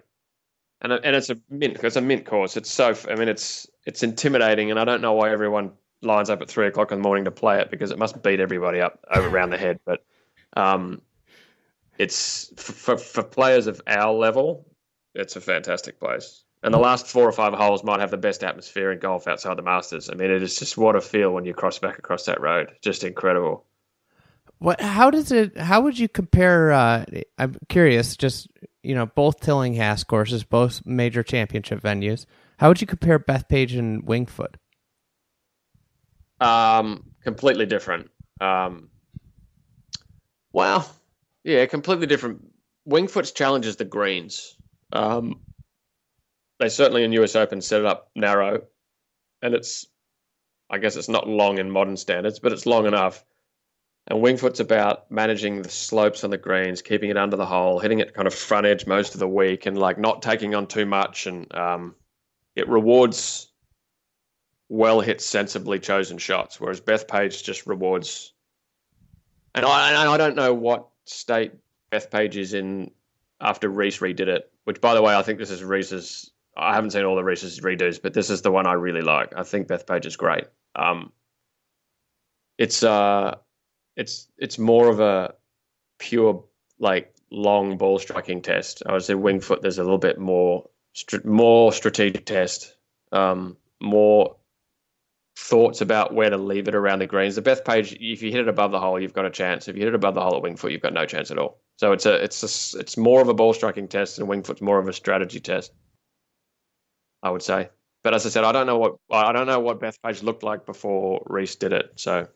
and 0.82 0.94
and 0.94 1.16
it's 1.16 1.30
a 1.30 1.38
mint 1.50 1.80
it's 1.84 1.96
a 1.96 2.02
mint 2.02 2.26
course. 2.26 2.58
It's 2.58 2.72
so 2.72 2.96
I 3.10 3.16
mean 3.16 3.30
it's 3.30 3.68
it's 3.86 4.04
intimidating, 4.04 4.72
and 4.72 4.80
I 4.80 4.86
don't 4.86 5.02
know 5.02 5.14
why 5.14 5.32
everyone 5.32 5.72
lines 6.02 6.30
up 6.30 6.42
at 6.42 6.50
three 6.50 6.68
o'clock 6.68 6.92
in 6.92 7.00
the 7.00 7.04
morning 7.04 7.26
to 7.26 7.32
play 7.32 7.60
it 7.60 7.72
because 7.72 7.92
it 7.92 7.98
must 7.98 8.22
beat 8.22 8.40
everybody 8.40 8.82
up 8.82 9.00
over 9.14 9.28
around 9.28 9.50
the 9.52 9.58
head. 9.58 9.80
But 9.86 10.06
um, 10.56 11.02
it's 11.98 12.52
for, 12.58 12.98
for 12.98 13.24
players 13.24 13.68
of 13.68 13.82
our 13.88 14.14
level, 14.14 14.66
it's 15.16 15.36
a 15.36 15.42
fantastic 15.42 16.00
place. 16.00 16.43
And 16.64 16.74
the 16.74 16.80
last 16.80 17.08
four 17.08 17.28
or 17.28 17.32
five 17.34 17.54
holes 17.54 17.84
might 17.84 18.00
have 18.00 18.10
the 18.10 18.18
best 18.18 18.44
atmosphere 18.44 18.92
in 18.92 19.00
golf 19.00 19.28
outside 19.28 19.58
the 19.58 19.62
Masters. 19.62 20.10
I 20.10 20.16
mean, 20.16 20.32
it 20.32 20.42
is 20.42 20.58
just 20.58 20.78
what 20.78 20.96
a 20.96 21.02
feel 21.02 21.32
when 21.32 21.44
you 21.44 21.54
cross 21.54 21.78
back 21.78 22.00
across 22.00 22.26
that 22.26 22.40
road. 22.40 22.72
Just 22.82 23.04
incredible. 23.04 23.66
What? 24.60 24.80
How 24.80 25.12
does 25.12 25.32
it? 25.34 25.58
How 25.58 25.82
would 25.82 26.00
you 26.00 26.08
compare? 26.08 26.72
Uh, 26.72 27.06
I'm 27.38 27.58
curious. 27.68 28.16
Just 28.16 28.48
you 28.82 28.96
know, 28.96 29.06
both 29.08 29.42
Tillinghast 29.42 30.08
courses, 30.08 30.44
both 30.44 30.86
major 30.86 31.22
championship 31.22 31.82
venues. 31.82 32.26
How 32.58 32.70
would 32.70 32.80
you 32.80 32.88
compare 32.88 33.20
Bethpage 33.20 33.78
and 33.78 34.08
Winged 34.08 34.30
Foot? 34.30 34.56
Um, 36.40 37.12
completely 37.24 37.66
different. 37.66 38.10
Um, 38.40 38.90
well, 40.52 40.90
yeah, 41.44 41.66
completely 41.66 42.08
different. 42.08 42.46
Winged 42.86 43.12
Foot's 43.12 43.32
challenges 43.32 43.78
the 43.78 43.86
greens. 43.86 44.56
Um, 44.92 45.42
they 46.64 46.70
certainly 46.70 47.04
in 47.04 47.12
US 47.14 47.36
Open 47.36 47.62
set 47.62 47.82
it 47.82 47.86
up 47.86 48.10
narrow, 48.16 48.62
and 49.42 49.54
it's, 49.54 49.86
I 50.70 50.78
guess 50.78 50.96
it's 50.96 51.10
not 51.10 51.28
long 51.28 51.58
in 51.58 51.70
modern 51.70 51.98
standards, 51.98 52.40
but 52.40 52.54
it's 52.54 52.66
long 52.66 52.86
enough. 52.86 53.24
And 54.08 54.22
Winged 54.22 54.40
Foot's 54.40 54.60
about 54.62 55.12
managing 55.12 55.62
the 55.62 55.70
slopes 55.70 56.24
on 56.24 56.30
the 56.30 56.38
greens, 56.38 56.82
keeping 56.82 57.10
it 57.10 57.18
under 57.18 57.36
the 57.36 57.46
hole, 57.46 57.80
hitting 57.80 58.00
it 58.00 58.14
kind 58.14 58.28
of 58.28 58.34
front 58.34 58.66
edge 58.66 58.88
most 58.88 59.14
of 59.14 59.20
the 59.20 59.28
week, 59.28 59.66
and 59.66 59.78
like 59.78 59.98
not 59.98 60.22
taking 60.22 60.56
on 60.56 60.68
too 60.68 60.86
much. 60.86 61.28
And 61.28 61.54
um, 61.54 61.96
it 62.56 62.68
rewards 62.70 63.52
well 64.70 65.02
hit, 65.02 65.22
sensibly 65.22 65.80
chosen 65.80 66.18
shots, 66.18 66.60
whereas 66.60 66.82
Bethpage 66.82 67.44
just 67.44 67.68
rewards. 67.68 68.34
And 69.54 69.66
I, 69.66 69.90
and 69.90 70.10
I 70.10 70.18
don't 70.18 70.36
know 70.36 70.54
what 70.54 70.88
state 71.06 71.52
Bethpage 71.92 72.36
is 72.36 72.54
in 72.54 72.92
after 73.40 73.70
Rees 73.70 74.00
redid 74.00 74.28
it. 74.28 74.50
Which, 74.64 74.80
by 74.80 74.94
the 74.94 75.02
way, 75.02 75.14
I 75.14 75.22
think 75.24 75.40
this 75.40 75.52
is 75.52 75.64
Rees's. 75.64 76.32
I 76.56 76.76
haven't 76.76 76.92
seen 76.92 77.04
all 77.04 77.16
the 77.16 77.24
Rees's 77.24 77.60
redos, 77.62 78.02
but 78.02 78.14
this 78.14 78.30
is 78.30 78.42
the 78.42 78.52
one 78.52 78.68
I 78.68 78.74
really 78.74 79.02
like. 79.02 79.34
I 79.36 79.44
think 79.44 79.68
Bethpage 79.68 80.06
is 80.06 80.16
great. 80.16 80.46
Um, 80.76 81.12
it's 82.58 82.84
uh, 82.84 83.36
it's 83.96 84.28
it's 84.38 84.60
more 84.60 84.90
of 84.90 85.00
a 85.00 85.34
pure 86.00 86.44
like 86.80 87.14
long 87.32 87.78
ball 87.78 87.98
striking 88.00 88.42
test. 88.42 88.84
I 88.86 88.94
would 88.94 89.04
say 89.04 89.16
Winged 89.16 89.44
Foot. 89.44 89.62
There's 89.62 89.80
a 89.80 89.84
little 89.84 89.98
bit 89.98 90.20
more 90.20 90.70
more 91.24 91.74
strategic 91.74 92.26
test, 92.26 92.76
um, 93.12 93.58
more 93.82 94.36
thoughts 95.36 95.82
about 95.82 96.14
where 96.14 96.30
to 96.30 96.38
leave 96.38 96.68
it 96.68 96.76
around 96.76 97.00
the 97.00 97.08
greens. 97.08 97.36
The 97.36 97.42
Bethpage, 97.42 97.98
if 98.00 98.22
you 98.22 98.32
hit 98.32 98.42
it 98.42 98.48
above 98.48 98.72
the 98.72 98.80
hole, 98.80 99.00
you've 99.00 99.14
got 99.14 99.26
a 99.26 99.32
chance. 99.32 99.68
If 99.68 99.76
you 99.76 99.82
hit 99.82 99.90
it 99.90 99.96
above 99.96 100.14
the 100.14 100.22
hole 100.22 100.36
at 100.36 100.44
Winged 100.44 100.60
Foot, 100.60 100.72
you've 100.72 100.82
got 100.82 100.94
no 100.94 101.08
chance 101.08 101.32
at 101.32 101.40
all. 101.40 101.60
So 101.78 101.92
it's 101.92 102.06
a 102.06 102.24
it's 102.24 102.44
a, 102.44 102.80
it's 102.80 102.98
more 102.98 103.22
of 103.22 103.30
a 103.30 103.34
ball 103.34 103.54
striking 103.54 103.88
test, 103.88 104.20
and 104.20 104.28
Winged 104.28 104.46
Foot's 104.46 104.62
more 104.62 104.78
of 104.78 104.88
a 104.88 104.94
strategy 104.94 105.40
test. 105.40 105.72
I 107.24 107.32
would 107.32 107.42
say. 107.42 107.70
But 108.04 108.14
as 108.14 108.26
I 108.26 108.30
said, 108.30 108.44
I 108.44 108.52
don't 108.52 108.68
know 108.68 108.78
what 108.78 108.98
I 109.10 109.32
don't 109.32 109.48
know 109.48 109.62
what 109.62 109.80
Bethpage 109.80 110.22
looked 110.22 110.44
like 110.44 110.66
before 110.66 111.24
Rees 111.26 111.56
did 111.56 111.72
it. 111.72 111.94
So 111.96 112.28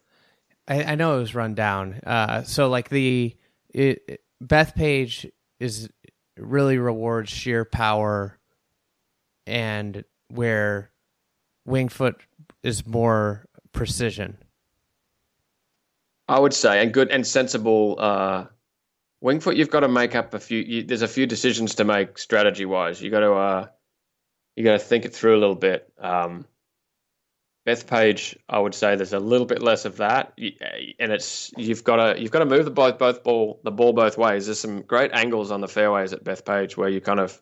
I, 0.68 0.84
I 0.84 0.96
know 0.96 1.18
it 1.18 1.20
was 1.20 1.36
run 1.36 1.54
down. 1.54 2.00
Uh, 2.06 2.44
so 2.44 2.70
like 2.70 2.90
the 2.90 3.36
it, 3.74 4.22
Bethpage 4.42 5.30
is 5.60 5.90
really 6.38 6.78
rewards 6.78 7.30
sheer 7.30 7.66
power, 7.66 8.40
and 9.46 10.06
where 10.30 10.92
Winged 11.66 11.92
Foot 11.92 12.22
is 12.64 12.88
more 12.88 13.46
precision. 13.74 14.38
I 16.30 16.40
would 16.40 16.54
say, 16.54 16.82
and 16.82 16.94
good 16.94 17.10
and 17.10 17.28
sensible. 17.28 17.96
Uh, 18.00 18.46
Winged 19.20 19.44
Foot, 19.44 19.58
you've 19.58 19.70
got 19.70 19.82
to 19.82 19.88
make 19.90 20.16
up 20.16 20.34
a 20.34 20.40
few. 20.40 20.60
You, 20.60 20.84
there's 20.84 21.02
a 21.02 21.08
few 21.08 21.26
decisions 21.26 21.76
to 21.76 21.84
make 21.84 22.18
strategy 22.18 22.66
wise. 22.66 23.02
You 23.02 23.10
got 23.10 23.22
to 23.22 23.34
uh, 23.34 23.68
you 24.58 24.64
got 24.64 24.74
to 24.74 24.80
think 24.80 25.06
it 25.06 25.14
through 25.14 25.38
a 25.38 25.40
little 25.40 25.56
bit. 25.56 25.94
Um, 26.00 26.46
Bethpage, 27.66 28.36
I 28.50 28.60
would 28.60 28.74
say 28.74 28.96
there's 28.96 29.14
a 29.14 29.20
little 29.20 29.46
bit 29.46 29.62
less 29.62 29.86
of 29.86 29.98
that, 29.98 30.34
and 30.38 31.12
it's 31.12 31.52
you've 31.58 31.84
got 31.84 31.98
to 31.98 32.20
you've 32.20 32.32
got 32.32 32.40
to 32.40 32.46
move 32.46 32.66
the 32.66 32.72
both 32.72 32.98
both 32.98 33.24
ball 33.24 33.60
the 33.64 33.72
ball 33.72 33.94
both 33.94 34.18
ways. 34.18 34.46
There's 34.46 34.60
some 34.60 34.82
great 34.82 35.12
angles 35.14 35.52
on 35.52 35.62
the 35.62 35.68
fairways 35.68 36.12
at 36.12 36.24
Bethpage 36.24 36.76
where 36.76 36.90
you 36.90 37.02
kind 37.02 37.20
of 37.20 37.40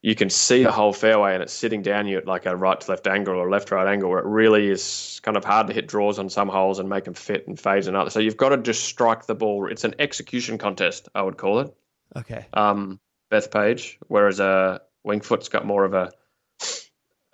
you 0.00 0.14
can 0.14 0.30
see 0.30 0.62
the 0.62 0.70
whole 0.70 0.92
fairway 0.92 1.34
and 1.34 1.42
it's 1.42 1.52
sitting 1.52 1.82
down 1.82 2.06
you 2.06 2.16
at 2.18 2.26
like 2.26 2.46
a 2.46 2.56
right 2.56 2.80
to 2.80 2.90
left 2.90 3.08
angle 3.08 3.34
or 3.34 3.50
left 3.50 3.72
right 3.72 3.88
angle 3.88 4.08
where 4.08 4.20
it 4.20 4.26
really 4.26 4.68
is 4.68 5.20
kind 5.24 5.36
of 5.36 5.44
hard 5.44 5.66
to 5.66 5.72
hit 5.72 5.88
draws 5.88 6.18
on 6.20 6.30
some 6.30 6.48
holes 6.48 6.78
and 6.78 6.88
make 6.88 7.04
them 7.04 7.14
fit 7.14 7.48
and 7.48 7.58
fades 7.58 7.88
and 7.88 7.96
others. 7.96 8.12
So 8.12 8.20
you've 8.20 8.36
got 8.36 8.50
to 8.50 8.58
just 8.58 8.84
strike 8.84 9.26
the 9.26 9.34
ball. 9.34 9.66
It's 9.68 9.82
an 9.82 9.96
execution 9.98 10.58
contest, 10.58 11.08
I 11.14 11.22
would 11.22 11.36
call 11.36 11.58
it. 11.60 11.74
Okay. 12.14 12.46
Um, 12.52 13.00
Bethpage, 13.32 13.96
whereas 14.06 14.38
a 14.38 14.82
uh, 15.06 15.08
Winged 15.08 15.24
Foot's 15.24 15.48
got 15.48 15.64
more 15.64 15.84
of 15.84 15.94
a 15.94 16.10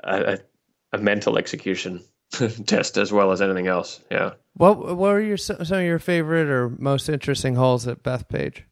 a, 0.05 0.39
a 0.93 0.99
mental 0.99 1.39
execution 1.39 2.03
test 2.67 2.97
as 2.97 3.13
well 3.13 3.33
as 3.33 3.41
anything 3.41 3.67
else. 3.67 4.01
Yeah. 4.11 4.33
What 4.55 4.79
What 4.79 4.97
were 4.97 5.21
your 5.21 5.37
some 5.37 5.61
of 5.61 5.71
your 5.71 5.99
favorite 5.99 6.49
or 6.49 6.71
most 6.71 7.09
interesting 7.09 7.55
holes 7.55 7.87
at 7.87 8.03
Bethpage? 8.03 8.63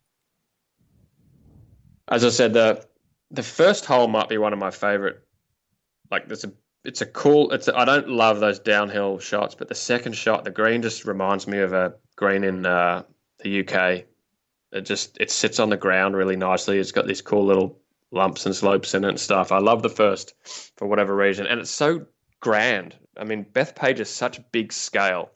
As 2.08 2.24
I 2.24 2.30
said, 2.30 2.52
the 2.52 2.84
the 3.30 3.42
first 3.42 3.84
hole 3.84 4.08
might 4.08 4.28
be 4.28 4.38
one 4.38 4.52
of 4.52 4.58
my 4.58 4.70
favorite. 4.70 5.22
Like 6.10 6.26
there's 6.26 6.44
a 6.44 6.52
it's 6.84 7.02
a 7.02 7.06
cool 7.06 7.52
it's 7.52 7.68
I 7.68 7.84
don't 7.84 8.08
love 8.08 8.40
those 8.40 8.58
downhill 8.58 9.18
shots, 9.18 9.54
but 9.54 9.68
the 9.68 9.74
second 9.74 10.14
shot, 10.14 10.44
the 10.44 10.50
green 10.50 10.82
just 10.82 11.04
reminds 11.04 11.46
me 11.46 11.58
of 11.58 11.72
a 11.72 11.94
green 12.16 12.44
in 12.44 12.66
uh, 12.66 13.04
the 13.38 13.60
UK. 13.60 14.04
It 14.72 14.82
just 14.82 15.18
it 15.20 15.30
sits 15.30 15.58
on 15.58 15.70
the 15.70 15.76
ground 15.76 16.16
really 16.16 16.36
nicely. 16.36 16.78
It's 16.78 16.92
got 16.92 17.06
these 17.06 17.22
cool 17.22 17.44
little 17.44 17.80
lumps 18.12 18.46
and 18.46 18.54
slopes 18.54 18.94
in 18.94 19.04
it 19.04 19.08
and 19.08 19.20
stuff. 19.20 19.52
I 19.52 19.58
love 19.58 19.82
the 19.82 19.88
first 19.88 20.34
for 20.76 20.86
whatever 20.86 21.14
reason, 21.14 21.46
and 21.46 21.60
it's 21.60 21.70
so 21.70 22.06
grand. 22.40 22.96
I 23.16 23.24
mean, 23.24 23.44
Bethpage 23.44 24.00
is 24.00 24.08
such 24.08 24.38
a 24.38 24.44
big 24.52 24.72
scale 24.72 25.30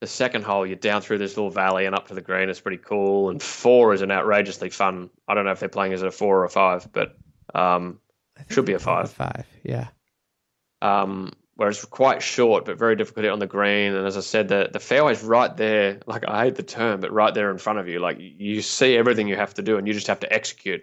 the 0.00 0.06
second 0.06 0.44
hole, 0.44 0.66
you're 0.66 0.76
down 0.76 1.02
through 1.02 1.18
this 1.18 1.36
little 1.36 1.50
valley 1.50 1.84
and 1.84 1.94
up 1.94 2.08
to 2.08 2.14
the 2.14 2.22
green. 2.22 2.48
It's 2.48 2.60
pretty 2.60 2.78
cool. 2.78 3.28
And 3.28 3.42
four 3.42 3.92
is 3.92 4.00
an 4.00 4.10
outrageously 4.10 4.70
fun. 4.70 5.10
I 5.28 5.34
don't 5.34 5.44
know 5.44 5.52
if 5.52 5.60
they're 5.60 5.68
playing 5.68 5.92
as 5.92 6.02
a 6.02 6.10
four 6.10 6.40
or 6.40 6.44
a 6.44 6.48
five, 6.48 6.90
but 6.90 7.16
um, 7.54 8.00
should 8.48 8.64
be 8.64 8.72
a 8.72 8.78
five. 8.78 9.10
Five, 9.10 9.46
yeah. 9.62 9.88
Um, 10.80 11.32
where 11.56 11.68
it's 11.68 11.84
quite 11.84 12.22
short 12.22 12.64
but 12.64 12.78
very 12.78 12.96
difficult 12.96 13.26
on 13.26 13.38
the 13.38 13.46
green. 13.46 13.92
And 13.92 14.06
as 14.06 14.16
I 14.16 14.20
said, 14.20 14.48
the 14.48 14.70
the 14.72 14.80
fairway's 14.80 15.22
right 15.22 15.54
there. 15.54 16.00
Like 16.06 16.26
I 16.26 16.44
hate 16.44 16.54
the 16.54 16.62
term, 16.62 17.00
but 17.00 17.12
right 17.12 17.34
there 17.34 17.50
in 17.50 17.58
front 17.58 17.78
of 17.78 17.86
you. 17.86 17.98
Like 17.98 18.16
you 18.18 18.62
see 18.62 18.96
everything 18.96 19.28
you 19.28 19.36
have 19.36 19.52
to 19.54 19.62
do, 19.62 19.76
and 19.76 19.86
you 19.86 19.92
just 19.92 20.06
have 20.06 20.20
to 20.20 20.32
execute. 20.32 20.82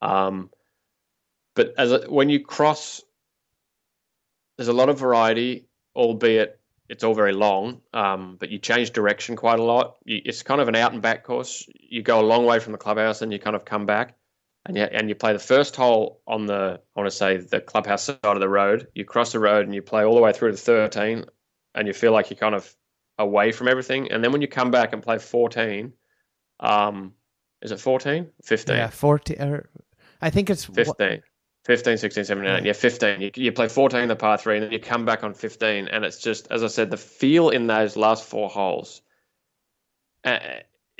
Um, 0.00 0.50
but 1.54 1.74
as 1.76 1.92
a, 1.92 2.00
when 2.08 2.28
you 2.28 2.40
cross, 2.40 3.02
there's 4.56 4.68
a 4.68 4.72
lot 4.72 4.88
of 4.88 4.98
variety, 4.98 5.66
albeit 5.94 6.60
it's 6.88 7.04
all 7.04 7.14
very 7.14 7.32
long, 7.32 7.80
um, 7.94 8.36
but 8.38 8.50
you 8.50 8.58
change 8.58 8.90
direction 8.90 9.36
quite 9.36 9.60
a 9.60 9.62
lot. 9.62 9.96
You, 10.04 10.20
it's 10.24 10.42
kind 10.42 10.60
of 10.60 10.68
an 10.68 10.74
out 10.74 10.92
and 10.92 11.00
back 11.00 11.24
course. 11.24 11.66
You 11.74 12.02
go 12.02 12.20
a 12.20 12.26
long 12.26 12.44
way 12.44 12.58
from 12.58 12.72
the 12.72 12.78
clubhouse 12.78 13.22
and 13.22 13.32
you 13.32 13.38
kind 13.38 13.54
of 13.54 13.64
come 13.64 13.86
back, 13.86 14.16
and 14.66 14.76
you 14.76 14.82
and 14.82 15.08
you 15.08 15.14
play 15.14 15.32
the 15.32 15.38
first 15.38 15.76
hole 15.76 16.20
on 16.26 16.46
the 16.46 16.80
I 16.96 17.00
want 17.00 17.10
to 17.10 17.16
say 17.16 17.36
the 17.36 17.60
clubhouse 17.60 18.04
side 18.04 18.18
of 18.22 18.40
the 18.40 18.48
road. 18.48 18.88
You 18.94 19.04
cross 19.04 19.32
the 19.32 19.38
road 19.38 19.66
and 19.66 19.74
you 19.74 19.82
play 19.82 20.04
all 20.04 20.16
the 20.16 20.20
way 20.20 20.32
through 20.32 20.50
to 20.50 20.56
13, 20.56 21.24
and 21.74 21.86
you 21.86 21.94
feel 21.94 22.12
like 22.12 22.30
you're 22.30 22.38
kind 22.38 22.56
of 22.56 22.74
away 23.18 23.52
from 23.52 23.68
everything. 23.68 24.10
And 24.10 24.24
then 24.24 24.32
when 24.32 24.42
you 24.42 24.48
come 24.48 24.72
back 24.72 24.92
and 24.92 25.02
play 25.02 25.18
14, 25.18 25.92
um, 26.58 27.12
is 27.62 27.70
it 27.70 27.78
14? 27.78 28.30
15? 28.42 28.76
Yeah, 28.76 28.88
14. 28.88 29.36
I 30.20 30.30
think 30.30 30.50
it's 30.50 30.64
15. 30.64 31.22
15, 31.64 31.98
16, 31.98 32.24
17, 32.24 32.50
18. 32.50 32.64
Yeah, 32.64 32.72
15. 32.72 33.20
You, 33.20 33.30
you 33.34 33.52
play 33.52 33.68
14 33.68 34.08
the 34.08 34.16
par 34.16 34.38
three, 34.38 34.56
and 34.56 34.64
then 34.64 34.72
you 34.72 34.80
come 34.80 35.04
back 35.04 35.22
on 35.22 35.34
15. 35.34 35.88
And 35.88 36.04
it's 36.04 36.18
just, 36.18 36.50
as 36.50 36.62
I 36.62 36.68
said, 36.68 36.90
the 36.90 36.96
feel 36.96 37.50
in 37.50 37.66
those 37.66 37.96
last 37.96 38.24
four 38.24 38.48
holes. 38.48 39.02
Uh, 40.24 40.38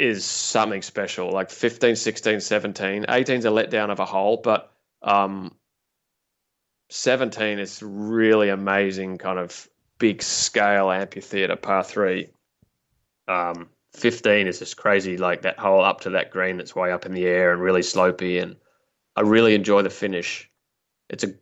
is 0.00 0.24
something 0.24 0.80
special. 0.80 1.30
Like 1.30 1.50
15, 1.50 1.94
16, 1.94 2.40
17. 2.40 3.04
18's 3.04 3.44
a 3.44 3.48
letdown 3.48 3.90
of 3.90 4.00
a 4.00 4.06
hole, 4.06 4.40
but 4.42 4.72
um, 5.02 5.54
17 6.88 7.58
is 7.58 7.82
really 7.82 8.48
amazing, 8.48 9.18
kind 9.18 9.38
of 9.38 9.68
big 9.98 10.22
scale 10.22 10.90
amphitheater 10.90 11.56
par 11.56 11.84
three. 11.84 12.30
Um, 13.28 13.68
15 13.92 14.46
is 14.46 14.58
just 14.58 14.78
crazy, 14.78 15.18
like 15.18 15.42
that 15.42 15.58
hole 15.58 15.84
up 15.84 16.00
to 16.00 16.10
that 16.10 16.30
green 16.30 16.56
that's 16.56 16.74
way 16.74 16.90
up 16.90 17.04
in 17.04 17.12
the 17.12 17.26
air 17.26 17.52
and 17.52 17.60
really 17.60 17.82
slopey. 17.82 18.42
And 18.42 18.56
I 19.20 19.22
really 19.22 19.54
enjoy 19.54 19.82
the 19.82 19.90
finish. 19.90 20.50
It's 21.10 21.24
a 21.24 21.34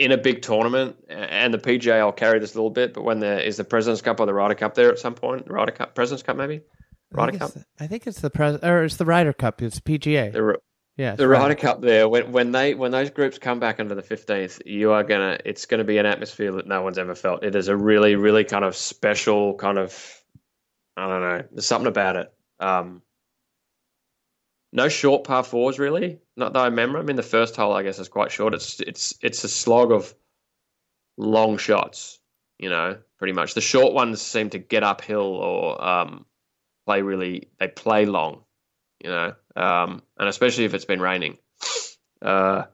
in 0.00 0.10
a 0.10 0.18
big 0.18 0.42
tournament, 0.42 0.96
and 1.08 1.54
the 1.54 1.58
PGA 1.58 2.00
I'll 2.00 2.10
carry 2.10 2.40
this 2.40 2.54
a 2.54 2.56
little 2.56 2.70
bit, 2.70 2.92
but 2.92 3.04
when 3.04 3.20
there 3.20 3.38
is 3.38 3.56
the 3.56 3.62
President's 3.62 4.02
Cup 4.02 4.18
or 4.18 4.26
the 4.26 4.34
Ryder 4.34 4.56
Cup 4.56 4.74
there 4.74 4.90
at 4.90 4.98
some 4.98 5.14
point, 5.14 5.48
Ryder 5.48 5.70
Cup, 5.70 5.94
President's 5.94 6.24
Cup 6.24 6.36
maybe, 6.36 6.62
Ryder 7.12 7.36
I 7.36 7.38
Cup, 7.38 7.52
the, 7.52 7.64
I 7.78 7.86
think 7.86 8.08
it's 8.08 8.20
the 8.20 8.30
pres 8.30 8.58
or 8.64 8.82
it's 8.82 8.96
the 8.96 9.04
Ryder 9.04 9.32
Cup. 9.32 9.62
It's 9.62 9.78
PGA. 9.78 10.32
the, 10.32 10.58
yeah, 10.96 11.14
the 11.14 11.28
Ryder 11.28 11.54
Cup 11.54 11.82
there. 11.82 12.08
When 12.08 12.32
when 12.32 12.50
they 12.50 12.74
when 12.74 12.90
those 12.90 13.10
groups 13.10 13.38
come 13.38 13.60
back 13.60 13.78
under 13.78 13.94
the 13.94 14.02
fifteenth, 14.02 14.60
you 14.66 14.90
are 14.90 15.04
gonna 15.04 15.38
it's 15.44 15.66
gonna 15.66 15.84
be 15.84 15.98
an 15.98 16.06
atmosphere 16.06 16.50
that 16.50 16.66
no 16.66 16.82
one's 16.82 16.98
ever 16.98 17.14
felt. 17.14 17.44
It 17.44 17.54
is 17.54 17.68
a 17.68 17.76
really 17.76 18.16
really 18.16 18.42
kind 18.42 18.64
of 18.64 18.74
special 18.74 19.54
kind 19.54 19.78
of 19.78 20.20
I 20.96 21.06
don't 21.06 21.20
know. 21.20 21.44
There's 21.52 21.66
something 21.66 21.86
about 21.86 22.16
it. 22.16 22.34
Um, 22.58 23.02
no 24.74 24.88
short 24.88 25.24
par 25.24 25.44
fours 25.44 25.78
really. 25.78 26.18
Not 26.36 26.52
that 26.52 26.58
I 26.58 26.64
remember. 26.66 26.98
I 26.98 27.02
mean, 27.02 27.16
the 27.16 27.22
first 27.22 27.56
hole 27.56 27.72
I 27.72 27.84
guess 27.84 27.98
is 27.98 28.08
quite 28.08 28.32
short. 28.32 28.52
It's 28.52 28.80
it's 28.80 29.14
it's 29.22 29.44
a 29.44 29.48
slog 29.48 29.92
of 29.92 30.12
long 31.16 31.56
shots. 31.56 32.18
You 32.58 32.70
know, 32.70 32.98
pretty 33.18 33.32
much. 33.32 33.54
The 33.54 33.60
short 33.60 33.94
ones 33.94 34.20
seem 34.20 34.50
to 34.50 34.58
get 34.58 34.82
uphill 34.82 35.22
or 35.22 35.82
um, 35.82 36.26
play 36.86 37.02
really. 37.02 37.48
They 37.58 37.68
play 37.68 38.04
long. 38.04 38.42
You 39.02 39.10
know, 39.10 39.34
um, 39.56 40.02
and 40.18 40.28
especially 40.28 40.64
if 40.64 40.74
it's 40.74 40.84
been 40.84 41.00
raining. 41.00 41.38
Uh, 42.20 42.64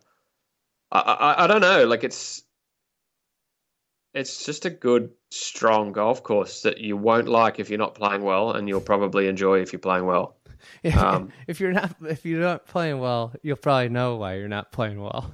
I, 0.90 0.98
I 0.98 1.44
I 1.44 1.46
don't 1.46 1.60
know. 1.60 1.86
Like 1.86 2.04
it's 2.04 2.42
it's 4.14 4.44
just 4.44 4.64
a 4.64 4.70
good, 4.70 5.10
strong 5.30 5.92
golf 5.92 6.22
course 6.22 6.62
that 6.62 6.78
you 6.78 6.96
won't 6.96 7.28
like 7.28 7.60
if 7.60 7.68
you're 7.68 7.78
not 7.78 7.94
playing 7.94 8.22
well, 8.22 8.52
and 8.52 8.68
you'll 8.68 8.80
probably 8.80 9.28
enjoy 9.28 9.60
if 9.60 9.72
you're 9.72 9.80
playing 9.80 10.06
well. 10.06 10.39
If, 10.82 10.96
Um, 10.96 11.32
if 11.46 11.60
you're 11.60 11.72
not 11.72 11.94
if 12.08 12.24
you're 12.24 12.40
not 12.40 12.66
playing 12.66 13.00
well, 13.00 13.32
you'll 13.42 13.56
probably 13.56 13.88
know 13.88 14.16
why 14.16 14.34
you're 14.34 14.48
not 14.48 14.72
playing 14.72 15.00
well. 15.00 15.30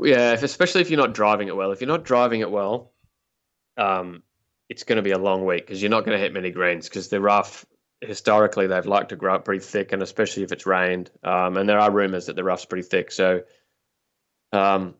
Yeah, 0.00 0.32
if, 0.32 0.42
especially 0.42 0.80
if 0.80 0.90
you're 0.90 1.00
not 1.00 1.14
driving 1.14 1.48
it 1.48 1.56
well. 1.56 1.72
If 1.72 1.80
you're 1.80 1.88
not 1.88 2.04
driving 2.04 2.40
it 2.40 2.50
well, 2.50 2.92
um, 3.76 4.22
it's 4.68 4.84
going 4.84 4.96
to 4.96 5.02
be 5.02 5.12
a 5.12 5.18
long 5.18 5.44
week 5.44 5.66
because 5.66 5.80
you're 5.80 5.90
not 5.90 6.04
going 6.04 6.16
to 6.16 6.22
hit 6.22 6.32
many 6.32 6.50
greens 6.50 6.88
because 6.88 7.08
the 7.08 7.20
rough 7.20 7.64
historically 8.00 8.66
they've 8.66 8.86
liked 8.86 9.10
to 9.10 9.16
grow 9.16 9.34
up 9.34 9.44
pretty 9.44 9.64
thick, 9.64 9.92
and 9.92 10.02
especially 10.02 10.42
if 10.42 10.52
it's 10.52 10.66
rained. 10.66 11.10
Um, 11.22 11.56
and 11.56 11.68
there 11.68 11.78
are 11.78 11.90
rumours 11.90 12.26
that 12.26 12.36
the 12.36 12.44
rough's 12.44 12.64
pretty 12.64 12.86
thick, 12.86 13.12
so 13.12 13.42
um, 14.52 14.94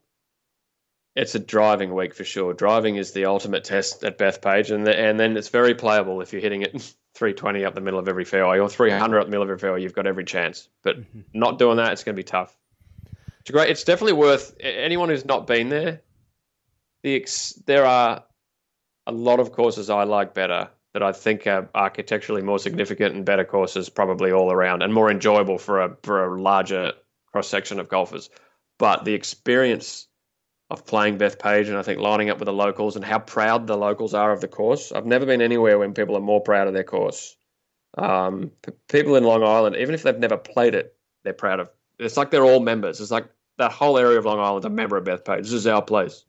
it's 1.15 1.35
a 1.35 1.39
driving 1.39 1.95
week 1.95 2.15
for 2.15 2.25
sure. 2.25 2.55
Driving 2.55 2.97
is 2.97 3.13
the 3.13 3.27
ultimate 3.27 3.65
test 3.65 4.05
at 4.05 4.19
Bethpage, 4.19 4.75
and 4.75 4.87
the, 4.87 4.97
and 4.97 5.19
then 5.19 5.37
it's 5.37 5.49
very 5.49 5.75
playable 5.75 6.21
if 6.21 6.33
you're 6.33 6.43
hitting 6.43 6.63
it 6.63 6.95
320 7.15 7.65
up 7.65 7.75
the 7.75 7.81
middle 7.81 7.99
of 7.99 8.09
every 8.09 8.25
fairway 8.25 8.59
or 8.59 8.69
300 8.69 9.19
up 9.19 9.27
the 9.27 9.31
middle 9.31 9.43
of 9.43 9.49
every 9.49 9.59
fairway. 9.59 9.83
You've 9.83 9.95
got 9.95 10.07
every 10.07 10.25
chance, 10.25 10.69
but 10.83 10.99
mm-hmm. 11.01 11.21
not 11.35 11.59
doing 11.59 11.77
that, 11.77 11.93
it's 11.93 12.05
going 12.05 12.15
to 12.15 12.21
be 12.21 12.25
tough. 12.25 12.57
It's 13.41 13.51
great. 13.51 13.71
It's 13.71 13.85
definitely 13.85 14.15
worth 14.15 14.57
anyone 14.61 15.09
who's 15.09 15.25
not 15.25 15.47
been 15.47 15.69
there. 15.69 16.01
The 17.03 17.17
ex, 17.17 17.53
there 17.67 17.85
are 17.85 18.25
a 19.07 19.13
lot 19.13 19.41
of 19.41 19.53
courses 19.53 19.91
I 19.91 20.05
like 20.05 20.33
better 20.33 20.71
that 20.95 21.03
I 21.03 21.13
think 21.13 21.47
are 21.47 21.69
architecturally 21.75 22.43
more 22.43 22.59
significant 22.59 23.15
and 23.15 23.25
better 23.25 23.45
courses 23.45 23.89
probably 23.89 24.31
all 24.31 24.53
around 24.53 24.83
and 24.83 24.95
more 24.95 25.11
enjoyable 25.11 25.59
for 25.59 25.81
a 25.83 25.97
for 26.03 26.25
a 26.25 26.41
larger 26.41 26.93
cross 27.27 27.49
section 27.49 27.81
of 27.81 27.89
golfers. 27.89 28.31
But 28.79 29.05
the 29.05 29.15
experience 29.15 30.07
of 30.73 30.87
playing 30.87 31.19
Bethpage 31.19 31.69
and 31.69 31.77
I 31.77 31.83
think 31.83 32.01
lining 32.01 32.31
up 32.31 32.39
with 32.39 32.47
the 32.47 32.53
locals 32.53 32.97
and 32.97 33.05
how 33.05 33.19
proud 33.19 33.67
the 33.67 33.77
locals 33.77 34.15
are 34.15 34.33
of 34.33 34.41
the 34.41 34.49
course. 34.49 34.91
I've 34.93 35.07
never 35.07 35.27
been 35.27 35.43
anywhere 35.43 35.79
when 35.79 35.95
people 35.95 36.17
are 36.17 36.21
more 36.21 36.41
proud 36.41 36.67
of 36.67 36.75
their 36.75 36.85
course. 36.85 37.37
Um, 37.99 38.51
p- 38.63 38.73
people 38.89 39.17
in 39.17 39.25
Long 39.25 39.43
Island, 39.43 39.77
even 39.77 39.95
if 39.95 40.03
they've 40.03 40.19
never 40.19 40.37
played 40.37 40.75
it, 40.75 40.97
they're 41.25 41.35
proud 41.35 41.61
of. 41.61 41.69
It's 41.99 42.17
like 42.17 42.31
they're 42.31 42.45
all 42.45 42.61
members. 42.61 43.01
It's 43.01 43.11
like 43.11 43.27
that 43.59 43.71
whole 43.71 43.99
area 43.99 44.19
of 44.19 44.25
Long 44.25 44.41
Island's 44.41 44.67
a 44.67 44.71
member 44.71 44.97
of 44.97 45.05
Bethpage. 45.05 45.43
This 45.43 45.53
is 45.53 45.67
our 45.67 45.83
place. 45.83 46.25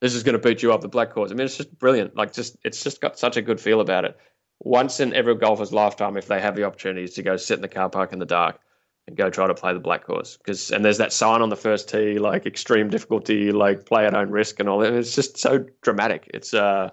This 0.00 0.14
is 0.14 0.22
going 0.22 0.34
to 0.34 0.48
beat 0.48 0.62
you 0.62 0.72
up 0.72 0.80
the 0.80 0.88
black 0.88 1.10
course. 1.10 1.30
I 1.30 1.34
mean, 1.34 1.46
it's 1.46 1.56
just 1.56 1.76
brilliant. 1.78 2.16
Like, 2.16 2.32
just 2.32 2.56
it's 2.64 2.82
just 2.82 3.00
got 3.00 3.18
such 3.18 3.36
a 3.36 3.42
good 3.42 3.60
feel 3.60 3.80
about 3.80 4.04
it. 4.04 4.16
Once 4.60 4.98
in 5.00 5.14
every 5.14 5.36
golfer's 5.36 5.72
lifetime, 5.72 6.16
if 6.16 6.26
they 6.26 6.40
have 6.40 6.56
the 6.56 6.64
opportunities 6.64 7.14
to 7.14 7.22
go 7.22 7.36
sit 7.36 7.54
in 7.54 7.62
the 7.62 7.68
car 7.68 7.88
park 7.88 8.12
in 8.12 8.18
the 8.18 8.26
dark 8.26 8.60
and 9.08 9.16
go 9.16 9.30
try 9.30 9.46
to 9.46 9.54
play 9.54 9.72
the 9.72 9.80
black 9.80 10.04
course, 10.04 10.36
because 10.36 10.70
and 10.70 10.84
there's 10.84 10.98
that 10.98 11.14
sign 11.14 11.40
on 11.40 11.48
the 11.48 11.56
first 11.56 11.88
tee, 11.88 12.18
like 12.18 12.44
extreme 12.44 12.90
difficulty, 12.90 13.50
like 13.50 13.86
play 13.86 14.06
at 14.06 14.14
own 14.14 14.30
risk 14.30 14.60
and 14.60 14.68
all 14.68 14.78
that. 14.80 14.92
It's 14.92 15.14
just 15.14 15.38
so 15.38 15.64
dramatic. 15.80 16.30
It's 16.34 16.52
uh, 16.52 16.90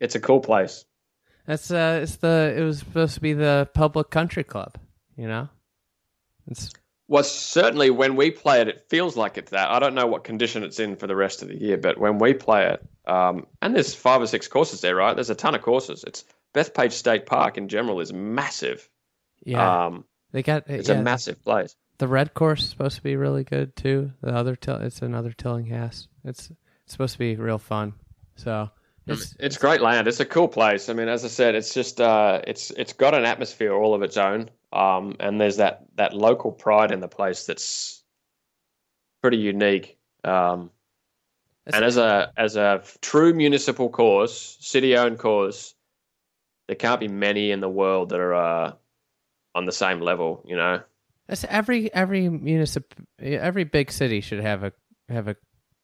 it's 0.00 0.14
a 0.14 0.20
cool 0.20 0.40
place. 0.40 0.84
That's 1.46 1.70
uh, 1.72 2.00
it's 2.02 2.16
the 2.16 2.54
it 2.56 2.62
was 2.62 2.78
supposed 2.78 3.14
to 3.14 3.20
be 3.20 3.32
the 3.32 3.68
public 3.74 4.10
country 4.10 4.44
club, 4.44 4.78
you 5.16 5.26
know. 5.26 5.48
It's 6.46 6.70
Well, 7.08 7.24
certainly 7.24 7.90
when 7.90 8.14
we 8.14 8.30
play 8.30 8.60
it, 8.60 8.68
it 8.68 8.86
feels 8.88 9.16
like 9.16 9.36
it's 9.36 9.50
that. 9.50 9.70
I 9.70 9.80
don't 9.80 9.94
know 9.94 10.06
what 10.06 10.22
condition 10.22 10.62
it's 10.62 10.78
in 10.78 10.94
for 10.94 11.08
the 11.08 11.16
rest 11.16 11.42
of 11.42 11.48
the 11.48 11.60
year, 11.60 11.76
but 11.76 11.98
when 11.98 12.18
we 12.18 12.32
play 12.32 12.68
it, 12.68 12.86
um, 13.10 13.46
and 13.60 13.74
there's 13.74 13.92
five 13.92 14.22
or 14.22 14.26
six 14.28 14.46
courses 14.46 14.82
there, 14.82 14.94
right? 14.94 15.14
There's 15.14 15.30
a 15.30 15.34
ton 15.34 15.56
of 15.56 15.62
courses. 15.62 16.04
It's 16.06 16.24
Bethpage 16.54 16.92
State 16.92 17.26
Park 17.26 17.58
in 17.58 17.68
general 17.68 17.98
is 18.00 18.12
massive. 18.12 18.88
yeah, 19.44 19.86
Um, 19.86 20.04
they 20.34 20.42
got 20.42 20.68
it's 20.68 20.88
yeah, 20.88 20.96
a 20.96 21.02
massive 21.02 21.42
place. 21.44 21.76
The 21.98 22.08
red 22.08 22.34
course 22.34 22.62
is 22.62 22.68
supposed 22.68 22.96
to 22.96 23.02
be 23.04 23.14
really 23.14 23.44
good 23.44 23.76
too. 23.76 24.10
The 24.20 24.34
other 24.34 24.56
till 24.56 24.76
it's 24.76 25.00
another 25.00 25.30
Tillinghast. 25.30 26.08
It's 26.24 26.50
it's 26.50 26.92
supposed 26.92 27.12
to 27.12 27.20
be 27.20 27.36
real 27.36 27.58
fun. 27.58 27.94
So 28.34 28.68
it's 29.06 29.36
It's 29.38 29.56
great 29.56 29.80
land. 29.80 30.08
It's 30.08 30.18
a 30.18 30.24
cool 30.24 30.48
place. 30.48 30.88
I 30.88 30.92
mean, 30.92 31.06
as 31.06 31.24
I 31.24 31.28
said, 31.28 31.54
it's 31.54 31.72
just 31.72 32.00
uh, 32.00 32.40
it's 32.48 32.72
it's 32.72 32.92
got 32.92 33.14
an 33.14 33.24
atmosphere 33.24 33.72
all 33.72 33.94
of 33.94 34.02
its 34.02 34.16
own, 34.16 34.50
um, 34.72 35.14
and 35.20 35.40
there's 35.40 35.58
that 35.58 35.84
that 35.94 36.14
local 36.14 36.50
pride 36.50 36.90
in 36.90 36.98
the 36.98 37.06
place 37.06 37.46
that's 37.46 38.02
pretty 39.22 39.36
unique. 39.36 39.96
Um, 40.24 40.72
and 41.64 41.84
as 41.84 41.96
a 41.96 42.32
as 42.36 42.56
a 42.56 42.82
true 43.00 43.32
municipal 43.34 43.88
course, 43.88 44.58
city 44.60 44.96
owned 44.96 45.20
course, 45.20 45.76
there 46.66 46.76
can't 46.76 46.98
be 46.98 47.08
many 47.08 47.52
in 47.52 47.60
the 47.60 47.68
world 47.68 48.08
that 48.08 48.18
are 48.18 48.34
uh, 48.34 48.72
on 49.54 49.64
the 49.64 49.72
same 49.72 50.00
level. 50.00 50.42
You 50.46 50.56
know, 50.56 50.82
That's 51.26 51.44
every 51.48 51.92
every 51.94 52.22
municip 52.22 52.84
every 53.20 53.64
big 53.64 53.90
city 53.90 54.20
should 54.20 54.40
have 54.40 54.64
a 54.64 54.72
have 55.08 55.28
a 55.28 55.36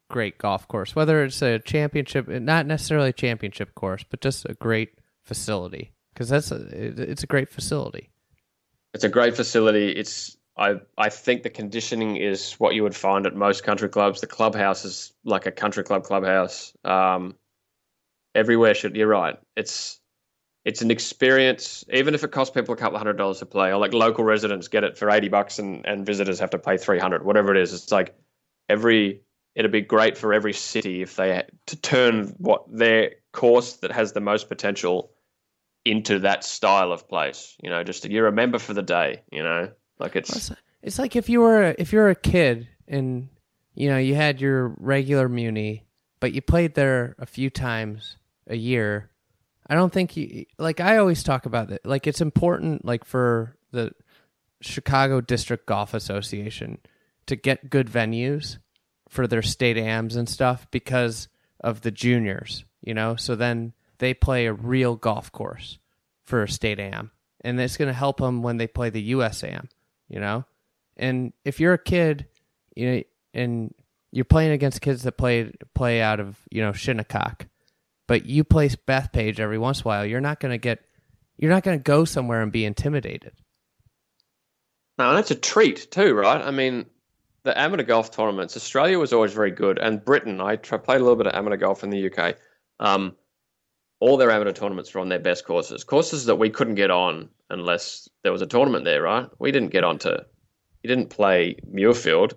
great 0.09 0.39
golf 0.39 0.67
course, 0.69 0.95
whether 0.95 1.25
it's 1.25 1.41
a 1.41 1.59
championship, 1.61 2.29
not 2.29 2.67
necessarily 2.67 3.11
a 3.11 3.15
championship 3.15 3.75
course, 3.75 4.05
but 4.09 4.21
just 4.21 4.45
a 4.49 4.55
great 4.55 4.91
facility 5.23 5.93
because 6.13 6.29
that's 6.29 6.51
a, 6.51 6.57
it's 7.11 7.23
a 7.23 7.27
great 7.27 7.49
facility. 7.49 8.11
it's 8.93 9.05
a 9.05 9.09
great 9.09 9.37
facility. 9.37 9.91
It's 9.91 10.37
I 10.57 10.81
I 10.99 11.09
think 11.09 11.43
the 11.43 11.51
conditioning 11.51 12.17
is 12.17 12.55
what 12.55 12.75
you 12.75 12.83
would 12.83 12.97
find 12.97 13.27
at 13.27 13.35
most 13.35 13.65
country 13.65 13.89
clubs. 13.89 14.21
The 14.21 14.27
clubhouse 14.27 14.85
is 14.85 15.13
like 15.25 15.47
a 15.47 15.53
country 15.53 15.85
club 15.85 16.05
clubhouse. 16.05 16.75
Um, 16.85 17.37
everywhere 18.35 18.75
should 18.75 18.97
you're 18.97 19.07
right. 19.07 19.39
It's 19.57 20.00
it's 20.65 20.83
an 20.83 20.91
experience, 20.91 21.85
even 21.93 22.15
if 22.15 22.23
it 22.23 22.33
costs 22.33 22.55
people 22.55 22.75
a 22.75 22.77
couple 22.77 22.99
hundred 22.99 23.17
dollars 23.17 23.39
to 23.39 23.47
play, 23.47 23.73
or 23.73 23.79
like 23.79 23.95
local 23.95 24.25
residents 24.25 24.69
get 24.69 24.85
it 24.85 24.99
for 24.99 25.11
eighty 25.11 25.29
bucks 25.29 25.59
and, 25.59 25.87
and 25.87 26.05
visitors 26.05 26.39
have 26.39 26.51
to 26.51 26.59
pay 26.59 26.77
three 26.77 26.99
hundred, 26.99 27.25
whatever 27.25 27.55
it 27.55 27.61
is. 27.61 27.73
It's 27.73 27.91
like 27.91 28.15
every 28.69 29.23
it'd 29.55 29.73
be 29.73 29.81
great 29.81 30.17
for 30.17 30.33
every 30.33 30.53
city 30.53 31.03
if 31.03 31.17
they 31.17 31.35
had 31.35 31.51
to 31.67 31.77
turn 31.77 32.35
what 32.39 32.65
their 32.71 33.13
course 33.33 33.75
that 33.77 33.91
has 33.91 34.13
the 34.13 34.21
most 34.21 34.49
potential 34.49 35.11
into 35.85 36.21
that 36.21 36.45
style 36.45 36.93
of 36.93 37.09
place. 37.09 37.57
You 37.63 37.71
know, 37.71 37.83
just 37.83 38.05
you're 38.05 38.27
a 38.27 38.33
member 38.33 38.59
for 38.59 38.75
the 38.75 38.83
day. 38.83 39.23
You 39.33 39.43
know, 39.43 39.71
like 39.99 40.17
It's, 40.17 40.53
it's 40.83 40.99
like 40.99 41.17
if 41.17 41.29
you 41.29 41.41
were 41.41 41.75
if 41.79 41.93
you're 41.93 42.11
a 42.11 42.15
kid 42.15 42.69
and 42.87 43.29
you 43.75 43.89
know 43.89 43.99
you 43.99 44.15
had 44.15 44.41
your 44.41 44.75
regular 44.79 45.29
muni, 45.29 45.87
but 46.21 46.33
you 46.33 46.43
played 46.43 46.75
there 46.75 47.15
a 47.19 47.27
few 47.27 47.51
times 47.51 48.17
a 48.47 48.57
year. 48.57 49.10
I 49.71 49.75
don't 49.75 49.93
think 49.93 50.17
you 50.17 50.47
like. 50.59 50.81
I 50.81 50.99
always 50.99 51.23
talk 51.23 51.47
about 51.47 51.71
it. 51.71 51.81
Like 51.87 52.07
it's 52.07 52.21
important, 52.21 52.85
like 52.85 53.05
for 53.05 53.57
the 53.71 53.93
Chicago 54.61 55.21
District 55.21 55.65
Golf 55.65 55.95
Association 55.95 56.79
to 57.27 57.37
get 57.37 57.71
good 57.71 57.87
venues 57.87 58.59
for 59.09 59.27
their 59.27 59.43
state 59.43 59.79
AMs 59.79 60.17
and 60.17 60.29
stuff 60.29 60.67
because 60.71 61.29
of 61.61 61.81
the 61.81 61.91
juniors. 61.91 62.65
You 62.83 62.95
know, 62.95 63.17
so 63.17 63.37
then 63.37 63.73
they 63.99 64.13
play 64.13 64.47
a 64.47 64.53
real 64.53 64.97
golf 64.97 65.33
course 65.33 65.79
for 66.25 66.43
a 66.43 66.49
state 66.49 66.79
AM, 66.79 67.11
and 67.43 67.59
it's 67.61 67.77
going 67.77 67.89
to 67.89 67.95
help 67.95 68.19
them 68.19 68.43
when 68.43 68.57
they 68.59 68.67
play 68.67 68.91
the 68.91 69.13
USAM 69.13 69.69
you 70.11 70.21
know 70.21 70.45
and 70.99 71.33
if 71.45 71.59
you're 71.59 71.73
a 71.73 71.79
kid 71.79 72.27
you 72.77 72.91
know 72.91 73.03
and 73.33 73.75
you're 74.13 74.25
playing 74.27 74.51
against 74.51 74.83
kids 74.83 75.05
that 75.05 75.13
play 75.13 75.51
play 75.75 76.03
out 76.03 76.21
of 76.21 76.37
you 76.51 76.61
know 76.61 76.73
shinnecock 76.73 77.47
but 78.11 78.27
you 78.27 78.43
play 78.43 78.69
bethpage 78.69 79.39
every 79.39 79.57
once 79.57 79.79
in 79.79 79.83
a 79.83 79.87
while 79.87 80.05
you're 80.05 80.21
not 80.21 80.41
going 80.41 80.51
to 80.51 80.59
get 80.59 80.81
you're 81.39 81.53
not 81.53 81.63
going 81.63 81.79
to 81.79 81.83
go 81.83 82.05
somewhere 82.05 82.43
and 82.43 82.51
be 82.51 82.65
intimidated. 82.65 83.33
And 84.99 85.17
it's 85.17 85.31
a 85.31 85.37
treat 85.37 85.93
too, 85.93 86.13
right? 86.13 86.43
I 86.43 86.51
mean, 86.51 86.87
the 87.45 87.57
amateur 87.57 87.85
golf 87.85 88.11
tournaments, 88.11 88.57
Australia 88.57 88.99
was 88.99 89.13
always 89.13 89.33
very 89.33 89.53
good, 89.53 89.79
and 89.79 90.05
Britain. 90.05 90.41
I 90.41 90.57
played 90.57 91.01
a 91.01 91.05
little 91.05 91.15
bit 91.15 91.29
of 91.29 91.35
amateur 91.35 91.57
golf 91.57 91.85
in 91.85 91.91
the 91.91 92.11
UK. 92.13 92.35
Um, 92.81 93.15
all 94.01 94.17
their 94.17 94.33
amateur 94.33 94.53
tournaments 94.53 94.93
were 94.93 95.01
on 95.01 95.09
their 95.09 95.21
best 95.21 95.47
courses, 95.47 95.85
courses 95.85 96.25
that 96.25 96.35
we 96.35 96.51
couldn't 96.51 96.75
get 96.75 96.91
on 96.91 97.29
unless 97.49 98.09
there 98.25 98.33
was 98.33 98.43
a 98.43 98.47
tournament 98.47 98.85
there, 98.85 99.03
right? 99.03 99.29
We 99.39 99.53
didn't 99.53 99.71
get 99.71 99.85
onto, 99.85 100.11
you 100.11 100.89
didn't 100.89 101.11
play 101.11 101.57
Muirfield, 101.73 102.33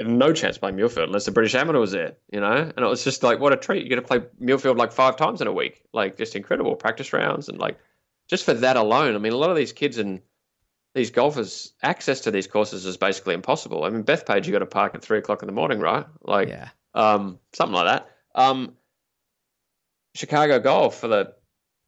no 0.00 0.32
chance 0.32 0.58
playing 0.58 0.76
Muirfield 0.76 1.04
unless 1.04 1.24
the 1.24 1.32
British 1.32 1.54
Amateur 1.54 1.80
was 1.80 1.92
there, 1.92 2.16
you 2.32 2.40
know? 2.40 2.52
And 2.54 2.78
it 2.78 2.88
was 2.88 3.02
just 3.02 3.22
like, 3.22 3.40
what 3.40 3.52
a 3.52 3.56
treat. 3.56 3.82
You 3.82 3.88
get 3.88 3.96
to 3.96 4.02
play 4.02 4.20
Muirfield 4.40 4.76
like 4.76 4.92
five 4.92 5.16
times 5.16 5.40
in 5.40 5.48
a 5.48 5.52
week, 5.52 5.82
like 5.92 6.16
just 6.16 6.36
incredible 6.36 6.76
practice 6.76 7.12
rounds. 7.12 7.48
And 7.48 7.58
like, 7.58 7.78
just 8.28 8.44
for 8.44 8.54
that 8.54 8.76
alone, 8.76 9.14
I 9.14 9.18
mean, 9.18 9.32
a 9.32 9.36
lot 9.36 9.50
of 9.50 9.56
these 9.56 9.72
kids 9.72 9.98
and 9.98 10.20
these 10.94 11.10
golfers, 11.10 11.72
access 11.82 12.20
to 12.20 12.30
these 12.30 12.46
courses 12.46 12.86
is 12.86 12.96
basically 12.96 13.34
impossible. 13.34 13.84
I 13.84 13.90
mean, 13.90 14.04
Bethpage, 14.04 14.46
you 14.46 14.52
got 14.52 14.60
to 14.60 14.66
park 14.66 14.94
at 14.94 15.02
three 15.02 15.18
o'clock 15.18 15.42
in 15.42 15.46
the 15.46 15.52
morning, 15.52 15.80
right? 15.80 16.06
Like, 16.22 16.48
yeah. 16.48 16.68
um, 16.94 17.38
something 17.52 17.74
like 17.74 17.86
that. 17.86 18.10
Um, 18.34 18.74
Chicago 20.14 20.58
Golf 20.58 20.98
for 20.98 21.08
the 21.08 21.34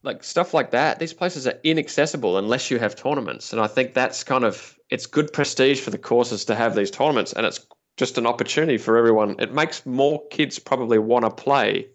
like 0.02 0.24
stuff 0.24 0.54
like 0.54 0.70
that. 0.70 0.98
These 0.98 1.12
places 1.12 1.46
are 1.46 1.58
inaccessible 1.62 2.38
unless 2.38 2.70
you 2.70 2.78
have 2.78 2.96
tournaments, 2.96 3.52
and 3.52 3.60
I 3.60 3.66
think 3.66 3.94
that's 3.94 4.24
kind 4.24 4.44
of 4.44 4.78
it's 4.88 5.06
good 5.06 5.32
prestige 5.32 5.80
for 5.80 5.90
the 5.90 5.98
courses 5.98 6.44
to 6.46 6.54
have 6.54 6.74
these 6.74 6.90
tournaments, 6.90 7.32
and 7.32 7.44
it's 7.44 7.66
just 8.00 8.16
an 8.16 8.26
opportunity 8.26 8.78
for 8.78 8.96
everyone. 8.96 9.36
It 9.38 9.52
makes 9.52 9.84
more 9.84 10.26
kids 10.28 10.58
probably 10.58 10.98
want 10.98 11.26
to 11.26 11.30
play 11.30 11.88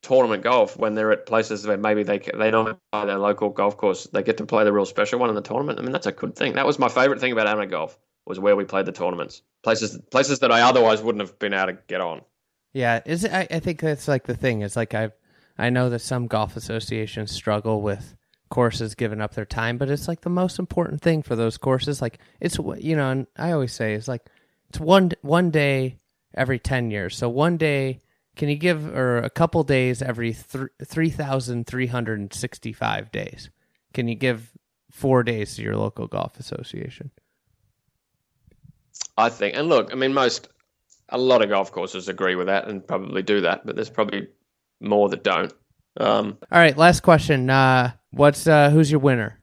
tournament 0.00 0.44
golf 0.44 0.76
when 0.76 0.94
they're 0.94 1.10
at 1.10 1.26
places 1.26 1.66
where 1.66 1.76
maybe 1.76 2.04
they 2.04 2.18
they 2.18 2.52
don't 2.52 2.78
play 2.92 3.06
their 3.06 3.18
local 3.18 3.50
golf 3.50 3.76
course. 3.76 4.04
They 4.04 4.22
get 4.22 4.36
to 4.36 4.46
play 4.46 4.62
the 4.62 4.72
real 4.72 4.86
special 4.86 5.18
one 5.18 5.28
in 5.28 5.34
the 5.34 5.42
tournament. 5.42 5.80
I 5.80 5.82
mean, 5.82 5.90
that's 5.90 6.06
a 6.06 6.12
good 6.12 6.36
thing. 6.36 6.52
That 6.52 6.64
was 6.64 6.78
my 6.78 6.88
favorite 6.88 7.18
thing 7.18 7.32
about 7.32 7.48
amateur 7.48 7.68
golf 7.68 7.98
was 8.24 8.38
where 8.38 8.54
we 8.54 8.64
played 8.64 8.86
the 8.86 8.92
tournaments. 8.92 9.42
Places 9.64 9.98
places 10.12 10.38
that 10.38 10.52
I 10.52 10.60
otherwise 10.60 11.02
wouldn't 11.02 11.22
have 11.22 11.36
been 11.40 11.52
able 11.52 11.72
to 11.72 11.78
get 11.88 12.00
on. 12.00 12.22
Yeah, 12.72 13.00
is 13.04 13.24
it, 13.24 13.32
I, 13.32 13.48
I 13.50 13.58
think 13.58 13.80
that's 13.80 14.06
like 14.06 14.26
the 14.26 14.36
thing. 14.36 14.62
It's 14.62 14.76
like 14.76 14.94
I 14.94 15.10
I 15.58 15.70
know 15.70 15.90
that 15.90 16.02
some 16.02 16.28
golf 16.28 16.56
associations 16.56 17.32
struggle 17.32 17.82
with 17.82 18.14
courses 18.48 18.94
giving 18.94 19.20
up 19.20 19.34
their 19.34 19.44
time, 19.44 19.76
but 19.76 19.90
it's 19.90 20.06
like 20.06 20.20
the 20.20 20.30
most 20.30 20.60
important 20.60 21.02
thing 21.02 21.20
for 21.20 21.34
those 21.34 21.58
courses. 21.58 22.00
Like 22.00 22.20
it's 22.40 22.58
you 22.78 22.94
know, 22.94 23.10
and 23.10 23.26
I 23.36 23.50
always 23.50 23.72
say 23.72 23.94
it's 23.94 24.06
like 24.06 24.30
it's 24.76 24.80
one 24.80 25.12
one 25.22 25.50
day 25.50 25.98
every 26.34 26.58
10 26.58 26.90
years. 26.90 27.16
So 27.16 27.30
one 27.30 27.56
day 27.56 28.02
can 28.36 28.50
you 28.50 28.56
give 28.56 28.94
or 28.94 29.16
a 29.18 29.30
couple 29.30 29.62
days 29.64 30.02
every 30.02 30.34
th- 30.34 30.68
3365 30.84 33.10
days. 33.10 33.48
Can 33.94 34.06
you 34.08 34.14
give 34.14 34.52
4 34.90 35.22
days 35.22 35.56
to 35.56 35.62
your 35.62 35.76
local 35.76 36.06
golf 36.06 36.38
association? 36.38 37.10
I 39.16 39.30
think 39.30 39.56
and 39.56 39.70
look, 39.70 39.90
I 39.92 39.94
mean 39.94 40.12
most 40.12 40.48
a 41.08 41.16
lot 41.16 41.42
of 41.42 41.48
golf 41.48 41.72
courses 41.72 42.08
agree 42.08 42.34
with 42.34 42.48
that 42.48 42.68
and 42.68 42.86
probably 42.86 43.22
do 43.22 43.40
that, 43.40 43.64
but 43.64 43.76
there's 43.76 43.88
probably 43.88 44.28
more 44.80 45.08
that 45.08 45.24
don't. 45.24 45.54
Um, 45.98 46.36
All 46.52 46.58
right, 46.58 46.76
last 46.76 47.02
question. 47.02 47.48
Uh, 47.48 47.92
what's 48.10 48.46
uh, 48.46 48.68
who's 48.68 48.90
your 48.90 49.00
winner? 49.00 49.40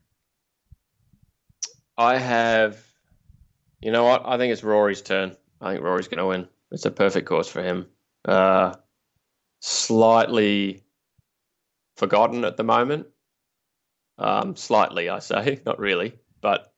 I 1.98 2.18
have 2.18 2.83
you 3.84 3.92
know 3.92 4.04
what? 4.04 4.22
I 4.24 4.38
think 4.38 4.50
it's 4.50 4.64
Rory's 4.64 5.02
turn. 5.02 5.36
I 5.60 5.72
think 5.72 5.84
Rory's 5.84 6.08
going 6.08 6.18
to 6.18 6.26
win. 6.26 6.48
It's 6.70 6.86
a 6.86 6.90
perfect 6.90 7.28
course 7.28 7.48
for 7.48 7.62
him. 7.62 7.86
Uh, 8.24 8.74
slightly 9.60 10.82
forgotten 11.98 12.46
at 12.46 12.56
the 12.56 12.64
moment. 12.64 13.08
Um, 14.16 14.56
slightly, 14.56 15.10
I 15.10 15.18
say, 15.18 15.60
not 15.66 15.78
really, 15.78 16.14
but 16.40 16.72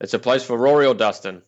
it's 0.00 0.14
a 0.14 0.18
place 0.18 0.44
for 0.44 0.56
Rory 0.56 0.86
or 0.86 0.94
Dustin. 0.94 1.42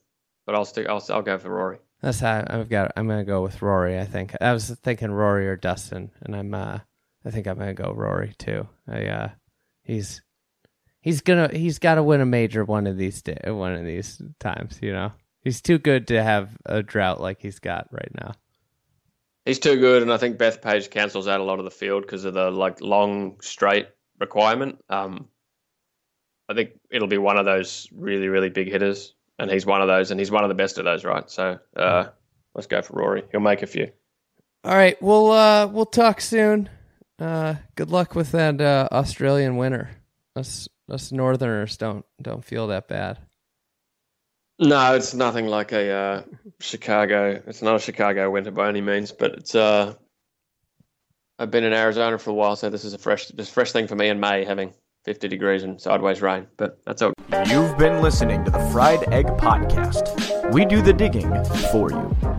But 0.45 0.55
I'll 0.55 0.67
stick. 0.67 0.87
I'll, 0.89 1.03
I'll 1.09 1.23
go 1.23 1.39
for 1.39 1.51
Rory. 1.51 1.79
That's 2.03 2.21
how 2.21 2.45
I've 2.47 2.69
got. 2.69 2.93
I'm 2.97 3.09
gonna 3.09 3.25
go 3.25 3.43
with 3.43 3.63
Rory. 3.63 3.99
I 3.99 4.05
think 4.05 4.35
I 4.41 4.53
was 4.53 4.71
thinking 4.83 5.11
Rory 5.11 5.49
or 5.49 5.57
Dustin, 5.57 6.11
and 6.21 6.37
I'm. 6.37 6.55
Uh, 6.55 6.79
I 7.25 7.31
think 7.31 7.47
I'm 7.47 7.59
gonna 7.59 7.75
go 7.75 7.93
Rory 7.93 8.35
too. 8.39 8.69
I. 8.87 9.07
Uh, 9.07 9.29
he's 9.83 10.23
he's 11.09 11.23
gonna 11.23 11.49
he's 11.51 11.79
got 11.79 11.95
to 11.95 12.03
win 12.03 12.21
a 12.21 12.27
major 12.27 12.67
one 12.67 12.87
of 12.87 12.99
these 12.99 13.23
day, 13.23 13.39
one 13.47 13.73
of 13.73 13.83
these 13.83 14.21
times. 14.39 14.79
You 14.83 14.93
know, 14.93 15.13
he's 15.41 15.63
too 15.63 15.79
good 15.79 16.09
to 16.09 16.23
have 16.23 16.55
a 16.67 16.83
drought 16.83 17.19
like 17.19 17.41
he's 17.41 17.61
got 17.61 17.89
right 17.91 18.11
now. 18.15 18.33
He's 19.47 19.59
too 19.59 19.77
good, 19.77 20.03
and 20.03 20.13
I 20.13 20.19
think 20.19 20.37
Bethpage 20.37 20.91
cancels 20.91 21.27
out 21.27 21.41
a 21.41 21.45
lot 21.45 21.61
of 21.61 21.65
the 21.65 21.71
field 21.71 22.03
because 22.03 22.27
of 22.27 22.35
the 22.35 22.51
like 22.51 22.83
long 22.83 23.41
straight 23.41 23.89
requirement. 24.21 24.85
Um, 24.91 25.29
I 26.47 26.53
think 26.53 26.73
it'll 26.91 27.09
be 27.09 27.17
one 27.17 27.39
of 27.39 27.47
those 27.47 27.89
really 27.91 28.29
really 28.29 28.51
big 28.51 28.71
hitters, 28.71 29.15
and 29.39 29.51
he's 29.51 29.65
one 29.65 29.81
of 29.81 29.89
those, 29.89 30.11
and 30.11 30.21
he's 30.21 30.31
one 30.31 30.45
of 30.45 30.51
the 30.51 30.55
best 30.55 30.77
of 30.77 30.85
those, 30.85 31.07
right? 31.07 31.31
So 31.31 31.59
uh, 31.75 32.09
let's 32.55 32.67
go 32.67 32.83
for 32.83 32.93
Rory. 32.99 33.23
He'll 33.31 33.41
make 33.41 33.63
a 33.63 33.67
few. 33.67 33.91
All 34.63 34.75
right, 34.75 35.01
we'll 35.01 35.31
uh, 35.31 35.69
we'll 35.69 35.87
talk 35.87 36.21
soon. 36.21 36.69
Uh, 37.19 37.55
good 37.77 37.89
luck 37.89 38.15
with 38.15 38.33
that 38.33 38.61
uh, 38.61 38.89
Australian 38.93 39.57
winner. 39.57 39.91
Us 40.37 40.69
us 40.89 41.13
Northerners 41.13 41.77
don't 41.77 42.05
don't 42.21 42.45
feel 42.45 42.69
that 42.69 42.89
bad. 42.89 43.19
No, 44.59 44.95
it's 44.95 45.15
nothing 45.15 45.47
like 45.47 45.73
a 45.73 45.91
uh, 45.93 46.23
Chicago. 46.61 47.41
It's 47.47 47.63
not 47.63 47.77
a 47.77 47.79
Chicago 47.79 48.31
winter 48.31 48.51
by 48.51 48.69
any 48.69 48.81
means, 48.81 49.13
but 49.13 49.33
it's. 49.35 49.55
Uh, 49.55 49.95
I've 51.39 51.53
been 51.53 51.63
in 51.63 51.73
Arizona 51.73 52.19
for 52.19 52.31
a 52.31 52.35
while, 52.35 52.57
so 52.57 52.69
this 52.69 52.85
is 52.85 52.95
a 52.95 52.99
fresh, 52.99 53.29
this 53.29 53.49
fresh 53.49 53.71
thing 53.71 53.87
for 53.87 53.95
me 53.95 54.09
in 54.09 54.19
May, 54.19 54.45
having 54.45 54.75
50 55.05 55.29
degrees 55.29 55.63
and 55.63 55.81
sideways 55.81 56.21
rain. 56.21 56.49
But 56.57 56.81
that's 56.85 57.01
all. 57.01 57.13
You've 57.47 57.79
been 57.79 58.03
listening 58.03 58.45
to 58.45 58.51
the 58.51 58.59
Fried 58.73 59.13
Egg 59.13 59.27
Podcast. 59.27 60.53
We 60.53 60.65
do 60.65 60.83
the 60.83 60.93
digging 60.93 61.33
for 61.71 61.93
you. 61.93 62.38